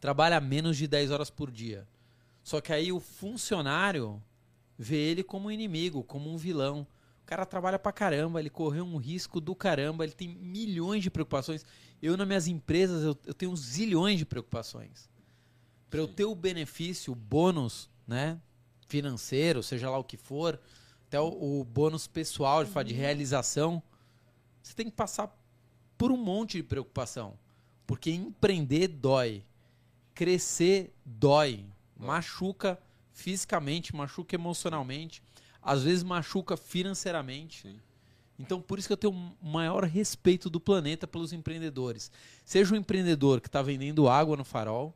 trabalha 0.00 0.40
menos 0.40 0.76
de 0.76 0.88
10 0.88 1.12
horas 1.12 1.30
por 1.30 1.50
dia. 1.50 1.86
Só 2.42 2.60
que 2.60 2.72
aí 2.72 2.90
o 2.90 2.98
funcionário 2.98 4.20
vê 4.76 4.96
ele 4.96 5.22
como 5.22 5.46
um 5.46 5.50
inimigo, 5.50 6.02
como 6.02 6.32
um 6.32 6.36
vilão. 6.36 6.86
O 7.22 7.24
cara 7.24 7.46
trabalha 7.46 7.78
pra 7.78 7.92
caramba, 7.92 8.40
ele 8.40 8.50
correu 8.50 8.84
um 8.84 8.96
risco 8.96 9.40
do 9.40 9.54
caramba, 9.54 10.02
ele 10.04 10.12
tem 10.12 10.28
milhões 10.28 11.04
de 11.04 11.10
preocupações. 11.10 11.64
Eu, 12.02 12.16
nas 12.16 12.26
minhas 12.26 12.48
empresas, 12.48 13.04
eu, 13.04 13.16
eu 13.24 13.32
tenho 13.32 13.54
zilhões 13.56 14.18
de 14.18 14.26
preocupações. 14.26 15.08
Para 15.88 16.00
eu 16.00 16.08
ter 16.08 16.24
o 16.24 16.34
benefício, 16.34 17.12
o 17.12 17.16
bônus, 17.16 17.88
né? 18.06 18.40
Financeiro, 18.88 19.62
seja 19.62 19.88
lá 19.88 19.98
o 19.98 20.04
que 20.04 20.16
for, 20.16 20.60
até 21.06 21.20
o, 21.20 21.60
o 21.60 21.64
bônus 21.64 22.06
pessoal 22.06 22.64
de, 22.64 22.84
de 22.84 22.92
realização, 22.92 23.82
você 24.62 24.74
tem 24.74 24.86
que 24.86 24.92
passar 24.92 25.36
por 25.98 26.10
um 26.12 26.16
monte 26.16 26.58
de 26.58 26.62
preocupação. 26.62 27.38
Porque 27.86 28.10
empreender 28.10 28.88
dói. 28.88 29.44
Crescer 30.14 30.94
dói. 31.04 31.64
Machuca 31.96 32.78
fisicamente, 33.12 33.94
machuca 33.94 34.34
emocionalmente, 34.34 35.22
às 35.62 35.82
vezes 35.82 36.02
machuca 36.02 36.56
financeiramente. 36.56 37.62
Sim. 37.62 37.80
Então, 38.38 38.60
por 38.60 38.78
isso 38.78 38.88
que 38.88 38.92
eu 38.92 38.96
tenho 38.96 39.12
o 39.12 39.46
maior 39.46 39.84
respeito 39.84 40.50
do 40.50 40.58
planeta 40.58 41.06
pelos 41.06 41.32
empreendedores. 41.32 42.10
Seja 42.44 42.74
um 42.74 42.78
empreendedor 42.78 43.40
que 43.40 43.46
está 43.46 43.62
vendendo 43.62 44.08
água 44.08 44.36
no 44.36 44.44
farol, 44.44 44.94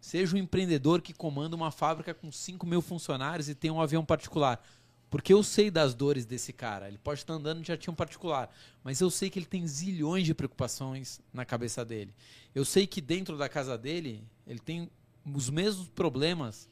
seja 0.00 0.36
um 0.36 0.38
empreendedor 0.38 1.02
que 1.02 1.12
comanda 1.12 1.56
uma 1.56 1.70
fábrica 1.70 2.14
com 2.14 2.30
5 2.30 2.64
mil 2.66 2.80
funcionários 2.80 3.48
e 3.48 3.54
tem 3.54 3.70
um 3.70 3.80
avião 3.80 4.04
particular. 4.04 4.62
Porque 5.10 5.34
eu 5.34 5.42
sei 5.42 5.70
das 5.70 5.92
dores 5.92 6.24
desse 6.24 6.52
cara. 6.52 6.86
Ele 6.86 6.96
pode 6.96 7.20
estar 7.20 7.34
andando 7.34 7.60
de 7.60 7.68
jatinho 7.68 7.96
particular, 7.96 8.48
mas 8.84 9.00
eu 9.00 9.10
sei 9.10 9.28
que 9.28 9.38
ele 9.38 9.46
tem 9.46 9.66
zilhões 9.66 10.24
de 10.24 10.32
preocupações 10.32 11.20
na 11.32 11.44
cabeça 11.44 11.84
dele. 11.84 12.14
Eu 12.54 12.64
sei 12.64 12.86
que 12.86 13.00
dentro 13.00 13.36
da 13.36 13.48
casa 13.48 13.76
dele, 13.76 14.24
ele 14.46 14.60
tem 14.60 14.88
os 15.34 15.50
mesmos 15.50 15.88
problemas, 15.88 16.70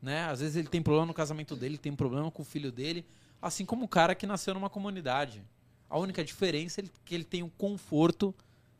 né? 0.00 0.24
Às 0.24 0.40
vezes 0.40 0.56
ele 0.56 0.68
tem 0.68 0.82
problema 0.82 1.06
no 1.06 1.14
casamento 1.14 1.56
dele, 1.56 1.78
tem 1.78 1.94
problema 1.96 2.30
com 2.30 2.42
o 2.42 2.44
filho 2.44 2.70
dele, 2.70 3.04
assim 3.40 3.64
como 3.64 3.86
o 3.86 3.88
cara 3.88 4.14
que 4.14 4.26
nasceu 4.26 4.52
numa 4.52 4.68
comunidade. 4.68 5.42
A 5.88 5.98
única 5.98 6.22
diferença 6.22 6.82
é 6.82 6.84
que 7.04 7.14
ele 7.14 7.24
tem 7.24 7.42
um 7.42 7.48
conforto 7.48 8.34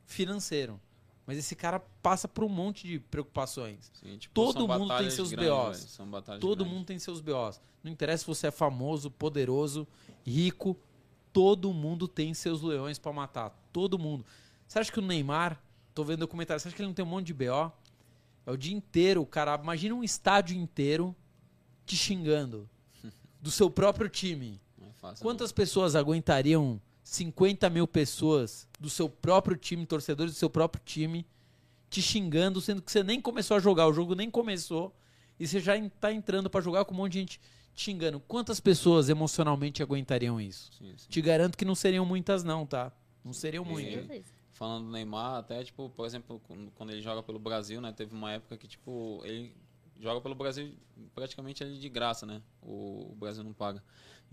financeiro. 0.05 0.79
Mas 1.31 1.37
esse 1.39 1.55
cara 1.55 1.79
passa 2.03 2.27
por 2.27 2.43
um 2.43 2.49
monte 2.49 2.85
de 2.85 2.99
preocupações. 2.99 3.89
Sim, 3.93 4.17
tipo, 4.17 4.33
Todo 4.33 4.67
mundo 4.67 4.97
tem 4.97 5.09
seus 5.09 5.31
grandes, 5.31 5.95
BOs. 5.95 5.97
Todo 6.41 6.57
grandes. 6.57 6.73
mundo 6.73 6.85
tem 6.85 6.99
seus 6.99 7.21
BOs. 7.21 7.61
Não 7.81 7.89
interessa 7.89 8.23
se 8.23 8.27
você 8.27 8.47
é 8.47 8.51
famoso, 8.51 9.09
poderoso, 9.09 9.87
rico. 10.25 10.77
Todo 11.31 11.71
mundo 11.71 12.05
tem 12.05 12.33
seus 12.33 12.61
leões 12.61 12.99
pra 12.99 13.13
matar. 13.13 13.57
Todo 13.71 13.97
mundo. 13.97 14.25
Você 14.67 14.77
acha 14.77 14.91
que 14.91 14.99
o 14.99 15.01
Neymar, 15.01 15.57
tô 15.93 16.03
vendo 16.03 16.19
documentário, 16.19 16.59
você 16.59 16.67
acha 16.67 16.75
que 16.75 16.81
ele 16.81 16.89
não 16.89 16.93
tem 16.93 17.05
um 17.05 17.07
monte 17.07 17.27
de 17.27 17.33
BO? 17.33 17.71
É 18.45 18.51
o 18.51 18.57
dia 18.57 18.75
inteiro, 18.75 19.25
cara. 19.25 19.57
Imagina 19.63 19.95
um 19.95 20.03
estádio 20.03 20.57
inteiro 20.57 21.15
te 21.85 21.95
xingando. 21.95 22.69
Do 23.39 23.49
seu 23.49 23.69
próprio 23.69 24.09
time. 24.09 24.59
Não 24.77 24.89
é 24.89 24.91
fácil, 24.91 25.23
Quantas 25.23 25.53
pessoas 25.53 25.95
aguentariam 25.95 26.81
50 27.03 27.69
mil 27.69 27.87
pessoas 27.87 28.67
do 28.79 28.89
seu 28.89 29.09
próprio 29.09 29.57
time, 29.57 29.85
torcedores 29.85 30.33
do 30.33 30.37
seu 30.37 30.49
próprio 30.49 30.81
time, 30.83 31.25
te 31.89 32.01
xingando, 32.01 32.61
sendo 32.61 32.81
que 32.81 32.91
você 32.91 33.03
nem 33.03 33.19
começou 33.19 33.57
a 33.57 33.59
jogar, 33.59 33.87
o 33.87 33.93
jogo 33.93 34.15
nem 34.15 34.29
começou, 34.29 34.95
e 35.39 35.47
você 35.47 35.59
já 35.59 35.75
está 35.77 36.11
entrando 36.11 36.49
para 36.49 36.61
jogar 36.61 36.85
com 36.85 36.93
um 36.93 36.97
monte 36.97 37.13
de 37.13 37.19
gente 37.19 37.41
te 37.73 37.83
xingando. 37.83 38.19
Quantas 38.19 38.59
pessoas 38.59 39.09
emocionalmente 39.09 39.81
aguentariam 39.81 40.39
isso? 40.39 40.71
Sim, 40.73 40.93
sim. 40.95 41.09
Te 41.09 41.21
garanto 41.21 41.57
que 41.57 41.65
não 41.65 41.75
seriam 41.75 42.05
muitas, 42.05 42.43
não, 42.43 42.65
tá? 42.65 42.91
Não 43.23 43.33
seriam 43.33 43.65
muitas. 43.65 44.23
Falando 44.53 44.85
do 44.85 44.91
Neymar, 44.91 45.39
até, 45.39 45.63
tipo, 45.63 45.89
por 45.89 46.05
exemplo, 46.05 46.41
quando 46.75 46.91
ele 46.91 47.01
joga 47.01 47.23
pelo 47.23 47.39
Brasil, 47.39 47.81
né? 47.81 47.91
Teve 47.91 48.13
uma 48.13 48.31
época 48.31 48.57
que, 48.57 48.67
tipo, 48.67 49.21
ele 49.23 49.55
joga 49.99 50.21
pelo 50.21 50.35
Brasil 50.35 50.73
praticamente 51.13 51.63
ele 51.63 51.77
de 51.77 51.89
graça, 51.89 52.25
né? 52.25 52.41
O 52.61 53.15
Brasil 53.17 53.43
não 53.43 53.53
paga. 53.53 53.83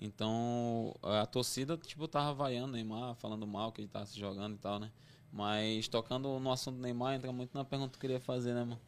Então, 0.00 0.94
a 1.02 1.26
torcida, 1.26 1.76
tipo, 1.76 2.06
tava 2.06 2.32
vaiando 2.32 2.72
Neymar, 2.72 3.14
falando 3.16 3.46
mal 3.46 3.72
que 3.72 3.80
ele 3.80 3.88
tava 3.88 4.06
se 4.06 4.18
jogando 4.18 4.54
e 4.54 4.58
tal, 4.58 4.78
né? 4.78 4.90
Mas 5.32 5.88
tocando 5.88 6.38
no 6.38 6.52
assunto 6.52 6.76
do 6.76 6.82
Neymar, 6.82 7.14
entra 7.16 7.32
muito 7.32 7.52
na 7.52 7.64
pergunta 7.64 7.90
que 7.90 7.96
eu 7.96 8.00
queria 8.00 8.20
fazer, 8.20 8.54
né, 8.54 8.60
mano? 8.64 8.80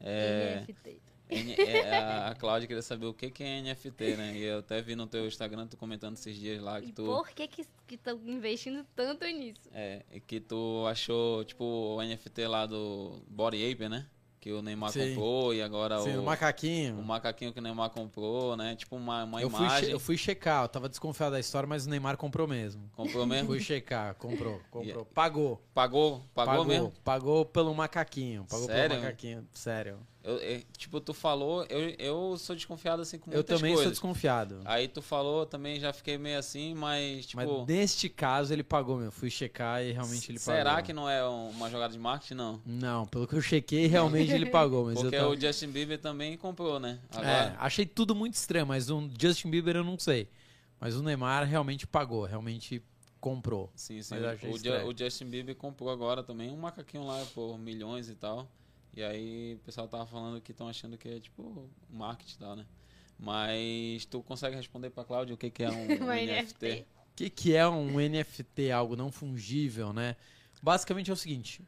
É, 0.00 0.64
NFT. 0.66 1.00
N- 1.30 1.54
é, 1.54 1.96
a- 2.28 2.34
Cláudia 2.38 2.66
queria 2.66 2.82
saber 2.82 3.06
o 3.06 3.14
que, 3.14 3.30
que 3.30 3.42
é 3.42 3.58
NFT, 3.62 4.16
né? 4.16 4.36
E 4.36 4.42
eu 4.44 4.58
até 4.58 4.80
vi 4.82 4.94
no 4.94 5.06
teu 5.06 5.26
Instagram 5.26 5.66
tu 5.66 5.76
comentando 5.76 6.14
esses 6.14 6.36
dias 6.36 6.60
lá 6.62 6.80
que 6.80 6.88
E 6.88 6.92
tu. 6.92 7.04
por 7.04 7.28
que 7.30 7.46
que 7.48 7.66
estão 7.90 8.20
investindo 8.26 8.84
tanto 8.94 9.24
nisso? 9.26 9.60
É, 9.72 10.04
e 10.12 10.20
que 10.20 10.40
tu 10.40 10.84
achou, 10.86 11.44
tipo, 11.44 11.64
o 11.64 12.02
NFT 12.02 12.46
lá 12.46 12.66
do 12.66 13.22
Body 13.28 13.70
Ape, 13.70 13.88
né? 13.88 14.06
Que 14.42 14.50
o 14.50 14.60
Neymar 14.60 14.90
Sim. 14.90 15.10
comprou 15.10 15.54
e 15.54 15.62
agora 15.62 16.00
Sim, 16.00 16.16
o, 16.16 16.22
o 16.22 16.24
macaquinho. 16.24 16.98
o 16.98 17.04
macaquinho 17.04 17.52
que 17.52 17.60
o 17.60 17.62
Neymar 17.62 17.90
comprou, 17.90 18.56
né? 18.56 18.74
Tipo 18.74 18.96
uma, 18.96 19.22
uma 19.22 19.40
eu, 19.40 19.48
fui 19.48 19.60
imagem. 19.60 19.90
eu 19.90 20.00
fui 20.00 20.18
checar, 20.18 20.64
eu 20.64 20.68
tava 20.68 20.88
desconfiado 20.88 21.30
da 21.30 21.38
história, 21.38 21.64
mas 21.68 21.86
o 21.86 21.90
Neymar 21.90 22.16
comprou 22.16 22.48
mesmo. 22.48 22.90
Comprou 22.96 23.24
mesmo? 23.24 23.46
Fui 23.46 23.60
checar, 23.60 24.16
comprou, 24.16 24.54
comprou. 24.68 24.82
Yeah. 24.84 25.06
Pagou. 25.14 25.62
Pagou? 25.72 26.24
Pagou, 26.34 26.64
mesmo? 26.64 26.92
Pagou 27.04 27.44
pelo 27.44 27.72
macaquinho. 27.72 28.44
Pagou 28.50 28.66
Sério? 28.66 28.90
pelo 28.90 29.02
macaquinho. 29.02 29.48
Sério. 29.52 29.98
Eu, 30.24 30.36
eu- 30.36 30.62
tipo, 30.78 31.00
tu 31.00 31.12
falou, 31.12 31.64
eu, 31.68 31.90
eu 31.98 32.38
sou 32.38 32.54
desconfiado 32.54 33.02
assim 33.02 33.18
com 33.18 33.28
Eu 33.32 33.38
muitas 33.38 33.56
também 33.58 33.72
sou 33.72 33.78
coisas. 33.78 33.92
desconfiado. 33.94 34.60
Aí 34.64 34.86
tu 34.86 35.02
falou, 35.02 35.44
também 35.44 35.80
já 35.80 35.92
fiquei 35.92 36.16
meio 36.16 36.38
assim, 36.38 36.74
mas 36.74 37.26
tipo. 37.26 37.42
Mas 37.42 37.66
neste 37.66 38.08
caso 38.08 38.52
ele 38.52 38.62
pagou, 38.62 38.96
meu. 38.98 39.10
Fui 39.10 39.28
checar 39.30 39.82
e 39.82 39.90
realmente 39.90 40.30
ele 40.30 40.38
pagou. 40.38 40.54
será 40.54 40.80
que 40.80 40.92
não 40.92 41.08
é 41.10 41.28
um- 41.28 41.50
uma 41.50 41.68
jogada 41.68 41.92
de 41.92 41.98
marketing? 41.98 42.34
Não. 42.34 42.60
Não, 42.64 43.04
pelo 43.06 43.26
que 43.26 43.34
eu 43.34 43.42
chequei, 43.42 43.86
realmente 43.88 44.30
ele 44.32 44.46
pagou. 44.46 44.84
Mas 44.84 44.94
Porque 45.00 45.16
eu 45.16 45.20
tava- 45.22 45.32
o 45.34 45.40
Justin 45.40 45.68
Bieber 45.68 45.98
também 46.00 46.36
comprou, 46.36 46.78
né? 46.78 47.00
É, 47.12 47.16
Agora. 47.18 47.56
achei 47.58 47.84
tudo 47.84 48.14
muito 48.14 48.34
estranho, 48.34 48.66
mas 48.66 48.90
o 48.90 49.10
Justin 49.20 49.50
Bieber 49.50 49.74
eu 49.76 49.84
não 49.84 49.98
sei. 49.98 50.28
Mas 50.78 50.94
o 50.94 51.02
Neymar 51.02 51.44
realmente 51.48 51.84
pagou, 51.86 52.24
realmente 52.24 52.80
comprou. 53.20 53.70
Sim, 53.74 54.02
sim. 54.02 54.14
Eu 54.16 54.86
O, 54.86 54.88
o 54.90 54.96
Justin 54.96 55.26
Bieber 55.26 55.54
comprou 55.56 55.90
agora 55.90 56.22
também 56.22 56.50
um 56.50 56.56
macaquinho 56.56 57.06
lá 57.06 57.24
por 57.34 57.58
milhões 57.58 58.08
e 58.08 58.14
tal. 58.14 58.48
E 58.94 59.02
aí 59.02 59.54
o 59.54 59.58
pessoal 59.60 59.88
tava 59.88 60.06
falando 60.06 60.40
que 60.40 60.52
estão 60.52 60.68
achando 60.68 60.98
que 60.98 61.08
é 61.08 61.20
tipo 61.20 61.68
marketing 61.88 62.34
e 62.34 62.38
tal, 62.38 62.56
né? 62.56 62.66
Mas 63.18 64.04
tu 64.04 64.22
consegue 64.22 64.56
responder 64.56 64.90
pra 64.90 65.04
Cláudia 65.04 65.34
o 65.34 65.38
que, 65.38 65.50
que 65.50 65.62
é 65.62 65.70
um, 65.70 65.86
NFT? 65.86 66.42
NFT. 66.42 66.86
O 67.12 67.14
que, 67.14 67.30
que 67.30 67.54
é 67.54 67.66
um 67.68 67.98
NFT, 67.98 68.70
algo 68.70 68.96
não 68.96 69.10
fungível, 69.12 69.92
né? 69.92 70.16
Basicamente 70.62 71.10
é 71.10 71.12
o 71.14 71.16
seguinte: 71.16 71.62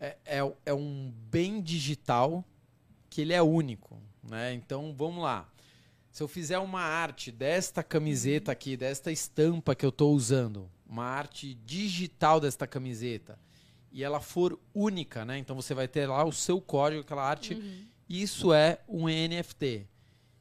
é, 0.00 0.16
é, 0.24 0.52
é 0.66 0.74
um 0.74 1.12
bem 1.30 1.60
digital 1.60 2.44
que 3.08 3.20
ele 3.22 3.32
é 3.32 3.42
único, 3.42 4.00
né? 4.22 4.52
Então 4.52 4.94
vamos 4.94 5.22
lá. 5.22 5.50
Se 6.10 6.22
eu 6.22 6.28
fizer 6.28 6.58
uma 6.58 6.80
arte 6.80 7.30
desta 7.30 7.82
camiseta 7.82 8.50
aqui, 8.50 8.76
desta 8.76 9.12
estampa 9.12 9.74
que 9.74 9.84
eu 9.84 9.90
estou 9.90 10.14
usando, 10.14 10.70
uma 10.86 11.04
arte 11.04 11.54
digital 11.54 12.40
desta 12.40 12.66
camiseta, 12.66 13.38
e 13.96 14.04
ela 14.04 14.20
for 14.20 14.60
única, 14.74 15.24
né? 15.24 15.38
Então 15.38 15.56
você 15.56 15.72
vai 15.72 15.88
ter 15.88 16.06
lá 16.06 16.22
o 16.22 16.30
seu 16.30 16.60
código, 16.60 17.00
aquela 17.00 17.26
arte. 17.26 17.54
Uhum. 17.54 17.86
Isso 18.06 18.52
é 18.52 18.78
um 18.86 19.06
NFT. 19.08 19.88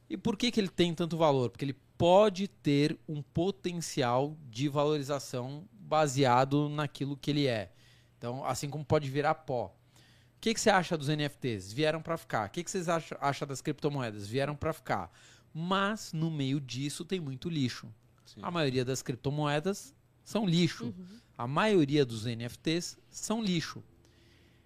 E 0.09 0.17
por 0.17 0.35
que, 0.35 0.51
que 0.51 0.59
ele 0.59 0.67
tem 0.67 0.93
tanto 0.93 1.15
valor? 1.15 1.49
Porque 1.49 1.63
ele 1.63 1.77
pode 1.97 2.49
ter 2.49 2.99
um 3.07 3.21
potencial 3.21 4.35
de 4.49 4.67
valorização 4.67 5.65
baseado 5.71 6.67
naquilo 6.67 7.15
que 7.15 7.31
ele 7.31 7.47
é. 7.47 7.71
Então, 8.17 8.43
assim 8.43 8.69
como 8.69 8.83
pode 8.83 9.09
virar 9.09 9.33
pó. 9.35 9.67
O 9.67 10.41
que, 10.41 10.53
que 10.53 10.59
você 10.59 10.69
acha 10.69 10.97
dos 10.97 11.07
NFTs? 11.07 11.71
Vieram 11.71 12.01
para 12.01 12.17
ficar. 12.17 12.49
O 12.49 12.51
que, 12.51 12.61
que 12.61 12.69
vocês 12.69 12.89
acham, 12.89 13.17
acham 13.21 13.47
das 13.47 13.61
criptomoedas? 13.61 14.27
Vieram 14.27 14.57
para 14.57 14.73
ficar. 14.73 15.09
Mas 15.53 16.11
no 16.11 16.29
meio 16.29 16.59
disso 16.59 17.05
tem 17.05 17.21
muito 17.21 17.47
lixo. 17.47 17.87
Sim. 18.25 18.41
A 18.43 18.51
maioria 18.51 18.83
das 18.83 19.01
criptomoedas 19.01 19.95
são 20.25 20.45
lixo. 20.45 20.87
Uhum. 20.87 21.24
A 21.37 21.47
maioria 21.47 22.05
dos 22.05 22.25
NFTs 22.25 22.97
são 23.09 23.43
lixo. 23.43 23.83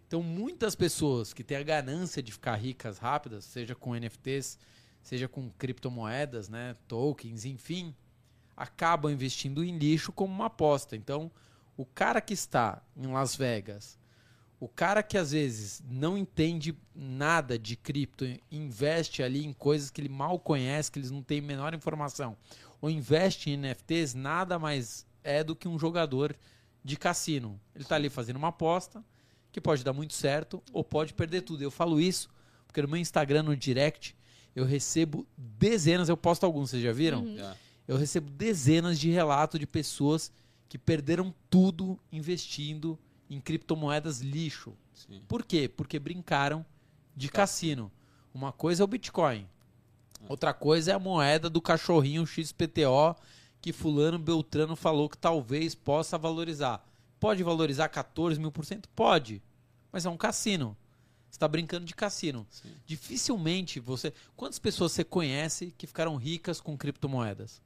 Então, 0.08 0.24
muitas 0.24 0.76
pessoas 0.76 1.34
que 1.34 1.44
têm 1.44 1.58
a 1.58 1.64
ganância 1.64 2.22
de 2.22 2.32
ficar 2.32 2.56
ricas 2.56 2.98
rápidas, 2.98 3.46
seja 3.46 3.76
com 3.76 3.96
NFTs, 3.96 4.58
seja 5.02 5.28
com 5.28 5.50
criptomoedas, 5.52 6.50
né, 6.50 6.76
tokens, 6.88 7.46
enfim, 7.46 7.96
acabam 8.56 9.12
investindo 9.12 9.64
em 9.64 9.78
lixo 9.78 10.12
como 10.12 10.34
uma 10.34 10.48
aposta. 10.48 10.96
Então, 10.96 11.32
o 11.78 11.86
cara 11.86 12.20
que 12.22 12.34
está 12.34 12.82
em 12.96 13.08
Las 13.08 13.36
Vegas, 13.36 13.98
o 14.60 14.68
cara 14.68 15.02
que 15.02 15.18
às 15.18 15.32
vezes 15.32 15.82
não 15.90 16.18
entende 16.18 16.78
nada 16.94 17.58
de 17.58 17.78
cripto, 17.78 18.26
investe 18.52 19.24
ali 19.24 19.46
em 19.46 19.54
coisas 19.54 19.90
que 19.90 20.02
ele 20.02 20.10
mal 20.10 20.38
conhece, 20.38 20.92
que 20.92 21.00
eles 21.00 21.12
não 21.12 21.24
têm 21.24 21.40
menor 21.40 21.74
informação, 21.74 22.36
ou 22.82 22.90
investe 22.90 23.50
em 23.50 23.58
NFTs, 23.58 24.14
nada 24.14 24.60
mais 24.60 25.08
é 25.24 25.44
do 25.44 25.56
que 25.56 25.68
um 25.68 25.80
jogador 25.80 26.36
de 26.90 26.98
cassino. 26.98 27.60
Ele 27.74 27.84
está 27.84 27.96
ali 27.96 28.10
fazendo 28.10 28.38
uma 28.38 28.50
aposta 28.50 29.04
que 29.52 29.62
pode 29.62 29.84
dar 29.84 29.94
muito 29.94 30.14
certo 30.14 30.62
ou 30.72 30.84
pode 30.84 31.14
perder 31.14 31.42
tudo. 31.42 31.62
Eu 31.62 31.72
falo 31.72 32.00
isso 32.00 32.30
porque 32.68 32.82
no 32.82 32.88
meu 32.88 32.98
Instagram, 32.98 33.44
no 33.44 33.56
direct, 33.56 34.16
eu 34.56 34.66
recebo 34.66 35.28
dezenas, 35.38 36.10
eu 36.10 36.18
posto 36.18 36.46
alguns, 36.46 36.70
vocês 36.70 36.84
já 36.84 36.92
viram? 36.92 37.24
Uhum. 37.24 37.38
Já. 37.38 37.56
Eu 37.88 37.98
recebo 37.98 38.30
dezenas 38.30 39.00
de 39.00 39.10
relatos 39.10 39.60
de 39.60 39.66
pessoas 39.66 40.32
que 40.68 40.78
perderam 40.78 41.34
tudo 41.50 42.00
investindo 42.12 43.00
em 43.30 43.40
criptomoedas 43.42 44.20
lixo. 44.20 44.76
Sim. 44.94 45.22
Por 45.28 45.44
quê? 45.44 45.68
Porque 45.68 45.98
brincaram 45.98 46.64
de 47.16 47.30
cassino. 47.30 47.92
Uma 48.32 48.52
coisa 48.52 48.84
é 48.84 48.86
o 48.86 48.88
Bitcoin, 48.88 49.48
Outra 50.28 50.54
coisa 50.54 50.92
é 50.92 50.94
a 50.94 51.00
moeda 51.00 51.50
do 51.50 51.62
cachorrinho 51.62 52.26
XPTO 52.26 53.16
que 53.62 53.74
fulano 53.74 54.18
Beltrano 54.20 54.76
falou 54.76 55.10
que 55.10 55.18
talvez 55.18 55.76
possa 55.76 56.18
valorizar. 56.18 56.86
Pode 57.20 57.44
valorizar 57.44 57.90
14 57.90 58.40
mil 58.40 58.52
por 58.52 58.66
cento? 58.66 58.88
Pode. 58.90 59.42
Mas 59.92 60.06
é 60.06 60.10
um 60.10 60.18
cassino. 60.18 60.78
Você 61.30 61.36
está 61.36 61.48
brincando 61.48 61.86
de 61.86 61.94
cassino. 61.94 62.48
Sim. 62.50 62.74
Dificilmente 62.86 63.80
você. 63.80 64.14
Quantas 64.36 64.58
pessoas 64.60 64.92
você 64.94 65.04
conhece 65.04 65.74
que 65.78 65.86
ficaram 65.86 66.16
ricas 66.16 66.60
com 66.62 66.78
criptomoedas? 66.78 67.62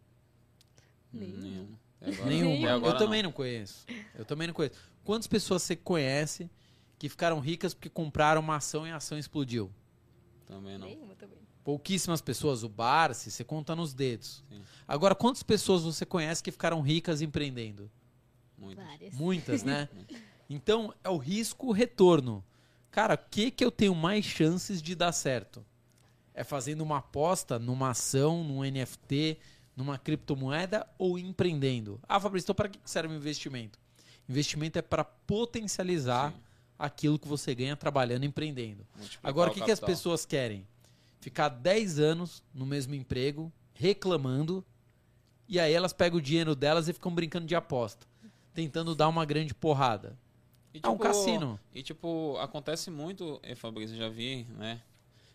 Nenhuma. 1.12 1.80
É 2.02 2.10
agora- 2.12 2.30
Nenhuma. 2.30 2.68
é 2.68 2.72
agora 2.72 2.96
Eu 2.96 2.98
também 2.98 3.24
não 3.24 3.32
conheço. 3.32 3.86
Eu 4.16 4.26
também 4.26 4.48
não 4.48 4.54
conheço. 4.54 4.76
Quantas 5.04 5.28
pessoas 5.28 5.62
você 5.64 5.76
conhece 5.76 6.50
que 6.98 7.08
ficaram 7.08 7.40
ricas 7.40 7.74
porque 7.74 7.90
compraram 7.90 8.42
uma 8.42 8.56
ação 8.58 8.86
e 8.88 8.92
a 8.92 8.96
ação 8.98 9.18
explodiu? 9.18 9.72
Também 10.46 10.78
não. 10.78 10.88
Nenhuma 10.88 11.16
também. 11.16 11.38
Pouquíssimas 11.64 12.22
pessoas. 12.22 12.64
O 12.64 12.70
Barsi, 12.70 13.32
você 13.32 13.44
conta 13.44 13.76
nos 13.76 13.94
dedos. 13.94 14.44
Sim. 14.50 14.62
Agora, 14.88 15.16
quantas 15.16 15.44
pessoas 15.44 15.84
você 15.84 16.06
conhece 16.06 16.44
que 16.44 16.52
ficaram 16.52 16.82
ricas 16.82 17.22
empreendendo? 17.22 17.90
Muitas. 18.58 18.86
Várias. 18.86 19.14
Muitas, 19.14 19.64
né? 19.64 19.90
Então, 20.50 20.94
é 21.04 21.10
o 21.10 21.18
risco-retorno. 21.18 22.44
Cara, 22.92 23.16
o 23.16 23.18
que, 23.18 23.50
que 23.50 23.66
eu 23.66 23.72
tenho 23.72 23.96
mais 23.96 24.24
chances 24.24 24.82
de 24.82 24.94
dar 24.94 25.12
certo? 25.12 25.66
É 26.34 26.44
fazendo 26.44 26.82
uma 26.82 26.98
aposta 26.98 27.58
numa 27.58 27.90
ação, 27.90 28.44
num 28.44 28.62
NFT, 28.62 29.40
numa 29.76 29.98
criptomoeda 29.98 30.88
ou 30.98 31.18
empreendendo? 31.18 32.00
Ah, 32.08 32.20
Fabrício, 32.20 32.46
então 32.46 32.56
para 32.56 32.70
que 32.70 32.80
serve 32.86 33.16
o 33.16 33.18
investimento? 33.18 33.80
Investimento 34.30 34.78
é 34.78 34.82
para 34.82 35.04
potencializar 35.04 36.32
Sim. 36.32 36.40
aquilo 36.78 37.18
que 37.18 37.28
você 37.28 37.56
ganha 37.56 37.76
trabalhando, 37.76 38.26
empreendendo. 38.26 38.86
Multiplicar 38.96 39.30
Agora, 39.30 39.50
o 39.50 39.54
que, 39.54 39.62
que 39.62 39.72
as 39.72 39.80
pessoas 39.80 40.26
querem? 40.26 40.68
Ficar 41.24 41.48
10 41.48 42.00
anos 42.00 42.44
no 42.54 42.66
mesmo 42.66 42.94
emprego, 42.94 43.50
reclamando, 43.74 44.62
e 45.48 45.58
aí 45.58 45.72
elas 45.72 45.94
pegam 45.94 46.20
o 46.20 46.22
dinheiro 46.22 46.54
delas 46.54 46.90
e 46.90 46.94
ficam 46.94 47.16
brincando 47.16 47.46
de 47.46 47.56
aposta, 47.56 48.06
tentando 48.54 48.94
dar 48.94 49.08
uma 49.08 49.24
grande 49.24 49.54
porrada. 49.54 50.20
E, 50.74 50.82
É 50.84 50.90
um 50.90 50.92
tipo, 50.92 51.04
cassino. 51.04 51.58
E 51.74 51.82
tipo, 51.82 52.36
acontece 52.42 52.92
muito, 52.92 53.40
eh, 53.42 53.56
Fabrício, 53.56 53.96
já 53.96 54.10
vi, 54.10 54.46
né? 54.58 54.82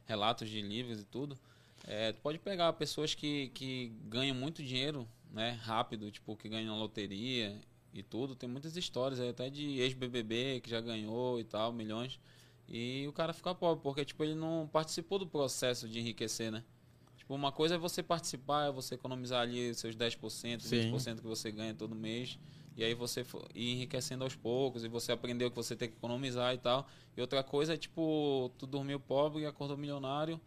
Relatos 0.05 0.51
de 0.51 0.61
livros 0.61 1.01
e 1.01 1.05
tudo. 1.05 1.39
É, 1.87 2.13
tu 2.13 2.21
pode 2.21 2.39
pegar 2.39 2.71
pessoas 2.75 3.15
que, 3.15 3.49
que 3.55 3.91
ganham 4.11 4.37
muito 4.37 4.63
dinheiro, 4.63 5.09
né? 5.33 5.59
Rápido, 5.63 6.11
tipo, 6.11 6.37
que 6.37 6.51
ganham 6.51 6.75
na 6.75 6.79
loteria 6.79 7.59
e 7.95 8.03
tudo. 8.03 8.37
Tem 8.37 8.47
muitas 8.47 8.77
histórias 8.77 9.19
aí, 9.21 9.31
até 9.31 9.49
de 9.49 9.81
ex-BBB 9.81 10.61
que 10.61 10.69
já 10.69 10.83
ganhou 10.83 11.41
e 11.41 11.45
tal, 11.45 11.73
milhões. 11.73 12.21
E 12.69 13.07
o 13.09 13.13
cara 13.13 13.33
fica 13.33 13.55
pobre, 13.55 13.83
porque, 13.83 14.05
tipo, 14.05 14.23
ele 14.23 14.35
não 14.35 14.69
participou 14.71 15.19
do 15.19 15.27
processo 15.27 15.89
de 15.89 15.99
enriquecer, 15.99 16.53
né? 16.53 16.63
Tipo, 17.17 17.35
uma 17.35 17.51
coisa 17.51 17.77
é 17.77 17.79
você 17.79 18.03
participar, 18.03 18.69
é 18.69 18.73
você 18.73 18.95
economizar 18.95 19.41
ali 19.41 19.75
seus 19.75 19.97
10%, 19.97 20.61
Sim. 20.61 20.93
20% 20.93 21.21
que 21.21 21.27
você 21.27 21.51
ganha 21.51 21.75
todo 21.75 21.95
mês. 21.95 22.39
E 22.77 22.85
aí 22.85 22.95
você 22.95 23.27
ir 23.55 23.73
enriquecendo 23.73 24.23
aos 24.23 24.37
poucos, 24.37 24.85
e 24.85 24.89
você 24.89 25.11
aprendeu 25.11 25.51
que 25.51 25.57
você 25.57 25.75
tem 25.75 25.89
que 25.89 25.97
economizar 25.97 26.55
e 26.55 26.59
tal. 26.59 26.87
E 27.17 27.21
outra 27.21 27.43
coisa 27.43 27.75
é, 27.75 27.77
tipo, 27.77 28.53
tu 28.57 28.67
dormiu 28.67 29.01
pobre 29.01 29.43
e 29.43 29.47
acordou 29.47 29.77
milionário. 29.77 30.41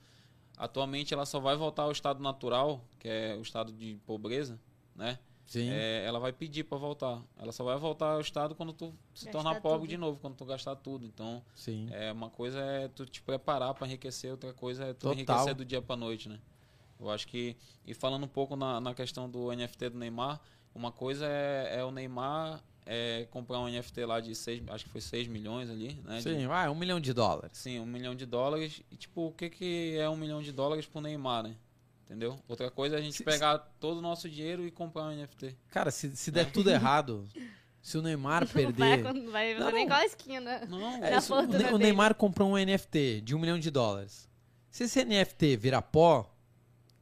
Atualmente 0.57 1.13
ela 1.13 1.26
só 1.26 1.39
vai 1.39 1.55
voltar 1.55 1.84
ao 1.84 1.91
estado 1.91 2.22
natural, 2.22 2.86
que 2.99 3.07
é 3.07 3.36
o 3.36 3.41
estado 3.41 3.72
de 3.72 3.97
pobreza, 4.05 4.59
né? 4.95 5.19
Sim. 5.46 5.70
É, 5.72 6.04
ela 6.06 6.20
vai 6.20 6.32
pedir 6.32 6.64
para 6.64 6.78
voltar. 6.78 7.22
Ela 7.38 7.52
só 7.52 7.64
vai 7.64 7.78
voltar 7.78 8.14
ao 8.14 8.22
estado 8.22 8.56
quando 8.56 8.72
tu 8.74 8.94
se 9.14 9.26
Gastar 9.26 9.32
tornar 9.44 9.62
pobre 9.62 9.80
tudo. 9.82 9.89
de 9.89 9.98
novo, 9.98 10.20
quando 10.20 10.36
tu 10.36 10.46
gastar 10.46 10.76
tudo. 10.78 11.06
Então, 11.06 11.44
Sim. 11.56 11.88
é, 11.92 12.12
uma 12.12 12.30
coisa 12.30 12.60
é 12.60 12.88
tu 12.88 13.06
te 13.06 13.22
preparar 13.22 13.74
para 13.74 13.88
enriquecer, 13.88 14.32
outra 14.32 14.54
coisa 14.54 14.86
é 14.86 14.94
tu 14.94 15.00
Total. 15.00 15.14
enriquecer 15.14 15.54
do 15.56 15.66
dia 15.66 15.82
para 15.82 15.96
noite, 15.98 16.30
né? 16.30 16.39
Eu 17.00 17.10
acho 17.10 17.28
que 17.28 17.58
e 17.86 17.94
falando 17.94 18.24
um 18.24 18.30
pouco 18.30 18.56
na, 18.56 18.80
na 18.80 18.94
questão 18.94 19.30
do 19.30 19.52
NFT 19.52 19.89
do 19.89 19.98
Neymar, 19.98 20.39
uma 20.74 20.92
coisa 20.92 21.26
é, 21.28 21.78
é 21.80 21.84
o 21.84 21.92
Neymar 21.92 22.64
é, 22.86 23.28
comprar 23.32 23.60
um 23.60 23.68
NFT 23.68 24.06
lá 24.06 24.20
de 24.20 24.34
6, 24.36 24.62
acho 24.70 24.86
que 24.86 24.89
foi 24.92 25.02
6 25.02 25.28
milhões 25.28 25.70
ali, 25.70 25.94
né? 26.04 26.18
de- 26.18 26.24
Sim, 26.24 26.48
vai, 26.48 26.70
um 26.70 26.76
milhão 26.76 27.00
de 27.00 27.12
dólares. 27.14 27.58
Sim, 27.58 27.80
um 27.80 27.86
milhão 27.86 28.16
de 28.16 28.26
dólares. 28.26 28.82
E, 28.92 28.96
tipo, 28.96 29.28
o 29.28 29.32
que, 29.32 29.50
que 29.50 29.98
é 29.98 30.08
um 30.10 30.16
milhão 30.16 30.42
de 30.42 30.52
dólares 30.52 30.86
pro 30.86 31.02
Neymar, 31.02 31.44
né? 31.44 31.56
Entendeu? 32.12 32.38
Outra 32.45 32.70
coisa 32.70 32.97
é 32.97 32.99
a 32.99 33.01
gente 33.01 33.16
Se- 33.16 33.24
pegar 33.24 33.57
todo 33.80 33.99
o 33.99 34.01
nosso 34.01 34.30
dinheiro 34.30 34.68
e 34.68 34.72
comprar 34.72 35.03
um 35.03 35.16
NFT. 35.16 35.55
Cara, 35.70 35.89
se, 35.91 36.14
se 36.18 36.30
der 36.30 36.51
tudo 36.51 36.68
errado, 36.70 37.26
se 37.82 37.97
o 37.97 38.01
Neymar 38.01 38.41
Não 38.41 38.47
vai, 38.47 38.64
perder. 38.66 39.14
não 39.14 39.32
vai 39.32 39.53
Não, 39.53 39.72
nem 39.72 39.86
não. 39.88 39.95
com 39.95 40.01
a 40.01 40.05
esquina. 40.05 40.66
Não, 40.68 41.03
É 41.05 41.16
isso, 41.18 41.34
o, 41.34 41.39
o. 41.74 41.78
Neymar 41.78 42.14
comprou 42.16 42.49
um 42.51 42.57
NFT 42.57 43.22
de 43.22 43.34
um 43.34 43.39
milhão 43.39 43.57
de 43.57 43.72
dólares. 43.72 44.28
Se 44.70 44.84
esse 44.84 45.05
NFT 45.05 45.55
virar 45.55 45.82
pó, 45.84 46.30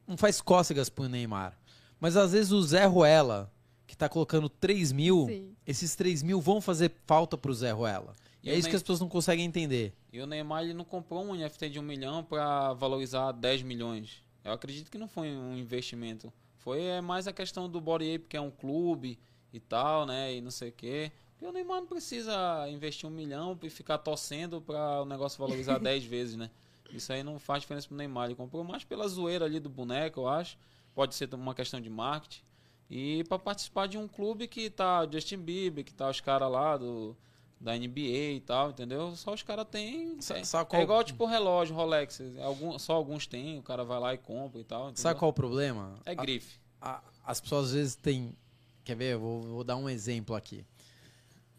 não 0.06 0.16
faz 0.16 0.40
cócegas 0.40 0.88
pro 0.88 1.08
Neymar. 1.08 1.58
Mas 1.98 2.16
às 2.16 2.30
vezes 2.30 2.52
o 2.52 2.62
Zé 2.62 2.84
Ruela, 2.86 3.52
que 3.88 3.96
tá 3.96 4.08
colocando 4.08 4.48
3 4.48 4.92
mil, 4.92 5.26
Sim. 5.26 5.56
esses 5.66 5.96
3 5.96 6.22
mil 6.22 6.40
vão 6.40 6.60
fazer 6.60 6.92
falta 7.04 7.36
pro 7.36 7.52
Zé 7.52 7.72
Ruela. 7.72 8.12
E 8.42 8.48
E 8.48 8.52
é 8.52 8.54
isso 8.54 8.68
que 8.68 8.72
Ney- 8.72 8.76
as 8.76 8.82
pessoas 8.82 9.00
não 9.00 9.08
conseguem 9.08 9.44
entender. 9.44 9.92
E 10.12 10.20
o 10.20 10.26
Neymar 10.26 10.62
ele 10.62 10.72
não 10.72 10.84
comprou 10.84 11.24
um 11.24 11.34
NFT 11.34 11.68
de 11.68 11.78
um 11.80 11.82
milhão 11.82 12.22
para 12.24 12.72
valorizar 12.74 13.32
10 13.32 13.62
milhões. 13.62 14.22
Eu 14.44 14.52
acredito 14.52 14.90
que 14.90 14.98
não 14.98 15.08
foi 15.08 15.28
um 15.28 15.56
investimento. 15.56 16.32
Foi 16.56 16.82
é, 16.82 17.00
mais 17.00 17.26
a 17.26 17.32
questão 17.32 17.68
do 17.68 17.80
Body 17.80 18.14
Ape, 18.14 18.26
que 18.28 18.36
é 18.36 18.40
um 18.40 18.50
clube 18.50 19.18
e 19.52 19.60
tal, 19.60 20.06
né? 20.06 20.34
E 20.34 20.40
não 20.40 20.50
sei 20.50 20.70
o 20.70 20.72
quê. 20.72 21.12
O 21.40 21.50
Neymar 21.50 21.80
não 21.80 21.86
precisa 21.86 22.68
investir 22.68 23.08
um 23.08 23.12
milhão 23.12 23.58
e 23.62 23.70
ficar 23.70 23.98
torcendo 23.98 24.60
para 24.60 25.02
o 25.02 25.06
negócio 25.06 25.38
valorizar 25.38 25.78
10 25.80 26.04
vezes, 26.04 26.36
né? 26.36 26.50
Isso 26.92 27.12
aí 27.12 27.22
não 27.22 27.38
faz 27.38 27.62
diferença 27.62 27.88
pro 27.88 27.96
Neymar. 27.96 28.26
Ele 28.26 28.34
comprou 28.34 28.62
mais 28.62 28.84
pela 28.84 29.08
zoeira 29.08 29.44
ali 29.44 29.58
do 29.58 29.68
boneco, 29.68 30.20
eu 30.20 30.28
acho. 30.28 30.58
Pode 30.94 31.14
ser 31.14 31.32
uma 31.34 31.54
questão 31.54 31.80
de 31.80 31.88
marketing. 31.88 32.42
E 32.90 33.24
para 33.24 33.38
participar 33.38 33.86
de 33.86 33.96
um 33.96 34.08
clube 34.08 34.48
que 34.48 34.68
tá 34.68 35.08
Justin 35.10 35.38
Bieber, 35.38 35.84
que 35.84 35.94
tá 35.94 36.10
os 36.10 36.20
caras 36.20 36.50
lá 36.50 36.76
do, 36.76 37.16
da 37.60 37.76
NBA 37.76 38.32
e 38.36 38.42
tal, 38.46 38.70
entendeu? 38.70 39.14
Só 39.16 39.34
os 39.34 39.42
caras 39.42 39.66
têm. 39.70 40.20
Sa- 40.20 40.38
É 40.38 40.64
qual- 40.64 40.82
igual 40.82 41.04
tipo 41.04 41.26
relógio, 41.26 41.74
Rolex. 41.76 42.20
Algum, 42.42 42.78
só 42.78 42.94
alguns 42.94 43.26
têm, 43.26 43.58
o 43.58 43.62
cara 43.62 43.84
vai 43.84 44.00
lá 44.00 44.14
e 44.14 44.18
compra 44.18 44.58
e 44.60 44.64
tal. 44.64 44.84
entendeu? 44.84 45.02
Sabe 45.02 45.18
qual 45.18 45.30
o 45.30 45.34
problema? 45.34 45.98
É 46.06 46.14
grife. 46.14 46.58
a- 46.80 47.02
as 47.24 47.40
pessoas 47.40 47.66
às 47.66 47.72
vezes 47.74 47.94
têm. 47.94 48.34
Quer 48.82 48.96
ver? 48.96 49.12
Eu 49.12 49.20
vou, 49.20 49.42
vou 49.42 49.64
dar 49.64 49.76
um 49.76 49.88
exemplo 49.88 50.34
aqui. 50.34 50.64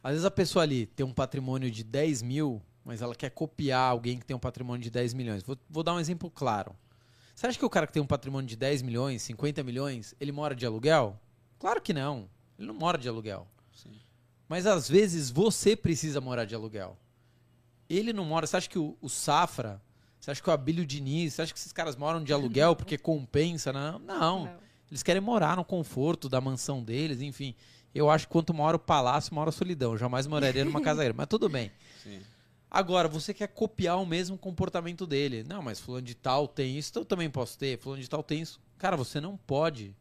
Às 0.03 0.11
vezes 0.13 0.25
a 0.25 0.31
pessoa 0.31 0.63
ali 0.63 0.87
tem 0.87 1.05
um 1.05 1.13
patrimônio 1.13 1.69
de 1.69 1.83
10 1.83 2.23
mil, 2.23 2.59
mas 2.83 3.03
ela 3.03 3.13
quer 3.13 3.29
copiar 3.29 3.91
alguém 3.91 4.17
que 4.17 4.25
tem 4.25 4.35
um 4.35 4.39
patrimônio 4.39 4.81
de 4.81 4.89
10 4.89 5.13
milhões. 5.13 5.43
Vou, 5.43 5.55
vou 5.69 5.83
dar 5.83 5.93
um 5.93 5.99
exemplo 5.99 6.29
claro. 6.31 6.75
Você 7.35 7.45
acha 7.45 7.57
que 7.59 7.63
o 7.65 7.69
cara 7.69 7.85
que 7.85 7.93
tem 7.93 8.01
um 8.01 8.07
patrimônio 8.07 8.47
de 8.49 8.55
10 8.55 8.81
milhões, 8.81 9.21
50 9.21 9.63
milhões, 9.63 10.15
ele 10.19 10.31
mora 10.31 10.55
de 10.55 10.65
aluguel? 10.65 11.19
Claro 11.59 11.79
que 11.79 11.93
não. 11.93 12.27
Ele 12.57 12.67
não 12.67 12.73
mora 12.73 12.97
de 12.97 13.07
aluguel. 13.07 13.47
Sim. 13.75 13.91
Mas 14.51 14.67
às 14.67 14.89
vezes 14.89 15.29
você 15.29 15.77
precisa 15.77 16.19
morar 16.19 16.43
de 16.43 16.53
aluguel. 16.53 16.97
Ele 17.89 18.11
não 18.11 18.25
mora. 18.25 18.45
Você 18.45 18.57
acha 18.57 18.67
que 18.67 18.77
o, 18.77 18.97
o 19.01 19.07
Safra, 19.07 19.81
você 20.19 20.29
acha 20.29 20.43
que 20.43 20.49
o 20.49 20.51
Abílio 20.51 20.85
Diniz, 20.85 21.35
você 21.35 21.43
acha 21.43 21.53
que 21.53 21.57
esses 21.57 21.71
caras 21.71 21.95
moram 21.95 22.21
de 22.21 22.33
aluguel 22.33 22.75
porque 22.75 22.97
compensa? 22.97 23.71
Não. 23.71 23.97
Não. 23.99 24.57
Eles 24.89 25.01
querem 25.03 25.21
morar 25.21 25.55
no 25.55 25.63
conforto 25.63 26.27
da 26.27 26.41
mansão 26.41 26.83
deles, 26.83 27.21
enfim. 27.21 27.55
Eu 27.95 28.09
acho 28.09 28.27
que 28.27 28.33
quanto 28.33 28.53
maior 28.53 28.75
o 28.75 28.79
palácio, 28.79 29.33
maior 29.33 29.47
a 29.47 29.53
solidão. 29.53 29.93
Eu 29.93 29.97
jamais 29.97 30.27
moraria 30.27 30.65
numa 30.65 30.81
casa 30.83 31.01
grande. 31.01 31.17
Mas 31.17 31.27
tudo 31.27 31.47
bem. 31.47 31.71
Sim. 32.03 32.19
Agora, 32.69 33.07
você 33.07 33.33
quer 33.33 33.47
copiar 33.47 34.01
o 34.01 34.05
mesmo 34.05 34.37
comportamento 34.37 35.07
dele. 35.07 35.45
Não, 35.47 35.61
mas 35.61 35.79
fulano 35.79 36.05
de 36.05 36.13
tal 36.13 36.45
tem 36.45 36.77
isso, 36.77 36.89
então 36.89 37.03
eu 37.03 37.05
também 37.05 37.29
posso 37.29 37.57
ter. 37.57 37.79
Fulano 37.79 38.01
de 38.01 38.09
tal 38.09 38.21
tem 38.21 38.41
isso. 38.41 38.59
Cara, 38.77 38.97
você 38.97 39.21
não 39.21 39.37
pode. 39.37 39.95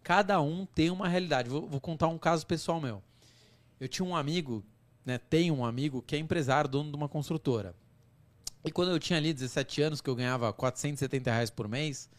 Cada 0.00 0.40
um 0.40 0.64
tem 0.64 0.90
uma 0.90 1.08
realidade. 1.08 1.48
Vou, 1.48 1.66
vou 1.66 1.80
contar 1.80 2.06
um 2.06 2.18
caso 2.18 2.46
pessoal 2.46 2.80
meu. 2.80 3.02
Eu 3.80 3.88
tinha 3.88 4.06
um 4.06 4.14
amigo, 4.14 4.62
né? 5.06 5.16
Tenho 5.16 5.54
um 5.54 5.64
amigo 5.64 6.02
que 6.02 6.14
é 6.14 6.18
empresário, 6.18 6.68
dono 6.68 6.90
de 6.90 6.96
uma 6.96 7.08
construtora. 7.08 7.74
E 8.62 8.70
quando 8.70 8.90
eu 8.90 8.98
tinha 8.98 9.18
ali 9.18 9.32
17 9.32 9.80
anos, 9.80 10.00
que 10.02 10.10
eu 10.10 10.14
ganhava 10.14 10.52
470 10.52 11.30
reais 11.32 11.48
por 11.48 11.66
mês, 11.66 12.10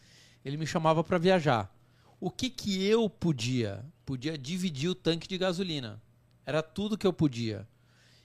ele 0.44 0.56
me 0.56 0.66
chamava 0.66 1.04
para 1.04 1.18
viajar. 1.18 1.72
O 2.18 2.30
que 2.30 2.50
que 2.50 2.84
eu 2.84 3.08
podia? 3.08 3.84
Podia 4.04 4.36
dividir 4.36 4.88
o 4.88 4.94
tanque 4.94 5.28
de 5.28 5.38
gasolina. 5.38 6.02
Era 6.44 6.62
tudo 6.62 6.98
que 6.98 7.06
eu 7.06 7.12
podia. 7.12 7.68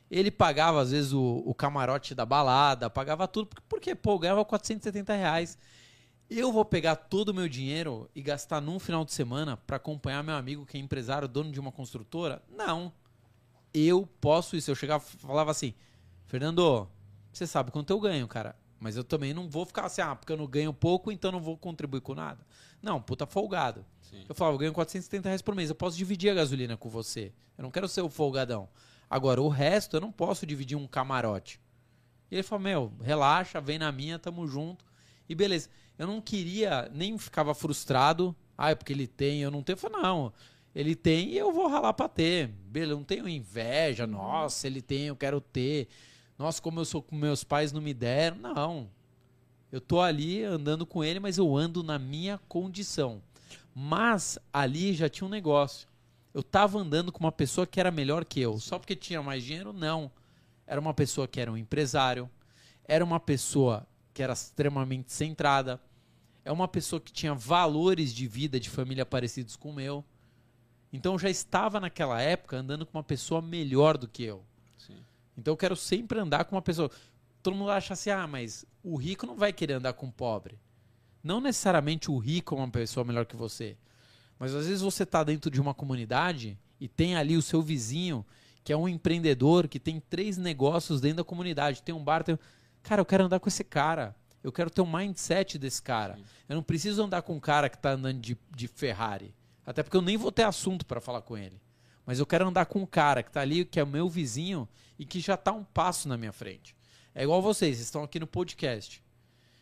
Ele 0.10 0.32
pagava, 0.32 0.82
às 0.82 0.90
vezes, 0.90 1.14
o, 1.14 1.44
o 1.46 1.54
camarote 1.54 2.16
da 2.16 2.26
balada, 2.26 2.90
pagava 2.90 3.28
tudo, 3.28 3.48
porque, 3.48 3.64
porque 3.68 3.96
pô, 3.96 4.14
eu 4.14 4.20
ganhava 4.20 4.46
470 4.46 5.14
reais. 5.14 5.58
Eu 6.30 6.52
vou 6.52 6.66
pegar 6.66 6.96
todo 6.96 7.30
o 7.30 7.34
meu 7.34 7.48
dinheiro 7.48 8.10
e 8.16 8.22
gastar 8.22 8.60
num 8.62 8.80
final 8.80 9.06
de 9.06 9.14
semana 9.14 9.58
para 9.58 9.78
acompanhar 9.78 10.24
meu 10.24 10.36
amigo 10.36 10.66
que 10.66 10.78
é 10.78 10.80
empresário, 10.80 11.28
dono 11.28 11.52
de 11.52 11.60
uma 11.60 11.72
construtora? 11.72 12.42
Não. 12.50 12.92
Eu 13.78 14.08
posso 14.20 14.56
isso. 14.56 14.72
Eu 14.72 14.76
chegava 14.76 15.04
e 15.06 15.18
falava 15.18 15.52
assim, 15.52 15.74
Fernando, 16.26 16.88
você 17.32 17.46
sabe 17.46 17.72
quanto 17.72 17.92
eu 17.92 18.00
ganho, 18.00 18.28
cara. 18.28 18.56
Mas 18.80 18.96
eu 18.96 19.04
também 19.04 19.34
não 19.34 19.50
vou 19.50 19.66
ficar 19.66 19.86
assim, 19.86 20.02
ah, 20.02 20.16
porque 20.16 20.32
eu 20.32 20.38
não 20.38 20.48
ganho 20.48 20.74
pouco, 20.74 21.12
então 21.12 21.32
não 21.32 21.42
vou 21.42 21.58
contribuir 21.58 22.02
com 22.02 22.14
nada. 22.14 22.46
Não, 22.82 23.02
puta 23.02 23.26
folgado. 23.26 23.86
Sim. 24.02 24.26
Eu 24.28 24.36
falava, 24.36 24.56
eu 24.56 24.60
ganho 24.60 24.74
470 24.74 25.28
reais 25.28 25.42
por 25.42 25.56
mês, 25.56 25.70
eu 25.70 25.76
posso 25.76 25.98
dividir 25.98 26.30
a 26.30 26.36
gasolina 26.36 26.78
com 26.78 26.90
você. 26.90 27.34
Eu 27.58 27.64
não 27.64 27.72
quero 27.72 27.88
ser 27.88 28.02
o 28.02 28.10
folgadão. 28.10 28.70
Agora, 29.10 29.42
o 29.42 29.50
resto 29.50 29.96
eu 29.96 30.02
não 30.02 30.12
posso 30.12 30.46
dividir 30.46 30.78
um 30.78 30.86
camarote. 30.86 31.60
E 32.30 32.36
ele 32.36 32.44
falou, 32.44 32.64
meu, 32.64 32.94
relaxa, 33.02 33.60
vem 33.60 33.80
na 33.80 33.92
minha, 33.92 34.20
tamo 34.20 34.48
junto. 34.48 34.86
E 35.28 35.34
beleza. 35.34 35.70
Eu 35.98 36.06
não 36.06 36.22
queria, 36.22 36.90
nem 36.94 37.18
ficava 37.18 37.56
frustrado. 37.56 38.36
Ah, 38.58 38.72
é 38.72 38.76
porque 38.76 38.94
ele 38.94 39.08
tem, 39.08 39.42
eu 39.42 39.50
não 39.50 39.64
tenho. 39.64 39.76
Eu 39.76 39.80
falei, 39.80 40.02
não. 40.02 40.34
Ele 40.78 40.94
tem 40.94 41.30
e 41.30 41.38
eu 41.40 41.52
vou 41.52 41.66
ralar 41.66 41.92
pra 41.94 42.08
ter. 42.08 42.50
Beleza, 42.50 42.96
não 42.96 43.04
tenho 43.04 43.28
inveja. 43.28 44.06
Nossa, 44.06 44.68
ele 44.68 44.80
tem, 44.80 45.06
eu 45.06 45.16
quero 45.16 45.42
ter. 45.42 45.88
Nossa, 46.38 46.62
como 46.62 46.80
eu 46.80 46.86
sou 46.86 47.02
com 47.02 47.16
meus 47.16 47.44
pais, 47.44 47.72
não 47.72 47.82
me 47.82 47.96
deram. 47.96 48.38
Não. 48.38 48.88
Eu 49.72 49.82
tô 49.82 50.00
ali 50.00 50.44
andando 50.44 50.86
com 50.86 51.04
ele, 51.04 51.20
mas 51.20 51.40
eu 51.40 51.58
ando 51.58 51.82
na 51.82 51.98
minha 51.98 52.40
condição. 52.48 53.24
Mas 53.74 54.38
ali 54.54 54.94
já 54.94 55.10
tinha 55.10 55.26
um 55.26 55.32
negócio. 55.32 55.88
Eu 56.32 56.44
tava 56.44 56.78
andando 56.78 57.12
com 57.12 57.22
uma 57.22 57.32
pessoa 57.32 57.66
que 57.66 57.80
era 57.80 57.90
melhor 57.90 58.24
que 58.24 58.40
eu. 58.40 58.60
Só 58.60 58.78
porque 58.78 58.96
tinha 58.96 59.20
mais 59.24 59.44
dinheiro? 59.44 59.74
Não. 59.74 60.12
Era 60.68 60.80
uma 60.80 60.94
pessoa 60.94 61.28
que 61.28 61.40
era 61.40 61.52
um 61.52 61.58
empresário. 61.58 62.30
Era 62.88 63.04
uma 63.04 63.20
pessoa 63.20 63.84
que 64.14 64.22
era 64.22 64.34
extremamente 64.34 65.12
centrada. 65.12 65.82
É 66.46 66.52
uma 66.52 66.68
pessoa 66.68 67.02
que 67.02 67.12
tinha 67.12 67.34
valores 67.34 68.14
de 68.14 68.28
vida, 68.28 68.60
de 68.60 68.70
família 68.70 69.08
parecidos 69.08 69.56
com 69.56 69.72
o 69.72 69.74
meu. 69.74 70.06
Então 70.92 71.14
eu 71.14 71.20
já 71.20 71.30
estava 71.30 71.80
naquela 71.80 72.22
época 72.22 72.58
andando 72.58 72.86
com 72.86 72.98
uma 72.98 73.04
pessoa 73.04 73.42
melhor 73.42 73.98
do 73.98 74.08
que 74.08 74.24
eu. 74.24 74.44
Sim. 74.78 74.98
Então 75.38 75.54
eu 75.54 75.58
quero 75.58 75.76
sempre 75.76 76.20
andar 76.20 76.46
com 76.46 76.56
uma 76.56 76.62
pessoa. 76.62 76.90
Todo 77.44 77.56
mundo 77.56 77.72
acha 77.72 77.94
assim, 77.94 78.10
ah, 78.10 78.28
mas 78.28 78.66
o 78.84 78.96
rico 78.96 79.26
não 79.26 79.36
vai 79.36 79.52
querer 79.52 79.74
andar 79.74 79.94
com 79.94 80.08
o 80.08 80.12
pobre. 80.12 80.60
Não 81.24 81.42
necessariamente 81.42 82.10
o 82.10 82.18
rico 82.18 82.56
é 82.56 82.58
uma 82.58 82.70
pessoa 82.70 83.04
melhor 83.04 83.26
que 83.26 83.36
você. 83.36 83.78
Mas 84.40 84.54
às 84.54 84.66
vezes 84.68 84.82
você 84.82 85.04
está 85.04 85.24
dentro 85.24 85.50
de 85.52 85.60
uma 85.60 85.74
comunidade 85.74 86.58
e 86.80 86.88
tem 86.88 87.16
ali 87.16 87.36
o 87.36 87.42
seu 87.42 87.62
vizinho, 87.62 88.26
que 88.64 88.72
é 88.72 88.78
um 88.78 88.88
empreendedor, 88.88 89.68
que 89.68 89.80
tem 89.80 90.00
três 90.00 90.38
negócios 90.38 91.02
dentro 91.02 91.18
da 91.18 91.24
comunidade. 91.24 91.82
Tem 91.82 91.94
um 91.94 92.04
bar, 92.04 92.24
tem... 92.24 92.38
Cara, 92.84 93.02
eu 93.02 93.06
quero 93.06 93.26
andar 93.26 93.40
com 93.40 93.50
esse 93.50 93.64
cara. 93.64 94.16
Eu 94.44 94.52
quero 94.52 94.70
ter 94.70 94.82
o 94.82 94.86
um 94.86 94.98
mindset 94.98 95.58
desse 95.58 95.82
cara. 95.82 96.16
Sim. 96.16 96.24
Eu 96.48 96.56
não 96.56 96.64
preciso 96.64 97.04
andar 97.04 97.22
com 97.24 97.36
um 97.36 97.40
cara 97.40 97.68
que 97.70 97.76
está 97.76 97.92
andando 97.92 98.20
de, 98.20 98.38
de 98.56 98.68
Ferrari. 98.68 99.34
Até 99.68 99.84
porque 99.84 99.98
eu 99.98 100.02
nem 100.02 100.16
vou 100.16 100.32
ter 100.32 100.44
assunto 100.44 100.86
para 100.86 101.02
falar 101.02 101.22
com 101.22 101.38
ele. 101.38 101.62
Mas 102.06 102.20
eu 102.20 102.26
quero 102.26 102.48
andar 102.48 102.66
com 102.68 102.80
um 102.80 102.86
cara 102.86 103.22
que 103.22 103.30
está 103.30 103.42
ali, 103.42 103.66
que 103.66 103.78
é 103.78 103.84
o 103.84 103.88
meu 103.88 104.08
vizinho 104.08 104.66
e 104.98 105.06
que 105.06 105.20
já 105.20 105.34
está 105.34 105.52
um 105.52 105.66
passo 105.66 106.08
na 106.08 106.16
minha 106.16 106.32
frente. 106.32 106.74
É 107.14 107.24
igual 107.24 107.42
vocês, 107.42 107.76
vocês 107.76 107.86
estão 107.86 108.02
aqui 108.02 108.18
no 108.18 108.26
podcast. 108.26 109.04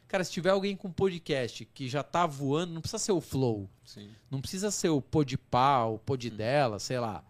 Cara, 0.08 0.24
se 0.24 0.32
tiver 0.32 0.52
alguém 0.52 0.76
com 0.76 0.92
podcast 0.92 1.66
que 1.66 1.90
já 1.90 2.04
tá 2.04 2.28
voando, 2.28 2.72
não 2.72 2.82
precisa 2.82 3.00
ser 3.00 3.14
o 3.14 3.20
Flow. 3.20 3.68
Sim. 3.84 4.08
Não 4.30 4.40
precisa 4.40 4.70
ser 4.70 4.90
o 4.90 5.02
Podpah, 5.02 5.86
o 5.86 5.98
Pod 5.98 6.30
dela, 6.30 6.78
sei 6.78 7.00
lá. 7.00 7.24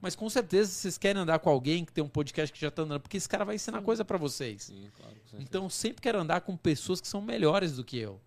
Mas 0.00 0.16
com 0.16 0.28
certeza 0.28 0.72
vocês 0.72 0.98
querem 0.98 1.22
andar 1.22 1.38
com 1.38 1.48
alguém 1.48 1.84
que 1.84 1.92
tem 1.92 2.02
um 2.02 2.08
podcast 2.08 2.52
que 2.52 2.60
já 2.60 2.72
tá 2.72 2.82
andando, 2.82 3.02
porque 3.02 3.18
esse 3.18 3.28
cara 3.28 3.44
vai 3.44 3.54
ensinar 3.54 3.82
coisa 3.82 4.04
para 4.04 4.18
vocês. 4.18 4.64
Sim, 4.64 4.90
claro. 4.96 5.14
Então 5.38 5.62
eu 5.62 5.70
sempre 5.70 6.02
quero 6.02 6.18
andar 6.18 6.40
com 6.40 6.56
pessoas 6.56 7.00
que 7.00 7.06
são 7.06 7.22
melhores 7.22 7.76
do 7.76 7.84
que 7.84 7.98
eu. 7.98 8.20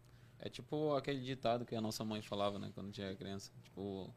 É 0.46 0.50
tipo 0.50 0.94
aquele 0.94 1.22
ditado 1.22 1.64
que 1.66 1.74
a 1.74 1.80
nossa 1.80 2.04
mãe 2.04 2.22
falava, 2.22 2.60
né, 2.60 2.70
quando 2.76 2.91
tinha 2.91 3.16
criança. 3.16 3.50
Tipo, 3.64 4.14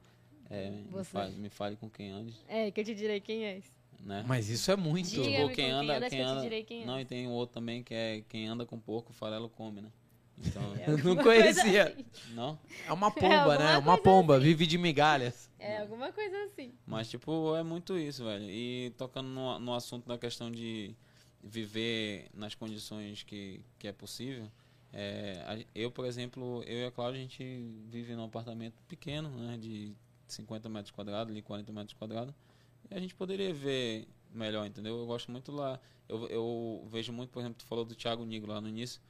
é, 0.50 0.70
me, 0.70 1.04
fale, 1.04 1.36
me 1.36 1.48
fale 1.48 1.76
com 1.76 1.88
quem 1.88 2.10
ande, 2.10 2.36
É, 2.48 2.70
que 2.70 2.80
eu 2.80 2.84
te 2.84 2.94
direi 2.96 3.20
quem 3.20 3.44
é 3.44 3.58
esse. 3.58 3.70
né? 4.00 4.24
Mas 4.26 4.48
isso 4.48 4.70
é 4.72 4.76
muito. 4.76 5.08
Diga-me 5.08 5.30
quem 5.46 5.54
quem 5.54 5.70
anda, 5.70 6.00
quem 6.00 6.08
que 6.10 6.16
eu 6.16 6.18
te 6.18 6.24
anda. 6.24 6.40
direi 6.42 6.64
quem 6.64 6.82
é. 6.82 6.86
Não, 6.86 7.00
e 7.00 7.04
tem 7.04 7.28
um 7.28 7.30
outro 7.32 7.54
também 7.54 7.82
que 7.84 7.94
é 7.94 8.22
quem 8.28 8.48
anda 8.48 8.66
com 8.66 8.78
porco, 8.78 9.12
farelo 9.12 9.48
come, 9.48 9.80
né? 9.82 9.92
Então, 10.38 10.62
É 10.76 10.90
Eu 10.90 10.98
não 10.98 11.16
conhecia. 11.22 11.84
assim. 11.94 12.34
não? 12.34 12.58
É 12.86 12.92
uma 12.92 13.08
pomba, 13.14 13.34
alguma 13.54 13.58
né? 13.58 13.78
Uma 13.78 13.96
pomba, 13.96 14.34
assim. 14.36 14.44
vive 14.44 14.66
de 14.66 14.76
migalhas. 14.76 15.48
É, 15.60 15.78
alguma 15.78 16.12
coisa 16.12 16.36
assim. 16.44 16.72
Mas, 16.84 17.08
tipo, 17.08 17.54
é 17.56 17.62
muito 17.62 17.96
isso, 17.98 18.24
velho. 18.24 18.44
E 18.50 18.92
tocando 18.98 19.28
no, 19.28 19.58
no 19.60 19.74
assunto 19.74 20.06
da 20.06 20.18
questão 20.18 20.50
de 20.50 20.94
viver 21.42 22.28
nas 22.34 22.54
condições 22.54 23.22
que, 23.22 23.60
que 23.78 23.86
é 23.88 23.92
possível, 23.92 24.50
é, 24.98 25.66
eu, 25.74 25.90
por 25.90 26.06
exemplo, 26.06 26.62
eu 26.66 26.78
e 26.78 26.84
a 26.86 26.90
Cláudia, 26.90 27.20
a 27.20 27.22
gente 27.22 27.44
vive 27.90 28.14
num 28.14 28.24
apartamento 28.24 28.82
pequeno, 28.88 29.28
né, 29.28 29.58
de 29.58 29.94
50 30.26 30.70
metros 30.70 30.90
quadrados, 30.90 31.30
ali 31.30 31.42
40 31.42 31.70
metros 31.70 31.92
quadrados, 31.92 32.34
e 32.90 32.94
a 32.94 32.98
gente 32.98 33.14
poderia 33.14 33.52
ver 33.52 34.08
melhor, 34.32 34.66
entendeu? 34.66 34.98
Eu 34.98 35.06
gosto 35.06 35.30
muito 35.30 35.52
lá, 35.52 35.78
eu, 36.08 36.26
eu 36.28 36.88
vejo 36.90 37.12
muito, 37.12 37.30
por 37.30 37.40
exemplo, 37.40 37.58
tu 37.58 37.66
falou 37.66 37.84
do 37.84 37.94
Thiago 37.94 38.24
Negro 38.24 38.50
lá 38.50 38.58
no 38.58 38.68
início, 38.68 39.02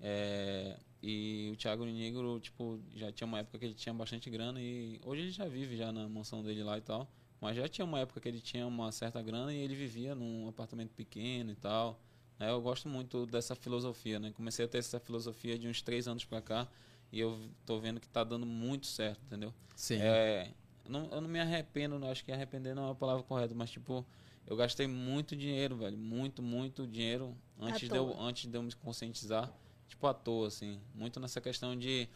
é, 0.00 0.78
e 1.02 1.50
o 1.52 1.56
Thiago 1.56 1.84
Negro, 1.84 2.40
tipo, 2.40 2.80
já 2.94 3.12
tinha 3.12 3.26
uma 3.26 3.40
época 3.40 3.58
que 3.58 3.66
ele 3.66 3.74
tinha 3.74 3.92
bastante 3.92 4.30
grana 4.30 4.58
e 4.62 4.98
hoje 5.04 5.20
ele 5.20 5.30
já 5.30 5.46
vive 5.46 5.76
já 5.76 5.92
na 5.92 6.08
mansão 6.08 6.42
dele 6.42 6.62
lá 6.62 6.78
e 6.78 6.80
tal. 6.80 7.06
Mas 7.38 7.56
já 7.56 7.68
tinha 7.68 7.84
uma 7.84 8.00
época 8.00 8.20
que 8.20 8.28
ele 8.28 8.40
tinha 8.40 8.66
uma 8.66 8.90
certa 8.90 9.20
grana 9.20 9.52
e 9.52 9.58
ele 9.58 9.74
vivia 9.74 10.14
num 10.14 10.48
apartamento 10.48 10.94
pequeno 10.94 11.50
e 11.52 11.54
tal. 11.54 12.00
Né? 12.38 12.50
eu 12.50 12.60
gosto 12.60 12.88
muito 12.88 13.26
dessa 13.26 13.54
filosofia, 13.54 14.18
né? 14.18 14.32
Comecei 14.34 14.64
a 14.64 14.68
ter 14.68 14.78
essa 14.78 15.00
filosofia 15.00 15.58
de 15.58 15.68
uns 15.68 15.82
três 15.82 16.08
anos 16.08 16.24
pra 16.24 16.40
cá 16.40 16.68
e 17.12 17.20
eu 17.20 17.38
tô 17.64 17.78
vendo 17.78 18.00
que 18.00 18.08
tá 18.08 18.24
dando 18.24 18.44
muito 18.46 18.86
certo, 18.86 19.20
entendeu? 19.26 19.52
Sim. 19.76 19.98
É, 20.00 20.50
não, 20.88 21.08
eu 21.10 21.20
não 21.20 21.28
me 21.28 21.40
arrependo, 21.40 21.98
não, 21.98 22.10
acho 22.10 22.24
que 22.24 22.32
arrepender 22.32 22.74
não 22.74 22.88
é 22.88 22.92
a 22.92 22.94
palavra 22.94 23.22
correta, 23.22 23.54
mas 23.54 23.70
tipo, 23.70 24.04
eu 24.46 24.56
gastei 24.56 24.86
muito 24.86 25.34
dinheiro, 25.34 25.76
velho, 25.76 25.96
muito, 25.96 26.42
muito 26.42 26.86
dinheiro 26.86 27.36
antes 27.58 27.88
de, 27.88 27.96
eu, 27.96 28.20
antes 28.20 28.50
de 28.50 28.56
eu 28.56 28.62
me 28.62 28.72
conscientizar, 28.74 29.52
tipo, 29.88 30.06
à 30.06 30.12
toa, 30.12 30.48
assim, 30.48 30.80
muito 30.94 31.18
nessa 31.20 31.40
questão 31.40 31.76
de 31.76 32.08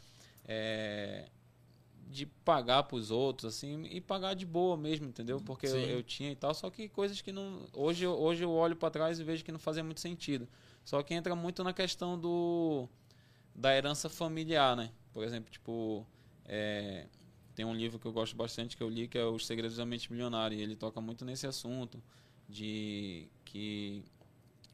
é, 0.45 1.29
de 2.11 2.27
pagar 2.27 2.85
pros 2.85 3.11
outros, 3.11 3.55
assim, 3.55 3.85
e 3.91 4.01
pagar 4.01 4.35
de 4.35 4.47
boa 4.47 4.77
mesmo, 4.77 5.07
entendeu? 5.09 5.41
Porque 5.41 5.67
eu, 5.67 5.87
eu 5.87 6.03
tinha 6.03 6.31
e 6.33 6.37
tal, 6.37 6.55
só 6.55 6.71
que 6.71 6.89
coisas 6.89 7.21
que 7.21 7.33
não, 7.33 7.67
hoje, 7.73 8.05
eu- 8.05 8.19
hoje 8.19 8.45
eu 8.45 8.51
olho 8.51 8.77
para 8.77 8.91
trás 8.91 9.21
e 9.21 9.25
vejo 9.25 9.45
que 9.45 9.53
não 9.53 9.59
fazia 9.59 9.85
muito 9.85 10.01
sentido. 10.01 10.49
Só 10.85 11.03
que 11.03 11.15
entra 11.15 11.37
muito 11.37 11.63
na 11.65 11.73
questão 11.73 12.19
do 12.19 12.89
da 13.55 13.75
herança 13.77 14.09
familiar, 14.09 14.77
né? 14.77 14.93
Por 15.13 15.25
exemplo, 15.25 15.51
tipo, 15.51 16.07
é, 16.45 17.07
tem 17.55 17.65
um 17.65 17.75
livro 17.75 17.99
que 17.99 18.07
eu 18.07 18.13
gosto 18.13 18.37
bastante 18.37 18.77
que 18.77 18.83
eu 18.83 18.89
li 18.89 19.09
que 19.09 19.19
é 19.19 19.25
Os 19.25 19.47
Segredos 19.47 19.77
da 19.77 19.87
Mente 19.87 20.11
Milionária 20.13 20.55
e 20.57 20.61
ele 20.63 20.77
toca 20.77 21.01
muito 21.01 21.25
nesse 21.25 21.47
assunto 21.47 22.03
de 22.49 23.29
que 23.45 24.03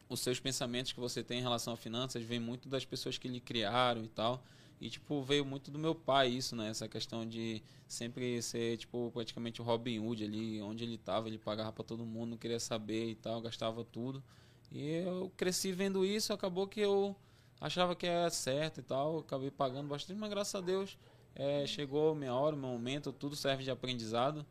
os 0.09 0.21
seus 0.21 0.39
pensamentos 0.41 0.93
que 0.93 1.01
você 1.01 1.23
tem 1.23 1.39
em 1.39 1.43
relação 1.43 1.73
a 1.73 1.77
finanças 1.77 2.23
vêm 2.23 2.39
muito 2.41 2.69
das 2.69 2.85
pessoas 2.85 3.19
que 3.19 3.29
lhe 3.29 3.41
criaram 3.41 4.05
e 4.05 4.09
tal. 4.09 4.45
E, 4.85 4.91
tipo, 4.91 5.23
veio 5.23 5.47
muito 5.47 5.71
do 5.71 5.79
meu 5.79 5.95
pai 5.95 6.29
isso, 6.29 6.55
né? 6.55 6.69
Essa 6.69 6.87
questão 6.87 7.27
de 7.27 7.63
sempre 7.89 8.43
ser, 8.43 8.77
tipo, 8.77 9.11
praticamente 9.15 9.63
o 9.63 9.65
Robin 9.65 9.99
Hood 9.99 10.23
ali, 10.23 10.61
onde 10.61 10.85
ele 10.85 10.99
tava, 10.99 11.27
ele 11.27 11.39
pagava 11.39 11.73
pra 11.73 11.83
todo 11.83 12.05
mundo, 12.05 12.33
não 12.33 12.37
queria 12.37 12.61
saber 12.61 13.09
e 13.09 13.15
tal, 13.15 13.41
gastava 13.41 13.83
tudo. 13.83 14.23
E 14.71 14.87
eu 15.07 15.33
cresci 15.39 15.73
vendo 15.73 16.05
isso, 16.05 16.35
acabou 16.35 16.67
que 16.69 16.81
eu 16.81 17.17
achava 17.59 17.97
que 17.97 18.07
era 18.07 18.29
certo 18.29 18.81
e 18.81 18.83
tal, 18.83 19.21
acabei 19.21 19.51
pagando 19.51 19.89
bastante, 19.89 20.21
mas 20.21 20.29
graças 20.29 20.55
a 20.55 20.61
Deus 20.61 20.99
é, 21.35 21.67
chegou 21.67 22.15
minha 22.15 22.35
hora, 22.35 22.55
meu 22.55 22.69
momento, 22.69 23.11
tudo 23.11 23.35
serve 23.35 23.65
de 23.65 23.71
aprendizado. 23.71 24.45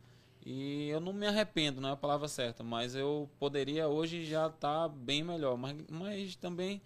E 0.43 0.89
eu 0.89 0.99
não 0.99 1.13
me 1.13 1.27
arrependo, 1.27 1.79
não 1.79 1.89
é 1.89 1.91
a 1.91 1.95
palavra 1.95 2.27
certa, 2.27 2.63
mas 2.63 2.95
eu 2.95 3.29
poderia 3.37 3.87
hoje 3.87 4.25
já 4.25 4.47
estar 4.47 4.89
bem 4.89 5.23
melhor. 5.23 5.55
Mas, 5.57 5.75
mas 5.87 6.35
também. 6.35 6.81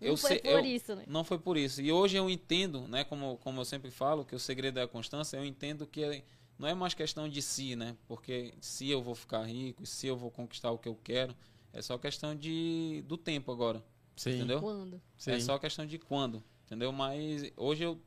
Não 0.00 0.08
eu 0.08 0.16
foi 0.16 0.30
sei, 0.30 0.38
por 0.40 0.50
eu- 0.50 0.64
isso, 0.64 0.94
né? 0.94 1.04
não 1.06 1.24
foi 1.24 1.38
por 1.38 1.56
isso. 1.56 1.80
E 1.80 1.90
hoje 1.90 2.16
eu 2.16 2.28
entendo, 2.28 2.86
né, 2.88 3.02
como, 3.04 3.38
como 3.38 3.60
eu 3.60 3.64
sempre 3.64 3.90
falo, 3.90 4.24
que 4.24 4.34
o 4.34 4.38
segredo 4.38 4.78
é 4.78 4.82
a 4.82 4.88
constância, 4.88 5.36
eu 5.36 5.44
entendo 5.44 5.86
que 5.86 6.22
não 6.58 6.68
é 6.68 6.74
mais 6.74 6.92
questão 6.94 7.28
de 7.28 7.40
si, 7.42 7.74
né? 7.76 7.96
Porque 8.06 8.52
se 8.60 8.88
eu 8.90 9.02
vou 9.02 9.14
ficar 9.14 9.42
rico, 9.44 9.84
se 9.86 10.06
eu 10.06 10.16
vou 10.16 10.30
conquistar 10.30 10.70
o 10.70 10.78
que 10.78 10.88
eu 10.88 10.94
quero, 11.02 11.34
é 11.72 11.80
só 11.82 11.96
questão 11.98 12.34
de 12.34 13.02
do 13.06 13.16
tempo 13.16 13.50
agora, 13.52 13.82
Sim. 14.16 14.36
entendeu? 14.36 14.60
Quando? 14.60 15.00
Sim. 15.16 15.32
É 15.32 15.40
só 15.40 15.58
questão 15.58 15.86
de 15.86 15.98
quando, 15.98 16.42
entendeu? 16.66 16.92
Mas 16.92 17.50
hoje 17.56 17.84
eu 17.84 17.98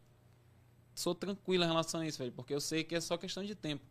sou 0.96 1.16
tranquilo 1.16 1.64
em 1.64 1.68
relação 1.68 2.02
a 2.02 2.06
isso, 2.08 2.18
velho, 2.20 2.32
porque 2.32 2.54
eu 2.54 2.60
sei 2.62 2.84
que 2.84 2.96
é 2.96 3.02
só 3.02 3.18
questão 3.18 3.44
de 3.44 3.56
tempo, 3.56 3.84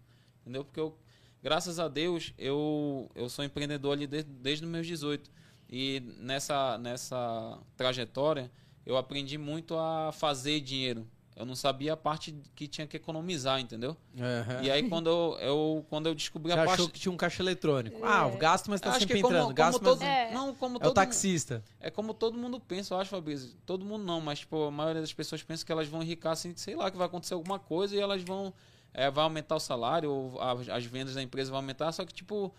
entendeu? 0.42 0.64
Porque 0.64 0.78
eu, 0.80 0.96
graças 1.42 1.78
a 1.78 1.88
Deus, 1.88 2.32
eu, 2.36 3.10
eu 3.14 3.28
sou 3.28 3.44
empreendedor 3.44 3.92
ali 3.92 4.06
desde, 4.06 4.30
desde 4.30 4.64
os 4.64 4.70
meus 4.70 4.86
18. 4.86 5.30
E 5.68 6.00
nessa, 6.18 6.78
nessa 6.78 7.58
trajetória, 7.76 8.50
eu 8.86 8.96
aprendi 8.96 9.36
muito 9.36 9.76
a 9.76 10.10
fazer 10.12 10.60
dinheiro. 10.60 11.06
Eu 11.36 11.46
não 11.46 11.54
sabia 11.54 11.92
a 11.92 11.96
parte 11.96 12.34
que 12.56 12.66
tinha 12.66 12.84
que 12.84 12.96
economizar, 12.96 13.60
entendeu? 13.60 13.96
Aham. 14.18 14.60
E 14.60 14.68
aí, 14.72 14.88
quando 14.88 15.08
eu, 15.08 15.38
eu, 15.40 15.86
quando 15.88 16.06
eu 16.08 16.14
descobri 16.14 16.50
Você 16.50 16.58
a 16.58 16.64
parte... 16.64 16.80
achou 16.80 16.88
que 16.88 16.98
tinha 16.98 17.12
um 17.12 17.16
caixa 17.16 17.40
eletrônico. 17.40 18.04
É. 18.04 18.08
Ah, 18.08 18.26
o 18.26 18.36
gasto, 18.36 18.68
mas 18.68 18.80
tá 18.80 18.90
Acho 18.90 19.00
sempre 19.00 19.16
que 19.16 19.22
como, 19.22 19.34
entrando. 19.34 19.44
como 19.44 19.54
gasto, 19.54 19.78
todo, 19.80 20.00
mas... 20.00 20.08
É. 20.08 20.32
não, 20.32 20.52
como 20.52 20.78
É 20.78 20.80
todo 20.80 20.90
o 20.90 20.94
taxista. 20.94 21.62
é 21.78 21.92
como 21.92 22.12
todo 22.12 22.36
mundo 22.36 22.58
pensa, 22.58 22.92
eu 22.92 22.98
acho, 22.98 23.10
Fabrício. 23.10 23.54
Todo 23.64 23.84
mundo 23.84 24.04
não, 24.04 24.20
mas 24.20 24.40
tipo, 24.40 24.64
a 24.64 24.70
maioria 24.72 25.00
das 25.00 25.12
pessoas 25.12 25.40
pensa 25.40 25.64
que 25.64 25.70
elas 25.70 25.86
vão 25.86 26.02
enricar 26.02 26.32
assim, 26.32 26.52
sei 26.56 26.74
lá, 26.74 26.90
que 26.90 26.96
vai 26.96 27.06
acontecer 27.06 27.34
alguma 27.34 27.60
coisa 27.60 27.94
e 27.94 28.00
elas 28.00 28.20
vão. 28.22 28.52
É, 28.92 29.08
vai 29.08 29.22
aumentar 29.22 29.54
o 29.54 29.60
salário, 29.60 30.10
ou 30.10 30.40
as 30.40 30.84
vendas 30.86 31.14
da 31.14 31.22
empresa 31.22 31.50
vão 31.50 31.60
aumentar. 31.60 31.92
Só 31.92 32.04
que, 32.04 32.12
tipo, 32.12 32.52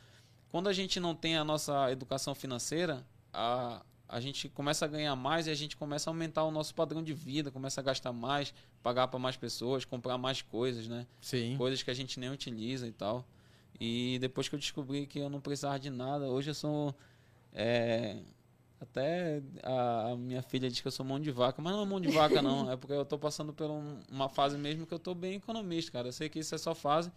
quando 0.51 0.67
a 0.67 0.73
gente 0.73 0.99
não 0.99 1.13
tem 1.15 1.37
a 1.37 1.43
nossa 1.43 1.91
educação 1.91 2.33
financeira, 2.35 3.05
a, 3.33 3.81
a 4.07 4.19
gente 4.19 4.49
começa 4.49 4.85
a 4.85 4.87
ganhar 4.87 5.15
mais 5.15 5.47
e 5.47 5.51
a 5.51 5.55
gente 5.55 5.77
começa 5.77 6.09
a 6.09 6.11
aumentar 6.11 6.43
o 6.43 6.51
nosso 6.51 6.73
padrão 6.73 7.03
de 7.03 7.13
vida, 7.13 7.51
começa 7.51 7.79
a 7.81 7.83
gastar 7.83 8.11
mais, 8.11 8.53
pagar 8.81 9.07
para 9.07 9.19
mais 9.19 9.37
pessoas, 9.37 9.85
comprar 9.85 10.17
mais 10.17 10.41
coisas, 10.41 10.87
né? 10.87 11.05
Sim. 11.21 11.55
coisas 11.57 11.83
que 11.83 11.91
a 11.91 11.93
gente 11.93 12.19
nem 12.19 12.29
utiliza 12.31 12.87
e 12.87 12.91
tal. 12.91 13.25
E 13.79 14.17
depois 14.19 14.49
que 14.49 14.55
eu 14.55 14.59
descobri 14.59 15.05
que 15.07 15.19
eu 15.19 15.29
não 15.29 15.39
precisava 15.39 15.79
de 15.79 15.89
nada, 15.89 16.25
hoje 16.27 16.49
eu 16.49 16.53
sou. 16.55 16.93
é, 17.53 18.17
Até 18.81 19.41
a, 19.63 20.11
a 20.11 20.15
minha 20.17 20.41
filha 20.41 20.69
diz 20.69 20.79
que 20.81 20.87
eu 20.87 20.91
sou 20.91 21.05
mão 21.05 21.19
de 21.19 21.31
vaca, 21.31 21.61
mas 21.61 21.73
não 21.73 21.83
é 21.83 21.85
mão 21.85 21.99
de 22.01 22.09
vaca, 22.09 22.41
não. 22.41 22.69
É 22.71 22.75
porque 22.77 22.93
eu 22.93 23.05
tô 23.05 23.17
passando 23.17 23.53
por 23.53 23.69
um- 23.69 23.99
uma 24.11 24.27
fase 24.29 24.57
mesmo 24.57 24.85
que 24.87 24.93
eu 24.93 24.99
tô 24.99 25.13
bem 25.13 25.35
economista, 25.35 25.91
cara. 25.91 26.07
Eu 26.07 26.11
sei 26.13 26.27
que 26.29 26.39
isso 26.39 26.55
é 26.55 26.57
só 26.57 26.73
fase. 26.73 27.11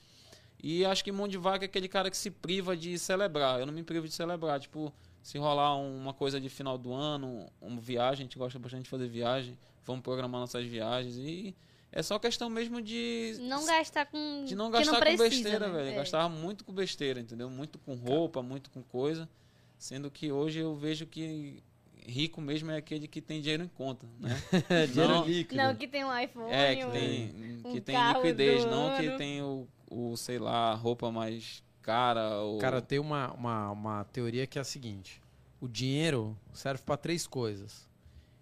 E 0.63 0.85
acho 0.85 1.03
que 1.03 1.11
mão 1.11 1.27
de 1.27 1.37
vaca 1.37 1.65
é 1.65 1.67
aquele 1.67 1.89
cara 1.89 2.09
que 2.11 2.17
se 2.17 2.31
priva 2.31 2.77
de 2.77 2.99
celebrar. 2.99 3.59
Eu 3.59 3.67
não 3.67 3.73
me 3.73 3.83
privo 3.83 4.07
de 4.07 4.15
celebrar. 4.15 4.61
Tipo, 4.61 4.93
se 5.23 5.37
rolar 5.39 5.77
um- 5.77 5.97
uma 5.97 6.15
coisa 6.15 6.41
de 6.41 6.49
final 6.49 6.79
do 6.79 6.93
ano, 6.93 7.51
uma 7.61 7.81
viagem, 7.81 8.23
a 8.23 8.27
gente 8.29 8.39
gosta 8.39 8.59
bastante 8.59 8.85
de 8.85 8.91
fazer 8.91 9.09
viagem. 9.09 9.59
Vamos 9.85 10.03
programar 10.03 10.41
nossas 10.41 10.65
viagens. 10.65 11.17
E 11.17 11.53
é 11.91 12.01
só 12.03 12.17
questão 12.19 12.49
mesmo 12.49 12.81
de. 12.81 13.37
Não 13.41 13.67
gastar 13.67 14.07
com. 14.07 14.45
De 14.45 14.55
não 14.55 14.71
gastar 14.71 15.01
precisa, 15.01 15.25
com 15.25 15.29
besteira, 15.31 15.67
né? 15.69 15.73
velho. 15.79 15.91
É. 15.91 15.95
Gastava 15.97 16.29
muito 16.29 16.65
com 16.65 16.73
besteira, 16.73 17.19
entendeu? 17.19 17.51
Muito 17.51 17.79
com 17.81 17.95
roupa, 17.95 18.41
muito 18.41 18.71
com 18.71 18.83
coisa. 18.85 19.29
Sendo 19.77 20.09
que 20.13 20.31
hoje 20.31 20.61
eu 20.61 20.77
vejo 20.77 21.07
que 21.07 21.61
rico 22.07 22.41
mesmo 22.41 22.71
é 22.71 22.77
aquele 22.77 23.09
que 23.09 23.21
tem 23.21 23.41
dinheiro 23.41 23.65
em 23.65 23.69
conta, 23.69 24.07
né? 24.21 24.31
Dinheiro 24.93 25.13
Não. 25.15 25.25
líquido. 25.25 25.57
Não, 25.61 25.75
que 25.75 25.89
tem 25.89 26.05
um 26.05 26.17
iPhone. 26.19 26.53
É, 26.53 26.77
que 26.77 26.85
um- 26.85 26.91
tem, 26.93 27.61
um 27.65 27.73
que 27.73 27.81
tem 27.81 27.95
carro 27.97 28.23
liquidez, 28.23 28.65
não 28.65 28.97
que 28.97 29.11
tem 29.19 29.43
o, 29.43 29.67
o, 29.93 30.17
sei 30.17 30.39
lá, 30.39 30.75
roupa 30.75 31.11
mais 31.11 31.63
cara. 31.83 32.41
Ou... 32.41 32.59
Cara, 32.59 32.81
tem 32.81 32.99
uma, 32.99 33.33
uma, 33.33 33.71
uma 33.71 34.05
teoria 34.05 34.47
que 34.47 34.59
é 34.59 34.63
a 34.63 34.65
seguinte: 34.65 35.21
o 35.61 35.69
dinheiro 35.69 36.37
serve 36.53 36.83
para 36.83 36.97
três 36.97 37.27
coisas. 37.27 37.89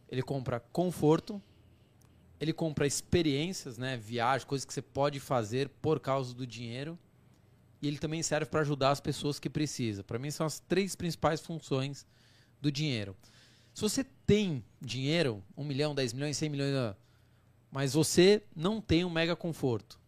Ele 0.08 0.22
compra 0.22 0.60
conforto, 0.60 1.40
ele 2.40 2.52
compra 2.52 2.86
experiências, 2.86 3.78
né, 3.78 3.96
viagem, 3.96 4.46
coisas 4.46 4.64
que 4.64 4.72
você 4.72 4.82
pode 4.82 5.20
fazer 5.20 5.68
por 5.80 6.00
causa 6.00 6.34
do 6.34 6.46
dinheiro, 6.46 6.98
e 7.80 7.86
ele 7.86 7.98
também 7.98 8.22
serve 8.22 8.46
para 8.46 8.60
ajudar 8.60 8.90
as 8.90 9.00
pessoas 9.00 9.38
que 9.38 9.48
precisam. 9.48 10.04
Para 10.04 10.18
mim 10.18 10.30
são 10.30 10.46
as 10.46 10.58
três 10.58 10.96
principais 10.96 11.40
funções 11.40 12.06
do 12.60 12.72
dinheiro. 12.72 13.16
Se 13.72 13.82
você 13.82 14.04
tem 14.26 14.64
dinheiro, 14.80 15.44
1 15.56 15.64
milhão, 15.64 15.94
10 15.94 16.12
milhões, 16.12 16.36
100 16.36 16.48
milhões, 16.48 16.96
mas 17.70 17.94
você 17.94 18.42
não 18.54 18.80
tem 18.80 19.04
um 19.04 19.10
mega 19.10 19.36
conforto. 19.36 19.99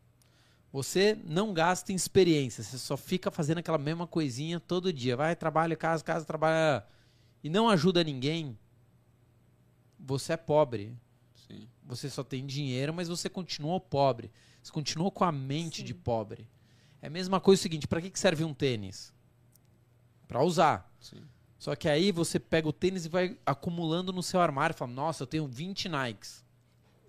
Você 0.73 1.19
não 1.25 1.53
gasta 1.53 1.93
em 1.93 1.95
experiência, 1.95 2.65
você 2.65 2.79
só 2.79 2.97
fica 2.97 3.31
fazendo 3.31 3.59
aquela 3.59 3.77
mesma 3.77 4.07
coisinha 4.07 4.59
todo 4.59 4.93
dia. 4.93 5.15
Vai, 5.17 5.37
trabalha, 5.37 5.77
casa, 5.77 6.03
casa, 6.03 6.25
trabalha 6.25 6.85
e 7.45 7.51
não 7.51 7.69
ajuda 7.69 8.03
ninguém. 8.03 8.59
Você 9.99 10.33
é 10.33 10.37
pobre. 10.37 10.97
Sim, 11.35 11.69
Você 11.85 12.09
só 12.09 12.25
tem 12.25 12.47
dinheiro, 12.47 12.95
mas 12.95 13.09
você 13.09 13.29
continua 13.29 13.79
pobre. 13.79 14.31
Você 14.63 14.73
continua 14.73 15.11
com 15.11 15.25
a 15.25 15.33
mente 15.33 15.79
Sim. 15.79 15.85
de 15.85 15.95
pobre. 15.95 16.49
É 17.03 17.09
a 17.09 17.11
mesma 17.11 17.41
coisa 17.41 17.61
o 17.61 17.63
seguinte, 17.63 17.87
para 17.87 18.01
que 18.01 18.09
que 18.11 18.19
serve 18.19 18.43
um 18.45 18.55
tênis? 18.55 19.13
Para 20.27 20.43
usar. 20.43 20.91
sim, 21.01 21.23
Só 21.59 21.77
que 21.77 21.89
aí 21.89 22.11
você 22.13 22.39
pega 22.41 22.67
o 22.69 22.73
tênis 22.73 23.05
e 23.05 23.09
vai 23.09 23.37
acumulando 23.45 24.13
no 24.13 24.23
seu 24.23 24.41
armário 24.41 24.73
e 24.75 24.79
fala: 24.79 24.93
"Nossa, 24.93 25.25
eu 25.25 25.27
tenho 25.27 25.47
20 25.47 25.89
Nikes". 25.89 26.43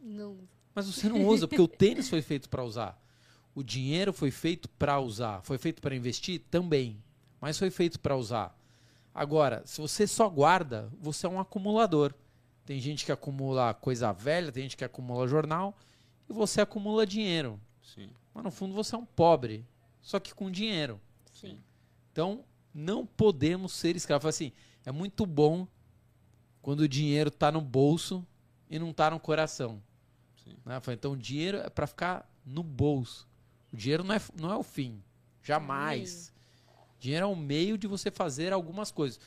Não. 0.01 0.37
Mas 0.75 0.87
você 0.87 1.07
não 1.07 1.25
usa, 1.25 1.47
porque 1.47 1.61
o 1.61 1.67
tênis 1.67 2.09
foi 2.09 2.21
feito 2.21 2.49
para 2.49 2.63
usar. 2.63 2.99
O 3.55 3.63
dinheiro 3.63 4.11
foi 4.11 4.31
feito 4.31 4.67
para 4.69 4.99
usar. 4.99 5.41
Foi 5.43 5.57
feito 5.57 5.81
para 5.81 5.95
investir? 5.95 6.41
Também. 6.49 7.01
Mas 7.39 7.57
foi 7.57 7.69
feito 7.69 7.99
para 7.99 8.15
usar. 8.15 8.57
Agora, 9.13 9.61
se 9.65 9.79
você 9.79 10.07
só 10.07 10.27
guarda, 10.27 10.89
você 10.99 11.27
é 11.27 11.29
um 11.29 11.39
acumulador. 11.39 12.13
Tem 12.65 12.79
gente 12.79 13.05
que 13.05 13.11
acumula 13.11 13.73
coisa 13.73 14.11
velha, 14.11 14.51
tem 14.51 14.63
gente 14.63 14.77
que 14.77 14.83
acumula 14.83 15.27
jornal, 15.27 15.77
e 16.29 16.33
você 16.33 16.61
acumula 16.61 17.05
dinheiro. 17.05 17.59
sim, 17.81 18.09
Mas 18.33 18.43
no 18.43 18.51
fundo 18.51 18.73
você 18.73 18.95
é 18.95 18.97
um 18.97 19.05
pobre, 19.05 19.65
só 20.01 20.19
que 20.19 20.33
com 20.33 20.49
dinheiro. 20.49 20.99
Sim. 21.31 21.59
Então, 22.11 22.43
não 22.73 23.05
podemos 23.05 23.73
ser 23.73 23.95
escravos. 23.95 24.25
Assim, 24.25 24.51
é 24.85 24.91
muito 24.91 25.25
bom 25.25 25.67
quando 26.61 26.81
o 26.81 26.87
dinheiro 26.87 27.27
está 27.27 27.51
no 27.51 27.61
bolso 27.61 28.25
e 28.69 28.79
não 28.79 28.91
está 28.91 29.11
no 29.11 29.19
coração. 29.19 29.81
sim. 30.43 30.55
Né? 30.65 30.81
Então, 30.93 31.11
o 31.11 31.17
dinheiro 31.17 31.57
é 31.57 31.69
para 31.69 31.85
ficar 31.85 32.27
no 32.45 32.63
bolso. 32.63 33.27
O 33.73 33.75
dinheiro 33.75 34.03
não 34.03 34.13
é, 34.13 34.21
não 34.39 34.51
é 34.51 34.55
o 34.55 34.63
fim. 34.63 35.01
Jamais. 35.41 36.31
Dinheiro 36.99 37.25
é 37.25 37.27
o 37.27 37.35
meio 37.35 37.77
de 37.77 37.87
você 37.87 38.11
fazer 38.11 38.53
algumas 38.53 38.91
coisas. 38.91 39.19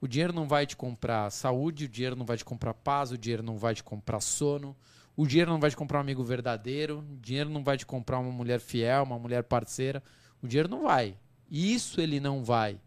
O 0.00 0.08
dinheiro 0.08 0.32
não 0.32 0.48
vai 0.48 0.66
te 0.66 0.76
comprar 0.76 1.30
saúde, 1.30 1.84
o 1.84 1.88
dinheiro 1.88 2.16
não 2.16 2.26
vai 2.26 2.36
te 2.36 2.44
comprar 2.44 2.74
paz, 2.74 3.12
o 3.12 3.16
dinheiro 3.16 3.42
não 3.42 3.56
vai 3.56 3.74
te 3.74 3.84
comprar 3.84 4.20
sono, 4.20 4.76
o 5.16 5.24
dinheiro 5.26 5.50
não 5.50 5.60
vai 5.60 5.70
te 5.70 5.76
comprar 5.76 5.98
um 5.98 6.00
amigo 6.00 6.24
verdadeiro, 6.24 6.98
o 6.98 7.16
dinheiro 7.20 7.48
não 7.48 7.62
vai 7.62 7.78
te 7.78 7.86
comprar 7.86 8.18
uma 8.18 8.32
mulher 8.32 8.58
fiel, 8.58 9.04
uma 9.04 9.18
mulher 9.18 9.44
parceira. 9.44 10.02
O 10.42 10.48
dinheiro 10.48 10.68
não 10.68 10.82
vai. 10.82 11.16
Isso 11.48 12.00
ele 12.00 12.18
não 12.18 12.42
vai. 12.42 12.80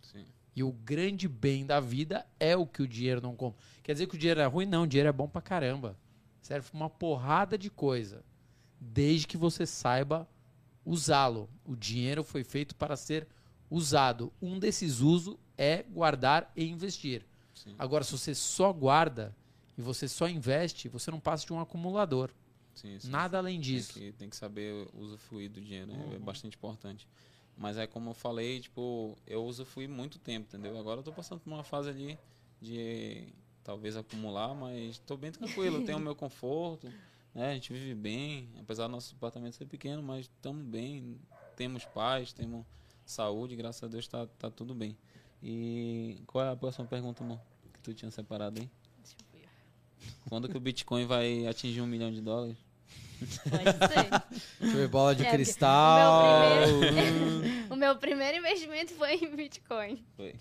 sim. 0.00 0.24
E 0.56 0.62
o 0.62 0.72
grande 0.72 1.28
bem 1.28 1.66
da 1.66 1.78
vida 1.78 2.26
é 2.40 2.56
o 2.56 2.66
que 2.66 2.82
o 2.82 2.88
dinheiro 2.88 3.20
não 3.20 3.36
compra. 3.36 3.62
Quer 3.82 3.92
dizer 3.92 4.06
que 4.06 4.14
o 4.14 4.18
dinheiro 4.18 4.40
é 4.40 4.46
ruim? 4.46 4.64
Não, 4.64 4.84
o 4.84 4.86
dinheiro 4.86 5.10
é 5.10 5.12
bom 5.12 5.28
pra 5.28 5.42
caramba. 5.42 5.98
Serve 6.40 6.70
pra 6.70 6.76
uma 6.76 6.90
porrada 6.90 7.58
de 7.58 7.68
coisa. 7.68 8.24
Desde 8.80 9.26
que 9.26 9.36
você 9.36 9.66
saiba 9.66 10.26
usá-lo. 10.84 11.48
O 11.64 11.76
dinheiro 11.76 12.22
foi 12.24 12.44
feito 12.44 12.74
para 12.74 12.96
ser 12.96 13.26
usado. 13.70 14.32
Um 14.40 14.58
desses 14.58 15.00
usos 15.00 15.36
é 15.56 15.82
guardar 15.82 16.50
e 16.56 16.64
investir. 16.64 17.26
sim. 17.54 17.74
Agora, 17.78 18.04
se 18.04 18.12
você 18.12 18.34
só 18.34 18.72
guarda 18.72 19.34
e 19.76 19.82
você 19.82 20.08
só 20.08 20.28
investe, 20.28 20.88
você 20.88 21.10
não 21.10 21.20
passa 21.20 21.46
de 21.46 21.52
um 21.52 21.60
acumulador. 21.60 22.30
sim, 22.74 22.98
sim. 22.98 23.10
Nada 23.10 23.38
além 23.38 23.58
Tem 23.58 23.60
disso. 23.60 23.92
que, 23.94 24.12
tem 24.12 24.28
que 24.28 24.36
saber 24.36 24.88
usufruir 24.94 25.50
do 25.50 25.60
dinheiro, 25.60 25.86
né? 25.86 26.14
é 26.14 26.18
Uhum. 26.18 26.24
bastante 26.24 26.56
importante. 26.56 27.08
Mas 27.56 27.76
é 27.76 27.86
como 27.86 28.10
eu 28.10 28.14
falei, 28.14 28.60
tipo, 28.60 29.16
eu 29.26 29.44
usufruí 29.44 29.86
muito 29.86 30.18
tempo, 30.18 30.46
entendeu? 30.48 30.76
Agora 30.78 31.00
eu 31.00 31.04
tô 31.04 31.12
passando 31.12 31.40
por 31.40 31.50
uma 31.50 31.62
fase 31.64 31.88
ali 31.90 32.18
de 32.60 33.28
talvez 33.62 33.96
acumular, 33.96 34.54
mas 34.54 34.98
tô 34.98 35.16
bem 35.16 35.30
tranquilo, 35.30 35.82
tenho 35.82 35.98
o 35.98 36.00
meu 36.00 36.14
conforto, 36.16 36.92
né? 37.34 37.50
A 37.50 37.54
gente 37.54 37.72
vive 37.72 37.94
bem, 37.94 38.48
apesar 38.60 38.86
do 38.86 38.92
nosso 38.92 39.14
apartamento 39.14 39.56
ser 39.56 39.66
pequeno, 39.66 40.02
mas 40.02 40.26
estamos 40.26 40.64
bem, 40.64 41.18
temos 41.56 41.84
paz, 41.84 42.32
temos 42.32 42.64
saúde, 43.04 43.56
graças 43.56 43.82
a 43.82 43.88
Deus 43.88 44.06
tá, 44.06 44.26
tá 44.38 44.50
tudo 44.50 44.74
bem. 44.74 44.96
E 45.42 46.22
qual 46.26 46.44
é 46.44 46.50
a 46.50 46.56
próxima 46.56 46.86
pergunta, 46.86 47.24
amor? 47.24 47.40
Que 47.72 47.80
tu 47.80 47.94
tinha 47.94 48.10
separado 48.10 48.60
aí? 48.60 48.70
Deixa 49.02 49.16
eu 49.18 49.40
ver. 49.40 49.48
Quando 50.28 50.48
que 50.48 50.56
o 50.56 50.60
Bitcoin 50.60 51.04
vai 51.06 51.46
atingir 51.46 51.80
um 51.80 51.86
milhão 51.86 52.12
de 52.12 52.20
dólares? 52.20 52.56
Pode 53.48 54.72
ser. 54.72 54.88
Bola 54.88 55.14
de 55.14 55.24
É, 55.24 55.30
cristal. 55.30 56.64
o 56.68 56.80
meu 56.80 57.70
o 57.70 57.76
meu 57.76 57.96
primeiro 57.96 58.38
investimento 58.38 58.92
foi 58.94 59.14
em 59.14 59.34
Bitcoin. 59.36 60.04
Foi. 60.16 60.34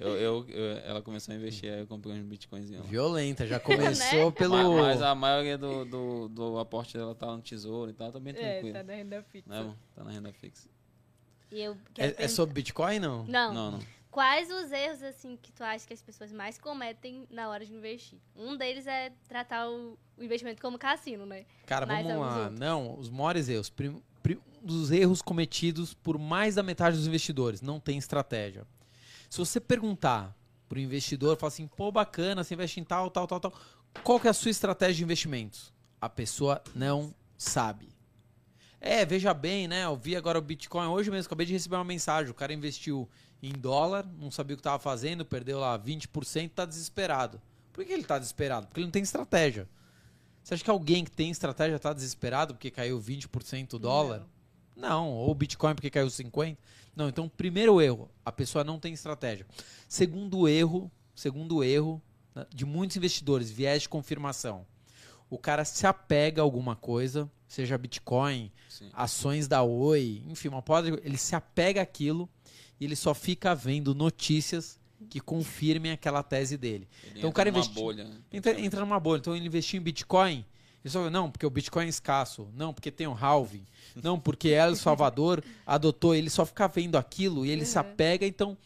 Eu, 0.00 0.16
eu- 0.16 0.48
eu- 0.48 0.78
ela 0.78 1.02
começou 1.02 1.32
a 1.32 1.36
investir, 1.36 1.70
aí 1.72 1.80
eu 1.80 1.86
comprei 1.86 2.14
uns 2.14 2.22
bitcoins. 2.22 2.70
Mas, 2.70 2.86
Violenta, 2.86 3.46
já 3.46 3.60
começou 3.60 4.32
pelo. 4.32 4.78
mas 4.78 5.02
a 5.02 5.14
maioria 5.14 5.58
do, 5.58 5.84
do, 5.84 6.28
do 6.28 6.58
aporte 6.58 6.96
dela 6.96 7.14
tá 7.14 7.26
no 7.36 7.42
tesouro 7.42 7.90
e 7.90 7.94
tal, 7.94 8.10
tá 8.10 8.18
bem 8.18 8.32
tranquilo. 8.34 8.68
É, 8.76 8.80
tá 8.80 8.82
na 8.82 8.94
renda 8.94 9.22
fixa. 9.22 9.48
né, 9.50 9.58
amor? 9.58 9.76
Tá 9.94 10.04
na 10.04 10.10
renda 10.10 10.32
fixa. 10.32 10.68
E 11.52 11.60
eu 11.60 11.72
É, 11.98 12.06
é 12.06 12.08
perguntar- 12.12 12.28
sobre 12.28 12.54
Bitcoin, 12.54 12.98
não? 12.98 13.24
Não. 13.26 13.52
Não, 13.54 13.70
não. 13.72 13.80
Quais 14.10 14.50
os 14.50 14.72
erros 14.72 15.02
assim 15.04 15.36
que 15.40 15.52
tu 15.52 15.62
acha 15.62 15.86
que 15.86 15.92
as 15.92 16.02
pessoas 16.02 16.32
mais 16.32 16.58
cometem 16.58 17.26
na 17.30 17.48
hora 17.48 17.64
de 17.64 17.72
investir? 17.72 18.18
Um 18.34 18.56
deles 18.56 18.86
é 18.86 19.12
tratar 19.28 19.68
o, 19.70 19.96
o 20.16 20.24
investimento 20.24 20.60
como 20.60 20.76
cassino, 20.78 21.24
né? 21.26 21.44
Cara, 21.66 21.86
Mas 21.86 22.04
vamos 22.04 22.18
vamos 22.18 22.34
lá. 22.36 22.42
outros. 22.42 22.58
Não, 22.58 22.98
os 22.98 23.08
maiores 23.08 23.48
erros. 23.48 23.70
Prim, 23.70 24.02
prim- 24.20 24.40
um 24.62 24.66
dos 24.66 24.90
erros 24.90 25.22
cometidos 25.22 25.94
por 25.94 26.18
mais 26.18 26.56
da 26.56 26.62
metade 26.62 26.96
dos 26.96 27.06
investidores. 27.06 27.60
Não 27.62 27.78
tem 27.78 27.98
estratégia. 27.98 28.66
Se 29.30 29.38
você 29.38 29.60
perguntar 29.60 30.36
pro 30.68 30.80
investidor, 30.80 31.36
falar 31.36 31.48
assim, 31.48 31.68
pô, 31.68 31.92
bacana, 31.92 32.42
você 32.42 32.54
investe 32.54 32.80
em 32.80 32.84
tal, 32.84 33.08
tal, 33.08 33.28
tal, 33.28 33.38
tal. 33.38 33.54
Qual 34.02 34.18
que 34.18 34.26
é 34.26 34.30
a 34.30 34.34
sua 34.34 34.50
estratégia 34.50 34.96
de 34.96 35.04
investimentos? 35.04 35.72
A 36.00 36.08
pessoa 36.08 36.60
não 36.74 37.14
sabe. 37.38 37.88
É, 38.80 39.06
veja 39.06 39.32
bem, 39.32 39.68
né? 39.68 39.84
Eu 39.84 39.94
vi 39.94 40.16
agora 40.16 40.38
o 40.38 40.42
Bitcoin 40.42 40.86
hoje 40.88 41.12
mesmo, 41.12 41.26
acabei 41.26 41.46
de 41.46 41.52
receber 41.52 41.76
uma 41.76 41.84
mensagem. 41.84 42.30
O 42.30 42.34
cara 42.34 42.52
investiu 42.52 43.08
em 43.40 43.52
dólar, 43.52 44.04
não 44.18 44.32
sabia 44.32 44.54
o 44.54 44.56
que 44.56 44.60
estava 44.60 44.80
fazendo, 44.80 45.24
perdeu 45.24 45.60
lá 45.60 45.78
20%, 45.78 46.50
tá 46.50 46.64
desesperado. 46.64 47.40
Por 47.72 47.84
que 47.84 47.92
ele 47.92 48.04
tá 48.04 48.18
desesperado? 48.18 48.66
Porque 48.66 48.80
ele 48.80 48.86
não 48.86 48.92
tem 48.92 49.02
estratégia. 49.02 49.68
Você 50.42 50.54
acha 50.54 50.64
que 50.64 50.70
alguém 50.70 51.04
que 51.04 51.10
tem 51.12 51.30
estratégia 51.30 51.78
tá 51.78 51.92
desesperado 51.92 52.54
porque 52.54 52.70
caiu 52.70 53.00
20% 53.00 53.74
o 53.74 53.78
dólar? 53.78 54.20
Não. 54.20 54.39
Ou 55.08 55.30
o 55.30 55.34
Bitcoin 55.34 55.74
porque 55.74 55.90
caiu 55.90 56.06
50%? 56.08 56.56
Não, 56.96 57.08
então 57.08 57.28
primeiro 57.28 57.80
erro, 57.80 58.10
a 58.24 58.32
pessoa 58.32 58.64
não 58.64 58.78
tem 58.78 58.92
estratégia. 58.92 59.46
Segundo 59.88 60.48
erro, 60.48 60.90
segundo 61.14 61.62
erro 61.62 62.02
né, 62.34 62.46
de 62.54 62.64
muitos 62.64 62.96
investidores, 62.96 63.50
viés 63.50 63.82
de 63.82 63.88
confirmação. 63.88 64.66
O 65.28 65.38
cara 65.38 65.64
se 65.64 65.86
apega 65.86 66.42
a 66.42 66.44
alguma 66.44 66.74
coisa, 66.74 67.30
seja 67.46 67.78
Bitcoin, 67.78 68.50
Sim. 68.68 68.90
ações 68.92 69.46
da 69.46 69.62
Oi, 69.62 70.22
enfim, 70.28 70.48
uma 70.48 70.60
porra 70.62 70.82
de- 70.82 71.00
ele 71.04 71.16
se 71.16 71.34
apega 71.36 71.80
àquilo 71.80 72.28
e 72.80 72.84
ele 72.84 72.96
só 72.96 73.14
fica 73.14 73.54
vendo 73.54 73.94
notícias 73.94 74.78
que 75.08 75.20
confirmem 75.20 75.92
aquela 75.92 76.22
tese 76.22 76.56
dele. 76.58 76.88
Ele 77.04 77.18
Então 77.18 77.30
o 77.30 77.32
cara 77.32 77.50
numa 77.50 77.60
investi- 77.60 77.74
bolha. 77.80 78.04
né? 78.04 78.16
Entra, 78.32 78.60
entra 78.60 78.80
numa 78.80 78.98
bolha. 79.00 79.20
Então 79.20 79.34
ele 79.34 79.46
investiu 79.46 79.80
em 79.80 79.82
Bitcoin. 79.82 80.44
Ele 80.84 80.90
só, 80.92 81.10
não, 81.10 81.30
porque 81.30 81.44
o 81.44 81.50
Bitcoin 81.50 81.86
é 81.86 81.88
escasso. 81.88 82.48
Não, 82.54 82.72
porque 82.72 82.90
tem 82.90 83.06
o 83.06 83.12
halving. 83.14 83.66
Não, 84.02 84.18
porque 84.18 84.48
El 84.48 84.74
Salvador 84.76 85.44
adotou. 85.66 86.14
Ele 86.14 86.30
só 86.30 86.46
fica 86.46 86.66
vendo 86.68 86.96
aquilo 86.96 87.44
e 87.44 87.50
ele 87.50 87.64
se 87.66 87.76
Uhum. 87.76 87.82
apega. 87.82 88.26
Então, 88.26 88.56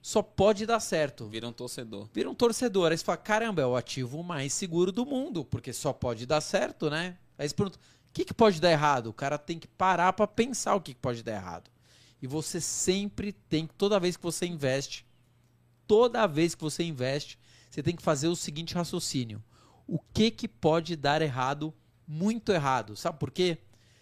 só 0.00 0.22
pode 0.22 0.64
dar 0.64 0.78
certo. 0.78 1.26
Vira 1.26 1.48
um 1.48 1.52
torcedor. 1.52 2.08
Vira 2.14 2.30
um 2.30 2.34
torcedor. 2.34 2.92
Aí 2.92 2.98
você 2.98 3.04
fala, 3.04 3.18
caramba, 3.18 3.62
é 3.62 3.66
o 3.66 3.74
ativo 3.74 4.22
mais 4.22 4.52
seguro 4.52 4.92
do 4.92 5.04
mundo, 5.04 5.44
porque 5.44 5.72
só 5.72 5.92
pode 5.92 6.24
dar 6.24 6.40
certo, 6.40 6.88
né? 6.88 7.16
Aí 7.36 7.48
você 7.48 7.54
pergunta, 7.54 7.78
o 7.78 8.12
que, 8.12 8.24
que 8.24 8.32
pode 8.32 8.60
dar 8.60 8.70
errado? 8.70 9.08
O 9.08 9.12
cara 9.12 9.36
tem 9.36 9.58
que 9.58 9.66
parar 9.66 10.12
para 10.12 10.26
pensar 10.28 10.76
o 10.76 10.80
que, 10.80 10.94
que 10.94 11.00
pode 11.00 11.24
dar 11.24 11.32
errado. 11.32 11.68
E 12.22 12.26
você 12.28 12.60
sempre 12.60 13.32
tem, 13.32 13.66
toda 13.76 13.98
vez 13.98 14.16
que 14.16 14.22
você 14.22 14.46
investe, 14.46 15.04
toda 15.86 16.26
vez 16.26 16.54
que 16.54 16.62
você 16.62 16.82
investe, 16.84 17.38
você 17.68 17.82
tem 17.82 17.94
que 17.96 18.02
fazer 18.02 18.28
o 18.28 18.36
seguinte 18.36 18.74
raciocínio. 18.74 19.42
O 19.86 19.98
que, 19.98 20.30
que 20.30 20.48
pode 20.48 20.96
dar 20.96 21.22
errado, 21.22 21.72
muito 22.06 22.52
errado? 22.52 22.96
Sabe 22.96 23.18
por 23.18 23.30
quê? 23.30 23.58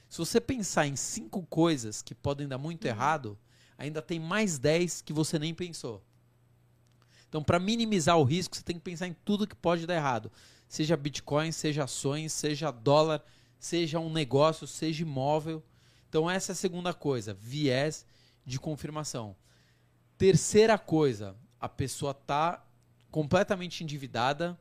Se 0.09 0.19
você 0.19 0.41
pensar 0.41 0.87
em 0.87 0.97
cinco 0.97 1.43
coisas 1.43 2.01
que 2.01 2.15
podem 2.15 2.49
dar 2.49 2.57
muito 2.57 2.85
errado, 2.87 3.39
ainda 3.77 4.01
tem 4.01 4.19
mais 4.19 4.59
dez 4.59 5.03
que 5.03 5.13
você 5.13 5.39
nem 5.39 5.53
pensou. 5.53 6.03
Então, 7.29 7.43
para 7.43 7.59
minimizar 7.59 8.17
o 8.17 8.23
risco, 8.23 8.57
você 8.57 8.63
tem 8.63 8.77
que 8.77 8.83
pensar 8.83 9.09
em 9.09 9.17
tudo 9.25 9.47
que 9.47 9.57
pode 9.57 9.87
dar 9.87 9.97
errado. 9.97 10.31
Seja 10.69 10.97
Bitcoin, 10.97 11.51
seja 11.51 11.85
ações, 11.85 12.33
seja 12.33 12.71
dólar, 12.71 13.23
seja 13.59 13.99
um 13.99 14.13
negócio, 14.13 14.67
seja 14.67 15.03
imóvel. 15.03 15.63
Então, 16.09 16.31
essa 16.31 16.53
é 16.53 16.55
a 16.55 16.57
segunda 16.57 16.95
coisa, 16.95 17.35
viés 17.35 18.07
de 18.47 18.61
confirmação. 18.61 19.35
Terceira 20.17 20.79
coisa, 20.79 21.37
a 21.61 21.69
pessoa 21.69 22.13
está 22.13 22.65
completamente 23.11 23.83
endividada 23.83 24.59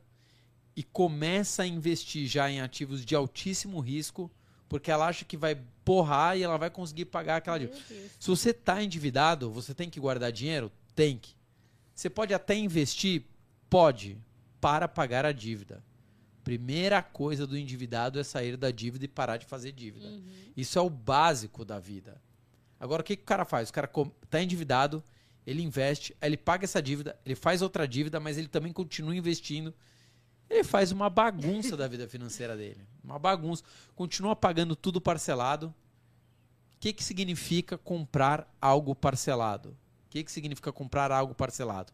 e 0.76 0.82
começa 0.82 1.62
a 1.62 1.66
investir 1.66 2.26
já 2.26 2.50
em 2.50 2.60
ativos 2.60 3.04
de 3.04 3.14
altíssimo 3.14 3.80
risco, 3.80 4.30
porque 4.68 4.90
ela 4.90 5.06
acha 5.06 5.24
que 5.24 5.36
vai 5.36 5.56
porrar 5.84 6.36
e 6.36 6.42
ela 6.42 6.56
vai 6.56 6.70
conseguir 6.70 7.04
pagar 7.04 7.36
aquela 7.36 7.58
dívida. 7.58 7.78
Se 8.18 8.28
você 8.28 8.50
está 8.50 8.82
endividado, 8.82 9.50
você 9.50 9.74
tem 9.74 9.88
que 9.88 10.00
guardar 10.00 10.32
dinheiro? 10.32 10.72
Tem 10.94 11.18
que. 11.18 11.34
Você 11.94 12.10
pode 12.10 12.34
até 12.34 12.56
investir? 12.56 13.22
Pode, 13.70 14.18
para 14.60 14.88
pagar 14.88 15.24
a 15.24 15.32
dívida. 15.32 15.82
Primeira 16.42 17.02
coisa 17.02 17.46
do 17.46 17.56
endividado 17.56 18.18
é 18.18 18.24
sair 18.24 18.56
da 18.56 18.70
dívida 18.70 19.04
e 19.04 19.08
parar 19.08 19.36
de 19.36 19.46
fazer 19.46 19.72
dívida. 19.72 20.06
Uhum. 20.06 20.22
Isso 20.56 20.78
é 20.78 20.82
o 20.82 20.90
básico 20.90 21.64
da 21.64 21.78
vida. 21.78 22.20
Agora, 22.78 23.00
o 23.00 23.04
que, 23.04 23.16
que 23.16 23.22
o 23.22 23.26
cara 23.26 23.44
faz? 23.44 23.70
O 23.70 23.72
cara 23.72 23.90
está 24.22 24.42
endividado, 24.42 25.02
ele 25.46 25.62
investe, 25.62 26.14
ele 26.20 26.36
paga 26.36 26.64
essa 26.64 26.82
dívida, 26.82 27.18
ele 27.24 27.34
faz 27.34 27.62
outra 27.62 27.88
dívida, 27.88 28.20
mas 28.20 28.36
ele 28.36 28.48
também 28.48 28.72
continua 28.72 29.16
investindo. 29.16 29.72
Ele 30.54 30.62
faz 30.62 30.92
uma 30.92 31.10
bagunça 31.10 31.76
da 31.76 31.88
vida 31.88 32.06
financeira 32.06 32.56
dele. 32.56 32.86
Uma 33.02 33.18
bagunça. 33.18 33.64
Continua 33.96 34.36
pagando 34.36 34.76
tudo 34.76 35.00
parcelado. 35.00 35.66
O 35.66 36.78
que, 36.78 36.92
que 36.92 37.02
significa 37.02 37.76
comprar 37.76 38.48
algo 38.62 38.94
parcelado? 38.94 39.70
O 39.70 40.10
que, 40.10 40.22
que 40.22 40.30
significa 40.30 40.72
comprar 40.72 41.10
algo 41.10 41.34
parcelado? 41.34 41.92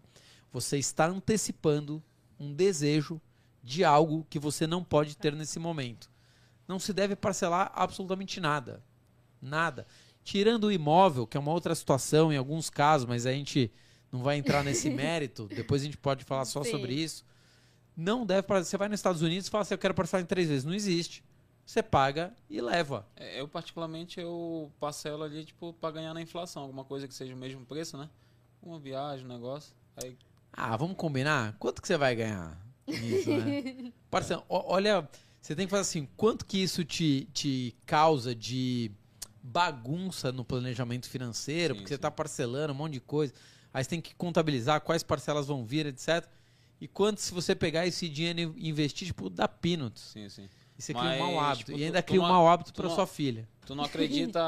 Você 0.53 0.77
está 0.77 1.07
antecipando 1.07 2.03
um 2.39 2.53
desejo 2.53 3.19
de 3.63 3.83
algo 3.83 4.27
que 4.29 4.39
você 4.39 4.67
não 4.67 4.85
pode 4.85 5.17
ter 5.17 5.35
nesse 5.35 5.59
momento. 5.59 6.11
Não 6.69 6.79
se 6.79 6.93
deve 6.93 7.17
parcelar 7.17 7.73
absolutamente 7.75 8.41
nada. 8.41 8.85
Nada. 9.41 9.87
Tirando 10.23 10.65
o 10.65 10.73
imóvel, 10.73 11.27
que 11.27 11.39
é 11.39 11.41
uma 11.41 11.53
outra 11.53 11.75
situação 11.75 12.31
em 12.31 12.37
alguns 12.37 12.69
casos, 12.69 13.09
mas 13.09 13.25
a 13.25 13.33
gente 13.33 13.73
não 14.13 14.23
vai 14.23 14.37
entrar 14.37 14.63
nesse 14.63 14.91
mérito. 14.91 15.49
Depois 15.49 15.81
a 15.81 15.87
gente 15.87 15.97
pode 15.97 16.27
falar 16.27 16.45
só 16.45 16.63
Sim. 16.63 16.73
sobre 16.73 16.93
isso. 16.93 17.25
Não 18.01 18.25
deve. 18.25 18.47
Você 18.49 18.77
vai 18.77 18.89
nos 18.89 18.99
Estados 18.99 19.23
Unidos 19.23 19.47
e 19.47 19.51
fala 19.51 19.63
assim: 19.63 19.75
eu 19.75 19.79
quero 19.79 19.95
parcelar 19.95 20.23
em 20.23 20.27
três 20.27 20.49
vezes. 20.49 20.65
Não 20.65 20.75
existe. 20.75 21.23
Você 21.65 21.83
paga 21.83 22.35
e 22.49 22.61
leva. 22.61 23.07
É, 23.17 23.41
Eu, 23.41 23.47
particularmente, 23.47 24.19
eu 24.21 24.71
parcelo 24.81 25.23
ali, 25.23 25.45
tipo, 25.45 25.73
pra 25.75 25.91
ganhar 25.91 26.13
na 26.15 26.21
inflação. 26.23 26.63
Alguma 26.63 26.85
coisa 26.85 27.07
que 27.07 27.15
seja 27.15 27.35
o 27.35 27.37
mesmo 27.39 27.65
preço, 27.65 27.97
né? 27.97 28.09
Uma 28.63 28.79
viagem, 28.79 29.25
um 29.25 29.29
negócio. 29.29 29.73
Aí, 29.97 30.17
Ah, 30.53 30.77
vamos 30.77 30.97
combinar? 30.97 31.57
Quanto 31.59 31.81
que 31.81 31.87
você 31.89 31.97
vai 31.97 32.15
ganhar 32.17 32.59
nisso, 32.89 33.31
né? 33.33 33.55
Parceiro, 34.11 34.43
ó- 34.49 34.65
olha, 34.75 35.09
você 35.41 35.55
tem 35.55 35.67
que 35.67 35.71
fazer 35.71 35.83
assim, 35.83 36.09
quanto 36.17 36.45
que 36.45 36.59
isso 36.59 36.85
te, 36.85 37.29
te 37.33 37.75
causa 37.87 38.35
de 38.35 38.91
bagunça 39.43 40.33
no 40.33 40.45
planejamento 40.45 41.09
financeiro, 41.09 41.75
Sim, 41.75 41.79
porque 41.81 41.89
você 41.89 41.95
sim. 41.95 41.99
está 41.99 42.11
parcelando 42.11 42.73
um 42.73 42.77
monte 42.77 42.95
de 42.95 43.01
coisa, 43.01 43.33
aí 43.73 43.83
você 43.85 43.91
tem 43.91 44.01
que 44.01 44.15
contabilizar 44.15 44.81
quais 44.81 45.03
parcelas 45.03 45.47
vão 45.47 45.65
vir, 45.65 45.87
etc. 45.87 46.27
E 46.81 46.89
quanto 46.89 47.21
se 47.21 47.33
você 47.35 47.55
pegar 47.55 47.87
esse 47.87 48.09
dinheiro 48.09 48.55
e 48.57 48.69
investir, 48.69 49.07
tipo, 49.09 49.29
dá 49.29 49.47
peanuts. 49.47 50.03
sim, 50.03 50.29
sim. 50.29 50.49
E 50.79 50.83
você 50.83 50.95
cria 50.95 51.11
um 51.11 51.19
mau 51.19 51.35
Mas, 51.35 51.45
hábito. 51.45 51.67
tipo, 51.67 51.79
e 51.79 51.85
ainda 51.85 52.03
tu- 52.03 52.07
cria 52.07 52.21
tu 52.21 52.25
um 52.25 52.27
não- 52.27 52.35
mau 52.35 52.49
hábito 52.49 52.73
para 52.73 52.89
sua 52.89 53.07
filha. 53.07 53.47
Tu 53.67 53.75
não 53.75 53.85
acredita, 53.85 54.41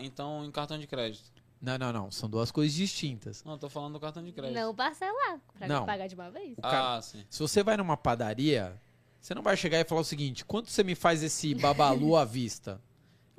então, 0.00 0.44
em 0.44 0.50
cartão 0.52 0.78
de 0.78 0.86
crédito? 0.86 1.32
Não, 1.60 1.76
não, 1.76 1.92
não. 1.92 2.10
São 2.12 2.30
duas 2.30 2.50
coisas 2.52 2.72
distintas. 2.74 3.42
Não, 3.44 3.52
eu 3.54 3.58
tô 3.58 3.68
falando 3.68 3.94
do 3.94 4.00
cartão 4.00 4.22
de 4.24 4.30
crédito. 4.32 4.54
Não 4.56 4.72
parcelar, 4.74 5.40
pra 5.58 5.66
Não. 5.66 5.84
pagar 5.84 6.06
de 6.06 6.14
uma 6.14 6.30
vez. 6.30 6.56
O 6.56 6.62
cara- 6.62 6.96
Ah, 6.96 7.02
sim. 7.02 7.24
Se 7.28 7.38
você 7.40 7.62
vai 7.62 7.76
numa 7.76 7.96
padaria, 7.96 8.80
você 9.20 9.34
não 9.34 9.42
vai 9.42 9.56
chegar 9.56 9.80
e 9.80 9.84
falar 9.84 10.00
o 10.00 10.04
seguinte: 10.04 10.44
quanto 10.44 10.70
você 10.70 10.84
me 10.84 10.94
faz 10.94 11.22
esse 11.24 11.54
babalu 11.56 12.16
à 12.16 12.24
vista? 12.24 12.80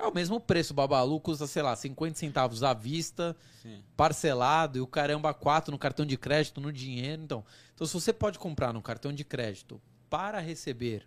É 0.02 0.06
o 0.06 0.12
mesmo 0.12 0.40
preço. 0.40 0.72
O 0.72 0.76
babalu 0.76 1.20
custa, 1.20 1.46
sei 1.46 1.62
lá, 1.62 1.76
50 1.76 2.18
centavos 2.18 2.64
à 2.64 2.74
vista, 2.74 3.36
sim. 3.62 3.84
parcelado, 3.96 4.76
e 4.76 4.80
o 4.80 4.86
caramba 4.86 5.32
4 5.32 5.70
no 5.70 5.78
cartão 5.78 6.04
de 6.04 6.16
crédito, 6.16 6.60
no 6.60 6.72
dinheiro. 6.72 7.22
Então, 7.22 7.44
então, 7.72 7.86
se 7.86 7.94
você 7.94 8.12
pode 8.12 8.36
comprar 8.36 8.72
no 8.72 8.82
cartão 8.82 9.12
de 9.12 9.24
crédito 9.24 9.80
para 10.10 10.40
receber 10.40 11.06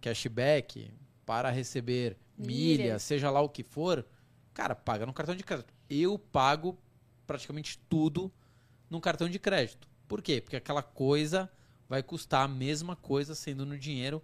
cashback, 0.00 0.92
para 1.24 1.50
receber 1.50 2.18
milha, 2.36 2.84
Milhas. 2.84 3.02
seja 3.02 3.30
lá 3.30 3.40
o 3.40 3.48
que 3.48 3.62
for, 3.62 4.06
cara, 4.52 4.74
paga 4.74 5.06
no 5.06 5.12
cartão 5.14 5.34
de 5.34 5.42
crédito. 5.42 5.72
Eu 5.88 6.18
pago 6.18 6.78
praticamente 7.26 7.78
tudo 7.88 8.30
no 8.90 9.00
cartão 9.00 9.28
de 9.28 9.38
crédito. 9.38 9.88
Por 10.06 10.20
quê? 10.20 10.40
Porque 10.40 10.56
aquela 10.56 10.82
coisa 10.82 11.50
vai 11.88 12.02
custar 12.02 12.44
a 12.44 12.48
mesma 12.48 12.94
coisa 12.94 13.34
sendo 13.34 13.64
no 13.64 13.78
dinheiro 13.78 14.22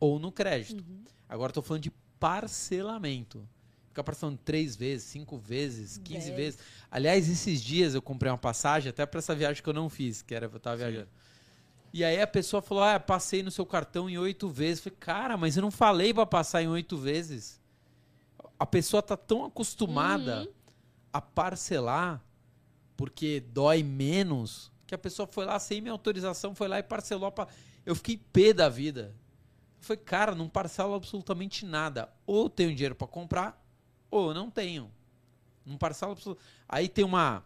ou 0.00 0.18
no 0.18 0.32
crédito. 0.32 0.84
Agora 1.28 1.50
estou 1.50 1.62
falando 1.62 1.82
de 1.82 1.92
parcelamento. 2.20 3.46
Ficar 3.88 4.04
parcelando 4.04 4.38
três 4.44 4.76
vezes, 4.76 5.06
cinco 5.06 5.38
vezes, 5.38 5.96
15 5.98 6.26
Dez. 6.26 6.36
vezes. 6.36 6.58
Aliás, 6.90 7.28
esses 7.28 7.62
dias 7.62 7.94
eu 7.94 8.02
comprei 8.02 8.30
uma 8.30 8.36
passagem 8.38 8.90
até 8.90 9.06
para 9.06 9.18
essa 9.18 9.34
viagem 9.34 9.62
que 9.62 9.68
eu 9.68 9.72
não 9.72 9.88
fiz, 9.88 10.20
que 10.22 10.34
era 10.34 10.46
eu 10.46 10.60
tava 10.60 10.76
Sim. 10.76 10.82
viajando. 10.84 11.08
E 11.92 12.04
aí 12.04 12.20
a 12.20 12.26
pessoa 12.26 12.60
falou: 12.60 12.84
Ah, 12.84 13.00
passei 13.00 13.42
no 13.42 13.50
seu 13.50 13.64
cartão 13.64 14.08
em 14.10 14.18
oito 14.18 14.48
vezes. 14.50 14.78
Eu 14.84 14.84
falei, 14.90 14.98
cara, 15.00 15.36
mas 15.36 15.56
eu 15.56 15.62
não 15.62 15.70
falei 15.70 16.12
para 16.12 16.26
passar 16.26 16.62
em 16.62 16.68
oito 16.68 16.96
vezes. 16.98 17.58
A 18.58 18.66
pessoa 18.66 19.02
tá 19.02 19.16
tão 19.16 19.44
acostumada 19.46 20.40
Uhum. 20.42 20.48
a 21.12 21.20
parcelar 21.22 22.22
porque 22.96 23.40
dói 23.40 23.82
menos 23.82 24.70
que 24.86 24.94
a 24.94 24.98
pessoa 24.98 25.26
foi 25.26 25.44
lá 25.44 25.58
sem 25.58 25.80
minha 25.80 25.92
autorização, 25.92 26.54
foi 26.54 26.68
lá 26.68 26.78
e 26.78 26.82
parcelou. 26.82 27.30
Pa... 27.32 27.48
Eu 27.84 27.94
fiquei 27.94 28.18
pé 28.32 28.52
da 28.52 28.68
vida. 28.68 29.14
Falei, 29.86 30.02
cara, 30.02 30.34
não 30.34 30.48
parcelo 30.48 30.94
absolutamente 30.94 31.64
nada. 31.64 32.12
Ou 32.26 32.50
tenho 32.50 32.74
dinheiro 32.74 32.96
para 32.96 33.06
comprar, 33.06 33.64
ou 34.10 34.34
não 34.34 34.50
tenho. 34.50 34.90
Não 35.64 35.78
parcelo 35.78 36.12
absolutamente. 36.12 36.52
Aí 36.68 36.88
tem 36.88 37.04
uma. 37.04 37.44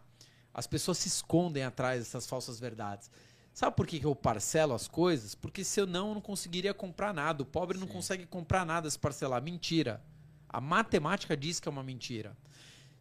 As 0.51 0.65
pessoas 0.65 0.97
se 0.97 1.07
escondem 1.07 1.63
atrás 1.63 1.99
dessas 1.99 2.25
falsas 2.25 2.59
verdades. 2.59 3.11
Sabe 3.53 3.75
por 3.75 3.85
que 3.85 3.99
que 3.99 4.05
eu 4.05 4.15
parcelo 4.15 4.73
as 4.73 4.87
coisas? 4.87 5.35
Porque 5.35 5.63
se 5.63 5.79
eu 5.79 5.85
não, 5.85 6.09
eu 6.09 6.15
não 6.15 6.21
conseguiria 6.21 6.73
comprar 6.73 7.13
nada. 7.13 7.43
O 7.43 7.45
pobre 7.45 7.77
não 7.77 7.87
Sim. 7.87 7.93
consegue 7.93 8.25
comprar 8.25 8.65
nada 8.65 8.89
se 8.89 8.97
parcelar. 8.97 9.41
Mentira. 9.41 10.01
A 10.49 10.59
matemática 10.59 11.37
diz 11.37 11.59
que 11.59 11.67
é 11.69 11.71
uma 11.71 11.83
mentira. 11.83 12.35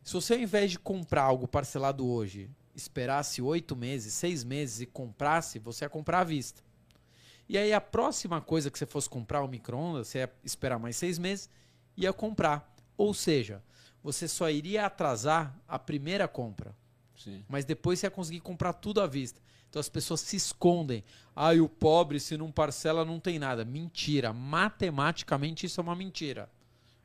Se 0.03 0.13
você, 0.13 0.35
ao 0.35 0.41
invés 0.41 0.71
de 0.71 0.79
comprar 0.79 1.23
algo 1.23 1.49
parcelado 1.49 2.07
hoje, 2.07 2.51
esperasse 2.75 3.41
oito 3.41 3.75
meses, 3.75 4.13
seis 4.13 4.45
meses 4.45 4.81
e 4.81 4.87
comprasse, 4.87 5.59
você 5.59 5.87
ia 5.87 5.89
comprar 5.89 6.21
à 6.21 6.25
vista. 6.25 6.63
E 7.51 7.59
aí 7.59 7.73
a 7.73 7.81
próxima 7.81 8.41
coisa 8.41 8.71
que 8.71 8.79
você 8.79 8.87
fosse 8.87 9.11
comprar, 9.11 9.43
o 9.43 9.49
micro-ondas, 9.49 10.07
você 10.07 10.19
ia 10.19 10.33
esperar 10.45 10.79
mais 10.79 10.95
seis 10.95 11.19
meses 11.19 11.51
e 11.97 12.03
ia 12.03 12.13
comprar. 12.13 12.73
Ou 12.97 13.13
seja, 13.13 13.61
você 14.01 14.29
só 14.29 14.49
iria 14.49 14.87
atrasar 14.87 15.59
a 15.67 15.77
primeira 15.77 16.29
compra 16.29 16.73
Sim. 17.17 17.45
mas 17.49 17.65
depois 17.65 17.99
você 17.99 18.07
ia 18.07 18.11
conseguir 18.11 18.39
comprar 18.39 18.73
tudo 18.75 19.01
à 19.01 19.07
vista. 19.09 19.43
Então 19.69 19.81
as 19.81 19.89
pessoas 19.89 20.21
se 20.21 20.37
escondem. 20.37 21.03
Ah, 21.35 21.53
e 21.53 21.61
o 21.61 21.69
pobre, 21.69 22.21
se 22.21 22.37
não 22.37 22.53
parcela, 22.53 23.05
não 23.05 23.19
tem 23.19 23.37
nada. 23.37 23.65
Mentira. 23.65 24.33
Matematicamente, 24.33 25.67
isso 25.67 25.81
é 25.81 25.83
uma 25.83 25.97
mentira. 25.97 26.49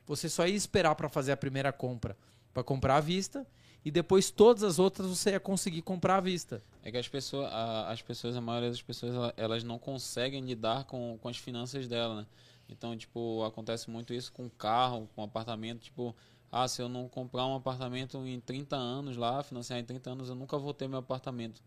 Você 0.06 0.28
só 0.28 0.46
ia 0.46 0.54
esperar 0.54 0.94
para 0.94 1.08
fazer 1.08 1.32
a 1.32 1.36
primeira 1.36 1.72
compra, 1.72 2.16
para 2.54 2.62
comprar 2.62 2.98
à 2.98 3.00
vista, 3.00 3.44
e 3.86 3.90
depois 3.92 4.30
todas 4.32 4.64
as 4.64 4.80
outras 4.80 5.06
você 5.08 5.30
ia 5.30 5.38
conseguir 5.40 5.80
comprar 5.80 6.16
à 6.16 6.20
vista. 6.20 6.60
É 6.82 6.90
que 6.90 6.96
as 6.96 7.08
pessoas, 7.08 7.48
a, 7.52 7.88
as 7.92 8.02
pessoas, 8.02 8.34
a 8.36 8.40
maioria 8.40 8.68
das 8.70 8.82
pessoas, 8.82 9.14
ela- 9.14 9.32
elas 9.36 9.62
não 9.62 9.78
conseguem 9.78 10.44
lidar 10.44 10.84
com, 10.86 11.16
com 11.22 11.28
as 11.28 11.36
finanças 11.36 11.86
dela, 11.86 12.16
né? 12.22 12.26
Então, 12.68 12.96
tipo, 12.96 13.44
acontece 13.44 13.88
muito 13.88 14.12
isso 14.12 14.32
com 14.32 14.50
carro, 14.50 15.08
com 15.14 15.22
apartamento, 15.22 15.82
tipo, 15.82 16.14
ah, 16.50 16.66
se 16.66 16.82
eu 16.82 16.88
não 16.88 17.08
comprar 17.08 17.46
um 17.46 17.54
apartamento 17.54 18.18
em 18.26 18.40
30 18.40 18.74
anos 18.74 19.16
lá, 19.16 19.40
financiar 19.44 19.78
em 19.78 19.84
30 19.84 20.10
anos, 20.10 20.28
eu 20.28 20.34
nunca 20.34 20.58
vou 20.58 20.74
ter 20.74 20.88
meu 20.88 20.98
apartamento. 20.98 21.62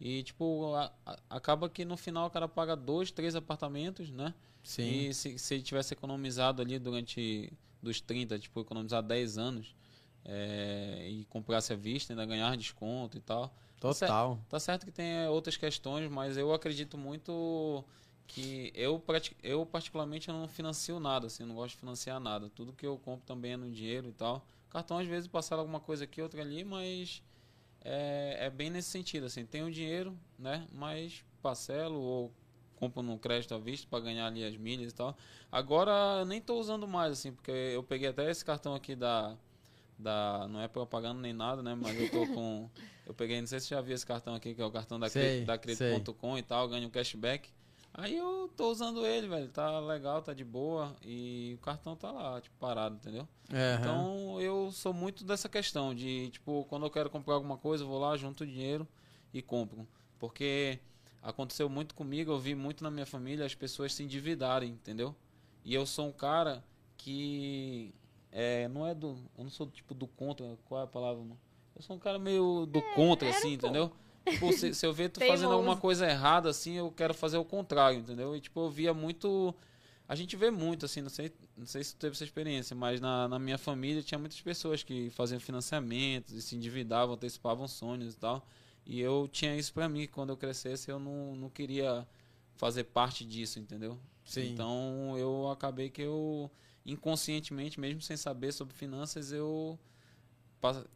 E, 0.00 0.22
tipo, 0.22 0.72
a- 0.74 0.90
a- 1.04 1.18
acaba 1.28 1.68
que 1.68 1.84
no 1.84 1.96
final 1.96 2.26
o 2.26 2.30
cara 2.30 2.48
paga 2.48 2.74
dois, 2.74 3.10
três 3.10 3.34
apartamentos, 3.36 4.10
né? 4.10 4.32
E 5.10 5.12
se, 5.12 5.38
se 5.38 5.54
ele 5.54 5.62
tivesse 5.62 5.92
economizado 5.92 6.62
ali 6.62 6.78
durante 6.78 7.52
dos 7.82 8.00
30, 8.00 8.38
tipo, 8.38 8.60
economizar 8.60 9.02
10 9.02 9.36
anos 9.36 9.74
é, 10.24 11.06
e 11.08 11.24
comprasse 11.26 11.72
à 11.72 11.76
vista, 11.76 12.12
ainda 12.12 12.26
ganhar 12.26 12.56
desconto 12.56 13.16
e 13.16 13.20
tal, 13.20 13.54
Total. 13.80 14.38
Tá 14.48 14.60
certo 14.60 14.84
que 14.84 14.92
tem 14.92 15.10
é, 15.10 15.30
outras 15.30 15.56
questões, 15.56 16.08
mas 16.10 16.36
eu 16.36 16.52
acredito 16.52 16.98
muito 16.98 17.82
que 18.26 18.70
eu, 18.74 19.02
eu 19.42 19.64
particularmente 19.64 20.28
eu 20.28 20.34
não 20.34 20.46
financio 20.46 21.00
nada, 21.00 21.26
assim, 21.26 21.44
não 21.44 21.54
gosto 21.54 21.70
de 21.74 21.80
financiar 21.80 22.20
nada. 22.20 22.50
Tudo 22.50 22.74
que 22.74 22.86
eu 22.86 22.98
compro 22.98 23.24
também 23.26 23.52
é 23.52 23.56
no 23.56 23.70
dinheiro 23.70 24.08
e 24.08 24.12
tal. 24.12 24.44
Cartão 24.68 24.98
às 24.98 25.06
vezes 25.06 25.26
parcela 25.26 25.62
alguma 25.62 25.80
coisa 25.80 26.04
aqui, 26.04 26.20
outra 26.20 26.42
ali, 26.42 26.62
mas 26.62 27.22
é, 27.80 28.36
é 28.46 28.50
bem 28.50 28.68
nesse 28.68 28.90
sentido, 28.90 29.24
assim, 29.26 29.46
tenho 29.46 29.70
dinheiro, 29.72 30.16
né, 30.38 30.66
mas 30.70 31.24
parcelo 31.42 31.98
ou 31.98 32.32
compro 32.76 33.02
no 33.02 33.18
crédito 33.18 33.54
à 33.54 33.58
vista 33.58 33.86
para 33.90 34.00
ganhar 34.00 34.26
ali 34.26 34.44
as 34.44 34.56
milhas 34.56 34.92
e 34.92 34.94
tal. 34.94 35.16
Agora 35.50 36.20
eu 36.20 36.26
nem 36.26 36.38
estou 36.38 36.60
usando 36.60 36.86
mais, 36.86 37.12
assim, 37.12 37.32
porque 37.32 37.50
eu 37.50 37.82
peguei 37.82 38.08
até 38.08 38.30
esse 38.30 38.44
cartão 38.44 38.74
aqui 38.74 38.94
da. 38.94 39.36
Da 40.00 40.46
não 40.48 40.60
é 40.60 40.68
propaganda 40.68 41.20
nem 41.20 41.32
nada, 41.32 41.62
né? 41.62 41.74
Mas 41.74 41.98
eu 42.00 42.10
tô 42.10 42.26
com. 42.34 42.68
eu 43.06 43.14
peguei, 43.14 43.40
não 43.40 43.46
sei 43.46 43.60
se 43.60 43.66
você 43.66 43.74
já 43.74 43.80
viu 43.80 43.94
esse 43.94 44.06
cartão 44.06 44.34
aqui, 44.34 44.54
que 44.54 44.62
é 44.62 44.64
o 44.64 44.70
cartão 44.70 44.98
da, 44.98 45.08
sei, 45.08 45.44
da 45.44 45.56
Credit.com 45.58 46.38
e 46.38 46.42
tal, 46.42 46.68
ganho 46.68 46.90
cashback. 46.90 47.50
Aí 47.92 48.16
eu 48.16 48.50
tô 48.56 48.70
usando 48.70 49.04
ele, 49.04 49.26
velho. 49.26 49.48
Tá 49.48 49.80
legal, 49.80 50.22
tá 50.22 50.32
de 50.32 50.44
boa. 50.44 50.96
E 51.04 51.56
o 51.56 51.58
cartão 51.58 51.96
tá 51.96 52.10
lá, 52.10 52.40
tipo, 52.40 52.56
parado, 52.58 52.94
entendeu? 52.96 53.28
Uhum. 53.50 53.74
Então 53.80 54.40
eu 54.40 54.70
sou 54.70 54.92
muito 54.92 55.24
dessa 55.24 55.48
questão 55.48 55.94
de, 55.94 56.30
tipo, 56.30 56.64
quando 56.68 56.86
eu 56.86 56.90
quero 56.90 57.10
comprar 57.10 57.34
alguma 57.34 57.58
coisa, 57.58 57.82
eu 57.82 57.88
vou 57.88 57.98
lá, 57.98 58.16
junto 58.16 58.44
o 58.44 58.46
dinheiro 58.46 58.86
e 59.34 59.42
compro. 59.42 59.86
Porque 60.18 60.78
aconteceu 61.22 61.68
muito 61.68 61.94
comigo, 61.94 62.30
eu 62.30 62.38
vi 62.38 62.54
muito 62.54 62.84
na 62.84 62.90
minha 62.90 63.06
família 63.06 63.44
as 63.44 63.54
pessoas 63.54 63.92
se 63.92 64.02
endividarem, 64.04 64.70
entendeu? 64.70 65.14
E 65.64 65.74
eu 65.74 65.84
sou 65.84 66.06
um 66.06 66.12
cara 66.12 66.64
que 66.96 67.92
é, 68.32 68.68
não 68.68 68.86
é 68.86 68.94
do, 68.94 69.16
eu 69.36 69.44
não 69.44 69.50
sou 69.50 69.66
tipo 69.66 69.94
do 69.94 70.06
contra, 70.06 70.58
qual 70.64 70.80
é 70.80 70.84
a 70.84 70.86
palavra? 70.86 71.22
Eu 71.74 71.82
sou 71.82 71.96
um 71.96 71.98
cara 71.98 72.18
meio 72.18 72.66
do 72.66 72.78
é, 72.78 72.94
contra 72.94 73.28
assim, 73.30 73.54
entendeu? 73.54 73.90
Tipo, 74.28 74.52
se, 74.52 74.74
se, 74.74 74.86
eu 74.86 74.92
ver 74.92 75.08
tu 75.08 75.20
fazendo 75.26 75.52
alguma 75.52 75.76
coisa 75.76 76.08
errada 76.08 76.48
assim, 76.50 76.74
eu 76.74 76.90
quero 76.90 77.14
fazer 77.14 77.38
o 77.38 77.44
contrário, 77.44 77.98
entendeu? 77.98 78.36
E 78.36 78.40
tipo, 78.40 78.60
eu 78.60 78.70
via 78.70 78.92
muito 78.92 79.54
a 80.10 80.16
gente 80.16 80.36
vê 80.36 80.50
muito, 80.50 80.86
assim, 80.86 81.00
não 81.00 81.08
sei, 81.08 81.32
não 81.56 81.64
sei 81.64 81.84
se 81.84 81.94
tu 81.94 82.00
teve 82.00 82.16
essa 82.16 82.24
experiência, 82.24 82.74
mas 82.74 83.00
na, 83.00 83.28
na 83.28 83.38
minha 83.38 83.56
família 83.56 84.02
tinha 84.02 84.18
muitas 84.18 84.40
pessoas 84.40 84.82
que 84.82 85.08
faziam 85.10 85.38
financiamentos 85.38 86.34
e 86.34 86.42
se 86.42 86.56
endividavam, 86.56 87.14
antecipavam 87.14 87.68
sonhos 87.68 88.14
e 88.14 88.16
tal. 88.18 88.44
E 88.84 89.00
eu 89.00 89.28
tinha 89.30 89.56
isso 89.56 89.72
para 89.72 89.88
mim, 89.88 90.08
quando 90.08 90.30
eu 90.30 90.36
crescesse 90.36 90.90
eu 90.90 90.98
não, 90.98 91.36
não 91.36 91.48
queria 91.48 92.04
fazer 92.56 92.82
parte 92.82 93.24
disso, 93.24 93.60
entendeu? 93.60 94.00
Sim. 94.24 94.50
Então 94.52 95.14
eu 95.16 95.48
acabei 95.48 95.88
que 95.88 96.02
eu, 96.02 96.50
inconscientemente, 96.84 97.78
mesmo 97.78 98.00
sem 98.00 98.16
saber 98.16 98.52
sobre 98.52 98.74
finanças, 98.74 99.32
eu 99.32 99.78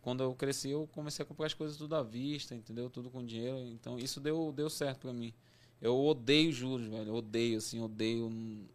quando 0.03 0.23
eu 0.23 0.35
cresci, 0.35 0.69
eu 0.69 0.87
comecei 0.93 1.23
a 1.23 1.27
comprar 1.27 1.47
as 1.47 1.55
coisas 1.55 1.77
tudo 1.77 1.97
à 1.97 2.03
vista, 2.03 2.55
entendeu? 2.55 2.91
Tudo 2.91 3.11
com 3.11 3.25
dinheiro. 3.25 3.59
Então 3.59 3.99
isso 3.99 4.21
deu, 4.21 4.53
deu 4.53 4.69
certo 4.69 5.01
para 5.01 5.13
mim. 5.13 5.33
Eu 5.81 5.99
odeio 5.99 6.53
juros, 6.53 6.87
velho. 6.87 7.15
Odeio, 7.15 7.59
assim, 7.59 7.81
odeio. 7.81 8.31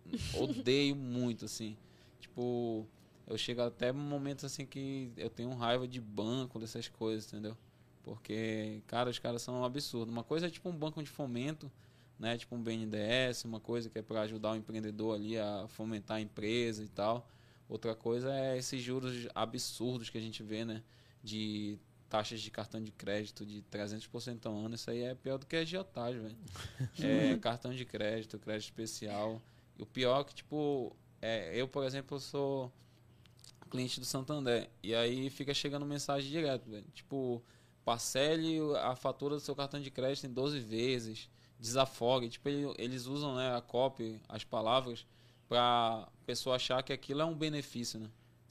odeio 0.36 0.95
muito, 0.95 1.45
assim. 1.45 1.78
Tipo, 2.20 2.88
eu 3.28 3.38
chego 3.38 3.62
até 3.62 3.91
momentos 3.91 4.45
assim 4.45 4.66
que 4.66 5.12
eu 5.16 5.30
tenho 5.30 5.53
raiva 5.53 5.88
de 5.88 6.01
banco, 6.01 6.60
dessas 6.60 6.88
coisas, 6.88 7.32
entendeu? 7.32 7.55
Porque, 8.01 8.82
cara, 8.88 9.10
os 9.10 9.20
caras 9.20 9.41
são 9.43 9.62
um 9.62 9.64
absurdo. 9.64 10.12
Uma 10.12 10.24
coisa 10.24 10.47
é 10.47 10.49
tipo 10.49 10.68
um 10.70 10.76
banco 10.76 11.01
de 11.03 11.10
fomento, 11.10 11.72
né? 12.20 12.38
Tipo 12.38 12.55
um 12.55 12.61
BNDES, 12.61 13.45
uma 13.45 13.59
coisa 13.59 13.89
que 13.89 13.97
é 13.97 14.01
para 14.01 14.22
ajudar 14.22 14.51
o 14.51 14.55
empreendedor 14.55 15.15
ali 15.15 15.38
a 15.38 15.65
fomentar 15.70 16.17
a 16.17 16.22
empresa 16.22 16.84
e 16.84 16.89
tal. 16.89 17.28
Outra 17.67 17.95
coisa 17.95 18.34
é 18.34 18.57
esses 18.57 18.82
juros 18.82 19.28
absurdos 19.34 20.09
que 20.09 20.17
a 20.17 20.22
gente 20.22 20.43
vê, 20.43 20.65
né? 20.65 20.84
De 21.24 21.78
taxas 22.09 22.41
de 22.41 22.49
cartão 22.49 22.82
de 22.82 22.91
crédito 22.91 23.45
de 23.45 23.61
300% 23.72 24.45
ao 24.45 24.53
ano. 24.53 24.76
Isso 24.76 24.89
aí 24.89 25.03
é 25.03 25.15
pior 25.15 25.38
do 25.38 25.45
que 25.45 25.55
a 25.55 25.59
agiotagem, 25.59 26.22
velho. 26.22 26.38
é, 27.34 27.38
cartão 27.38 27.74
de 27.74 27.86
crédito, 27.86 28.38
crédito 28.38 28.65
especial. 28.65 29.41
E 29.78 29.84
o 29.84 29.86
pior 29.86 30.22
é 30.22 30.24
que, 30.24 30.36
tipo, 30.36 30.95
é, 31.22 31.55
eu, 31.55 31.67
por 31.67 31.84
exemplo, 31.86 32.20
sou 32.20 32.72
cliente 33.70 33.99
do 33.99 34.05
Santander. 34.05 34.70
E 34.82 34.93
aí 34.93 35.30
fica 35.30 35.53
chegando 35.53 35.86
mensagem 35.86 36.30
direto, 36.30 36.70
velho. 36.70 36.86
Tipo, 36.93 37.41
parcele 37.86 38.59
a 38.78 38.95
fatura 38.95 39.36
do 39.36 39.41
seu 39.41 39.55
cartão 39.55 39.80
de 39.80 39.91
crédito 39.91 40.26
em 40.26 40.34
12 40.34 40.59
vezes, 40.59 41.30
desafogue. 41.60 42.30
Tipo, 42.30 42.49
eles 42.78 43.05
usam 43.05 43.36
né, 43.36 43.55
a 43.55 43.62
copy, 43.62 44.20
as 44.28 44.43
palavras, 44.43 45.05
para 45.47 46.07
pessoa 46.26 46.55
achar 46.55 46.82
que 46.84 46.93
aquilo 46.93 47.22
é 47.22 47.26
um 47.26 47.36
benefício, 47.36 47.99
né? 47.99 48.10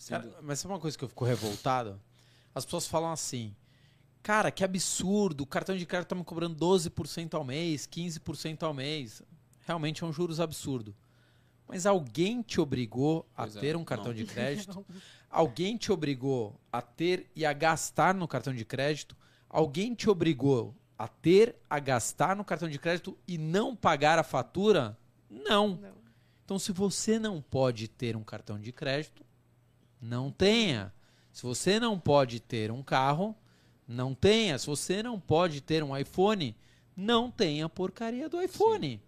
Cara, 0.08 0.32
mas 0.42 0.60
sabe 0.60 0.74
uma 0.74 0.80
coisa 0.80 0.96
que 0.96 1.04
eu 1.04 1.08
fico 1.08 1.24
revoltado? 1.24 2.00
As 2.54 2.64
pessoas 2.64 2.86
falam 2.86 3.10
assim, 3.10 3.54
cara, 4.22 4.50
que 4.50 4.62
absurdo, 4.62 5.42
o 5.42 5.46
cartão 5.46 5.76
de 5.76 5.86
crédito 5.86 6.08
tá 6.08 6.14
me 6.14 6.24
cobrando 6.24 6.54
12% 6.54 7.34
ao 7.34 7.44
mês, 7.44 7.86
15% 7.86 8.62
ao 8.62 8.72
mês. 8.72 9.22
Realmente 9.66 10.04
é 10.04 10.06
um 10.06 10.12
juros 10.12 10.40
absurdo. 10.40 10.94
Mas 11.66 11.84
alguém 11.84 12.40
te 12.42 12.60
obrigou 12.60 13.28
a 13.36 13.42
pois 13.42 13.56
é, 13.56 13.60
ter 13.60 13.74
é. 13.74 13.78
um 13.78 13.84
cartão 13.84 14.08
não. 14.08 14.14
de 14.14 14.24
crédito? 14.24 14.86
alguém 15.28 15.76
te 15.76 15.92
obrigou 15.92 16.58
a 16.72 16.80
ter 16.80 17.30
e 17.36 17.44
a 17.44 17.52
gastar 17.52 18.14
no 18.14 18.26
cartão 18.26 18.54
de 18.54 18.64
crédito? 18.64 19.16
Alguém 19.48 19.94
te 19.94 20.08
obrigou 20.08 20.74
a 20.98 21.06
ter, 21.06 21.56
a 21.70 21.78
gastar 21.78 22.34
no 22.34 22.44
cartão 22.44 22.68
de 22.68 22.78
crédito 22.78 23.16
e 23.26 23.38
não 23.38 23.76
pagar 23.76 24.18
a 24.18 24.24
fatura? 24.24 24.98
Não. 25.30 25.76
não. 25.76 25.98
Então, 26.44 26.58
se 26.58 26.72
você 26.72 27.18
não 27.18 27.40
pode 27.40 27.88
ter 27.88 28.16
um 28.16 28.24
cartão 28.24 28.58
de 28.58 28.72
crédito, 28.72 29.24
não 30.00 30.30
tenha. 30.30 30.92
Se 31.32 31.42
você 31.42 31.78
não 31.78 31.98
pode 31.98 32.40
ter 32.40 32.72
um 32.72 32.82
carro, 32.82 33.36
não 33.86 34.14
tenha. 34.14 34.58
Se 34.58 34.66
você 34.66 35.02
não 35.02 35.20
pode 35.20 35.60
ter 35.60 35.84
um 35.84 35.96
iPhone, 35.96 36.56
não 36.96 37.30
tenha 37.30 37.66
a 37.66 37.68
porcaria 37.68 38.28
do 38.28 38.40
iPhone. 38.40 38.96
Sim. 38.96 39.00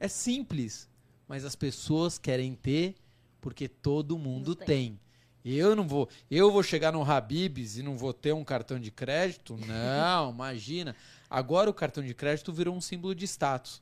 É 0.00 0.08
simples, 0.08 0.88
mas 1.28 1.44
as 1.44 1.54
pessoas 1.54 2.18
querem 2.18 2.54
ter 2.54 2.96
porque 3.40 3.68
todo 3.68 4.18
mundo 4.18 4.54
tem. 4.54 4.66
tem. 4.66 5.00
Eu 5.44 5.74
não 5.74 5.86
vou, 5.88 6.08
eu 6.30 6.50
vou 6.50 6.62
chegar 6.62 6.92
no 6.92 7.02
Habibs 7.02 7.78
e 7.78 7.82
não 7.82 7.96
vou 7.96 8.12
ter 8.12 8.32
um 8.32 8.44
cartão 8.44 8.78
de 8.78 8.90
crédito? 8.90 9.56
Não, 9.66 10.30
imagina. 10.30 10.94
Agora 11.30 11.70
o 11.70 11.74
cartão 11.74 12.04
de 12.04 12.12
crédito 12.12 12.52
virou 12.52 12.74
um 12.74 12.80
símbolo 12.80 13.14
de 13.14 13.24
status. 13.24 13.80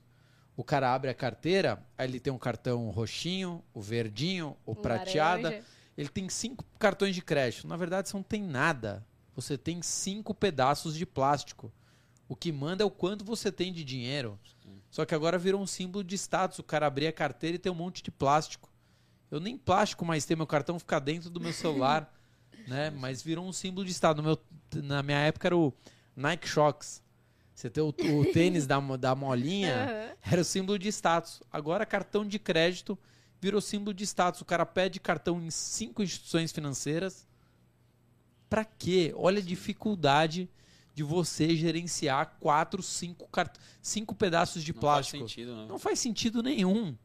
O 0.56 0.62
cara 0.62 0.92
abre 0.92 1.10
a 1.10 1.14
carteira, 1.14 1.82
aí 1.96 2.08
ele 2.08 2.20
tem 2.20 2.32
um 2.32 2.38
cartão 2.38 2.90
roxinho, 2.90 3.62
o 3.72 3.80
verdinho, 3.80 4.56
o, 4.66 4.74
prateada. 4.74 5.50
Laranja. 5.50 5.64
Ele 5.96 6.08
tem 6.08 6.28
cinco 6.28 6.64
cartões 6.78 7.14
de 7.14 7.22
crédito. 7.22 7.66
Na 7.66 7.76
verdade, 7.76 8.08
você 8.08 8.16
não 8.16 8.22
tem 8.22 8.42
nada. 8.42 9.04
Você 9.34 9.56
tem 9.58 9.80
cinco 9.82 10.34
pedaços 10.34 10.94
de 10.94 11.06
plástico. 11.06 11.72
O 12.28 12.36
que 12.36 12.52
manda 12.52 12.82
é 12.82 12.86
o 12.86 12.90
quanto 12.90 13.24
você 13.24 13.50
tem 13.50 13.72
de 13.72 13.84
dinheiro. 13.84 14.38
Só 14.90 15.04
que 15.04 15.14
agora 15.14 15.38
virou 15.38 15.60
um 15.60 15.66
símbolo 15.66 16.04
de 16.04 16.16
status. 16.16 16.58
O 16.58 16.62
cara 16.62 16.86
abrir 16.86 17.06
a 17.06 17.12
carteira 17.12 17.56
e 17.56 17.58
tem 17.58 17.70
um 17.70 17.74
monte 17.74 18.02
de 18.02 18.10
plástico. 18.10 18.67
Eu 19.30 19.40
nem 19.40 19.56
plástico 19.56 20.04
mais 20.04 20.24
tenho, 20.24 20.38
meu 20.38 20.46
cartão 20.46 20.78
fica 20.78 20.98
dentro 20.98 21.28
do 21.28 21.40
meu 21.40 21.52
celular, 21.52 22.12
né? 22.66 22.90
Mas 22.90 23.22
virou 23.22 23.46
um 23.46 23.52
símbolo 23.52 23.84
de 23.84 23.92
estado. 23.92 24.22
Meu, 24.22 24.38
na 24.74 25.02
minha 25.02 25.18
época 25.18 25.48
era 25.48 25.56
o 25.56 25.72
Nike 26.16 26.48
Shocks. 26.48 27.02
Você 27.54 27.68
tem 27.68 27.82
o, 27.82 27.88
o 27.88 27.92
tênis 28.32 28.66
da, 28.66 28.78
da 28.96 29.14
molinha, 29.14 29.74
uhum. 29.74 30.16
era 30.32 30.40
o 30.40 30.44
símbolo 30.44 30.78
de 30.78 30.88
status. 30.88 31.42
Agora 31.52 31.84
cartão 31.84 32.26
de 32.26 32.38
crédito 32.38 32.98
virou 33.40 33.60
símbolo 33.60 33.92
de 33.92 34.04
status. 34.04 34.40
O 34.40 34.44
cara 34.44 34.64
pede 34.64 35.00
cartão 35.00 35.40
em 35.40 35.50
cinco 35.50 36.02
instituições 36.02 36.52
financeiras. 36.52 37.26
Pra 38.48 38.64
quê? 38.64 39.12
Olha 39.16 39.40
a 39.40 39.44
dificuldade 39.44 40.48
de 40.94 41.02
você 41.02 41.54
gerenciar 41.54 42.36
quatro, 42.40 42.82
cinco, 42.82 43.28
cart... 43.28 43.56
cinco 43.80 44.14
pedaços 44.14 44.64
de 44.64 44.72
Não 44.72 44.80
plástico. 44.80 45.18
Faz 45.18 45.30
sentido, 45.30 45.56
né? 45.56 45.66
Não 45.68 45.78
faz 45.78 46.00
sentido 46.00 46.42
nenhum. 46.42 46.96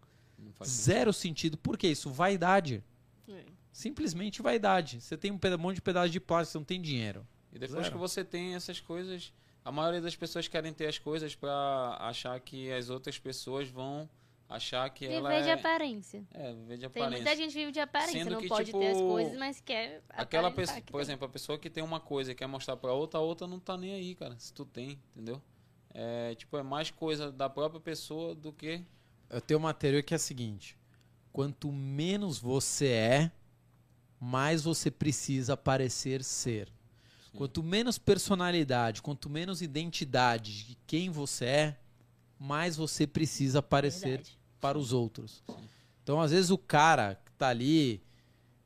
Zero 0.64 1.14
sentido. 1.14 1.58
Por 1.58 1.78
que 1.78 1.88
isso? 1.88 2.10
Vaidade. 2.10 2.84
É. 3.28 3.44
Simplesmente 3.72 4.42
vaidade. 4.42 5.02
Você 5.02 5.18
tem 5.18 5.32
um 5.32 5.40
monte 5.58 5.76
de 5.76 5.82
pedaço 5.82 6.10
de 6.10 6.20
plástico, 6.20 6.52
você 6.52 6.58
não 6.58 6.66
tem 6.66 6.82
dinheiro. 6.82 7.28
E 7.52 7.60
depois 7.60 7.84
Zero. 7.84 7.92
que 7.92 7.98
você 7.98 8.24
tem 8.24 8.56
essas 8.56 8.80
coisas, 8.80 9.34
a 9.64 9.72
maioria 9.72 10.02
das 10.02 10.16
pessoas 10.16 10.48
querem 10.48 10.74
ter 10.74 10.88
as 10.88 10.98
coisas 10.98 11.36
para 11.36 11.98
achar 12.00 12.40
que 12.40 12.72
as 12.72 12.90
outras 12.90 13.18
pessoas 13.18 13.70
vão 13.70 14.10
achar 14.50 14.90
que 14.90 15.06
viver 15.06 15.18
ela 15.18 15.30
Viver 15.30 15.42
é... 15.42 15.44
de 15.44 15.52
aparência. 15.52 16.24
É, 16.34 16.54
viver 16.54 16.78
de 16.78 16.86
aparência. 16.86 17.16
Tem 17.16 17.24
muita 17.24 17.36
gente 17.36 17.54
vive 17.54 17.72
de 17.72 17.80
aparência, 17.80 18.24
Sendo 18.24 18.32
não 18.32 18.42
que, 18.42 18.48
pode 18.48 18.66
tipo, 18.66 18.80
ter 18.80 18.92
as 18.92 18.98
coisas, 18.98 19.38
mas 19.38 19.62
quer 19.62 20.04
Aquela 20.10 20.52
pessoa, 20.52 20.82
por 20.82 20.92
tem. 20.92 21.02
exemplo, 21.02 21.26
a 21.26 21.30
pessoa 21.30 21.58
que 21.58 21.70
tem 21.70 21.84
uma 21.84 22.00
coisa 22.00 22.32
e 22.32 22.36
quer 22.36 22.48
mostrar 22.48 22.78
para 22.78 22.94
outra, 22.94 23.20
a 23.20 23.24
outra 23.24 23.48
não 23.48 23.60
tá 23.60 23.78
nem 23.78 23.94
aí, 23.94 24.16
cara, 24.16 24.38
se 24.38 24.54
tu 24.54 24.66
tem, 24.66 25.00
entendeu? 25.16 25.42
É, 25.94 26.36
tipo, 26.36 26.58
é 26.58 26.64
mais 26.64 26.90
coisa 26.92 27.32
da 27.32 27.50
própria 27.50 27.80
pessoa 27.80 28.34
do 28.34 28.52
que 28.52 28.84
eu 29.34 29.42
tenho 29.42 29.60
uma 29.60 29.74
teoria 29.74 30.04
que 30.04 30.14
é 30.14 30.18
a 30.18 30.20
seguinte: 30.20 30.78
quanto 31.32 31.72
menos 31.72 32.40
você 32.40 32.88
é, 32.88 33.32
mais 34.20 34.64
você 34.64 34.92
precisa 34.92 35.58
parecer 35.58 36.24
ser. 36.24 36.68
Sim. 36.68 37.38
Quanto 37.38 37.64
menos 37.64 37.98
personalidade, 37.98 39.02
quanto 39.02 39.30
menos 39.30 39.62
identidade 39.62 40.66
de 40.66 40.78
quem 40.88 41.10
você 41.10 41.46
é, 41.46 41.78
mais 42.40 42.78
você 42.78 43.08
precisa 43.08 43.62
parecer 43.62 44.18
Verdade. 44.18 44.40
para 44.62 44.78
os 44.78 44.94
outros. 44.94 45.44
Sim. 45.46 45.56
Então, 46.04 46.22
às 46.22 46.32
vezes, 46.32 46.52
o 46.52 46.58
cara 46.58 47.20
que 47.26 47.32
tá 47.34 47.50
ali 47.50 48.02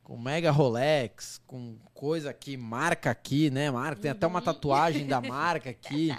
com 0.04 0.18
mega 0.18 0.52
Rolex, 0.52 1.42
com 1.46 1.78
coisa 1.94 2.30
aqui, 2.30 2.56
marca 2.56 3.12
aqui, 3.12 3.50
né? 3.50 3.70
Marca, 3.70 4.02
tem 4.02 4.12
até 4.12 4.26
uma 4.26 4.42
tatuagem 4.42 5.06
da 5.06 5.20
marca 5.22 5.70
aqui. 5.70 6.12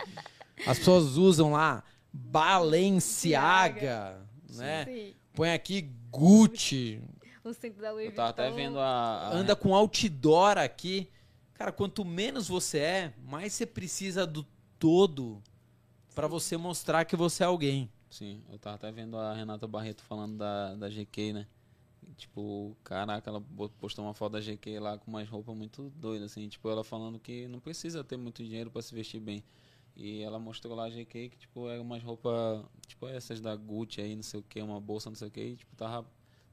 As 0.67 0.79
pessoas 0.79 1.17
usam 1.17 1.53
lá 1.53 1.83
Balenciaga, 2.13 4.21
né? 4.57 4.85
Sim. 4.85 5.15
Põe 5.35 5.53
aqui 5.53 5.91
Gucci, 6.11 7.01
O 7.45 7.53
cinto 7.53 7.81
da 7.81 7.93
Louis 7.93 8.07
Eu 8.07 8.15
tava 8.15 8.31
até 8.31 8.51
vendo 8.51 8.79
a. 8.79 9.31
anda 9.33 9.55
com 9.55 9.75
outdoor 9.75 10.59
aqui. 10.59 11.09
Cara, 11.55 11.73
quanto 11.73 12.05
menos 12.05 12.49
você 12.49 12.79
é, 12.79 13.15
mais 13.25 13.53
você 13.53 13.67
precisa 13.67 14.27
do 14.27 14.47
todo 14.79 15.43
pra 16.15 16.27
você 16.29 16.57
mostrar 16.57 17.05
que 17.05 17.17
você 17.17 17.43
é 17.43 17.47
alguém. 17.47 17.91
Sim, 18.11 18.43
eu 18.51 18.59
tava 18.59 18.77
até 18.77 18.91
vendo 18.91 19.19
a 19.19 19.35
Renata 19.35 19.67
Barreto 19.67 20.03
falando 20.03 20.39
da, 20.39 20.75
da 20.75 20.89
GK, 20.89 21.33
né? 21.33 21.47
Tipo, 22.17 22.77
caraca, 22.83 23.29
ela 23.31 23.43
postou 23.79 24.05
uma 24.05 24.15
foto 24.15 24.33
da 24.33 24.41
GK 24.41 24.79
lá 24.81 24.99
com 24.99 25.11
umas 25.11 25.29
roupas 25.29 25.57
muito 25.57 25.91
doidas, 25.97 26.33
assim. 26.33 26.49
Tipo, 26.49 26.71
ela 26.71 26.83
falando 26.83 27.19
que 27.19 27.47
não 27.49 27.61
precisa 27.61 28.03
ter 28.03 28.17
muito 28.17 28.43
dinheiro 28.43 28.71
pra 28.71 28.83
se 28.83 28.95
vestir 28.95 29.21
bem. 29.21 29.45
E 29.99 30.23
ela 30.23 30.39
mostrou 30.39 30.77
lá 30.77 30.85
a 30.85 30.89
GK 30.89 31.29
que, 31.29 31.37
tipo, 31.37 31.69
era 31.69 31.83
umas 31.83 32.01
roupas, 32.05 32.65
tipo, 32.87 33.09
essas 33.09 33.41
da 33.41 33.57
Gucci 33.57 34.01
aí, 34.01 34.15
não 34.15 34.23
sei 34.23 34.39
o 34.39 34.43
que, 34.45 34.63
uma 34.63 34.81
bolsa, 34.81 35.11
não 35.11 35.17
sei 35.17 35.27
o 35.27 35.31
que, 35.31 35.41
e, 35.41 35.57
tipo, 35.57 35.75
tava 35.75 36.07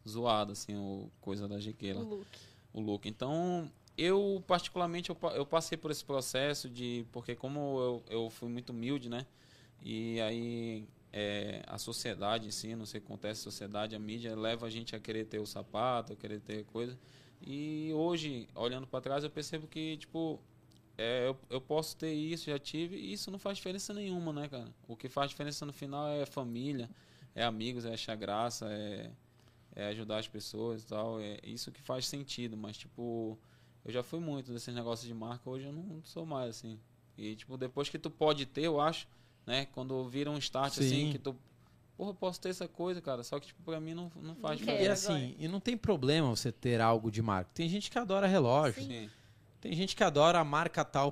zoado, 0.08 0.52
assim, 0.52 0.76
o 0.76 1.12
coisa 1.22 1.48
da 1.48 1.60
GK 1.60 1.92
O 1.92 1.96
lá 1.96 2.02
look. 2.04 2.28
o 2.74 2.82
look. 2.82 3.08
Então, 3.08 3.72
eu 3.96 4.44
particularmente 4.48 5.12
eu, 5.12 5.18
eu 5.36 5.46
passei 5.46 5.78
por 5.78 5.92
esse 5.92 6.04
processo 6.04 6.68
de 6.70 7.06
porque 7.12 7.36
como 7.36 7.60
eu, 7.80 8.04
eu 8.10 8.30
fui 8.30 8.50
muito 8.50 8.72
humilde, 8.72 9.10
né? 9.10 9.26
E 9.82 10.20
aí 10.22 10.88
é, 11.14 11.62
a 11.68 11.78
sociedade 11.78 12.48
em 12.48 12.52
si, 12.52 12.76
não 12.76 12.86
sei 12.86 12.98
o 13.00 13.02
que 13.02 13.08
acontece, 13.08 13.42
a 13.42 13.44
sociedade, 13.44 13.96
a 13.96 14.00
mídia 14.00 14.36
leva 14.36 14.66
a 14.66 14.70
gente 14.70 14.96
a 14.96 15.00
querer 15.00 15.26
ter 15.26 15.40
o 15.40 15.46
sapato, 15.46 16.14
a 16.14 16.16
querer 16.16 16.40
ter 16.42 16.66
coisa. 16.66 16.98
E 17.42 17.92
hoje, 17.94 18.50
olhando 18.56 18.88
para 18.88 19.02
trás, 19.02 19.24
eu 19.24 19.30
percebo 19.30 19.68
que 19.68 19.98
tipo 19.98 20.40
é, 20.98 21.28
eu, 21.28 21.38
eu 21.50 21.60
posso 21.60 21.96
ter 21.98 22.14
isso, 22.14 22.50
já 22.50 22.58
tive, 22.58 22.96
e 22.96 23.12
isso 23.12 23.30
não 23.30 23.38
faz 23.38 23.58
diferença 23.58 23.94
nenhuma, 23.94 24.32
né, 24.32 24.48
cara? 24.48 24.74
O 24.88 24.96
que 24.96 25.10
faz 25.10 25.30
diferença 25.30 25.66
no 25.66 25.74
final 25.74 26.08
é 26.08 26.26
família, 26.26 26.90
é 27.34 27.44
amigos, 27.44 27.86
é 27.86 27.94
achar 27.94 28.16
graça, 28.16 28.66
é, 28.72 29.12
é 29.76 29.88
ajudar 29.88 30.20
as 30.20 30.28
pessoas 30.28 30.84
e 30.84 30.88
tal. 30.88 31.20
É 31.20 31.40
isso 31.44 31.72
que 31.72 31.82
faz 31.82 32.08
sentido, 32.08 32.56
mas 32.56 32.78
tipo, 32.78 33.38
eu 33.84 33.92
já 33.92 34.04
fui 34.04 34.20
muito 34.20 34.54
desses 34.54 34.74
negócios 34.74 35.08
de 35.08 35.14
marca, 35.14 35.50
hoje 35.50 35.66
eu 35.66 35.74
não 35.74 36.02
sou 36.04 36.26
mais 36.26 36.50
assim. 36.52 36.80
E 37.18 37.36
tipo, 37.36 37.58
depois 37.58 37.90
que 37.90 38.00
tu 38.00 38.10
pode 38.10 38.46
ter, 38.46 38.64
eu 38.64 38.80
acho, 38.80 39.08
né? 39.46 39.66
Quando 39.74 40.08
vira 40.08 40.32
um 40.32 40.38
start 40.38 40.74
Sim. 40.74 40.86
assim, 40.86 41.12
que 41.12 41.20
tu. 41.20 41.36
Porra, 41.98 42.10
eu 42.10 42.16
posso 42.16 42.42
ter 42.42 42.50
essa 42.50 42.68
coisa, 42.68 43.02
cara. 43.02 43.24
Só 43.24 43.40
que, 43.40 43.48
tipo, 43.48 43.64
pra 43.64 43.80
mim 43.80 43.94
não, 43.94 44.12
não 44.18 44.36
faz 44.36 44.60
Não 44.60 44.74
E 44.74 44.88
assim, 44.88 45.34
e 45.40 45.48
não 45.48 45.62
tem 45.62 45.78
problema 45.78 46.28
você 46.28 46.52
ter 46.52 46.82
algo 46.82 47.10
de 47.10 47.22
marca. 47.22 47.52
Tem 47.54 47.70
gente 47.70 47.90
que 47.90 47.98
adora 47.98 48.28
relógio. 48.28 48.84
Sim. 48.84 48.88
Sim. 48.90 49.10
Tem 49.62 49.74
gente 49.74 49.96
que 49.96 50.04
adora 50.04 50.40
a 50.40 50.44
marca 50.44 50.86
tal 50.86 51.12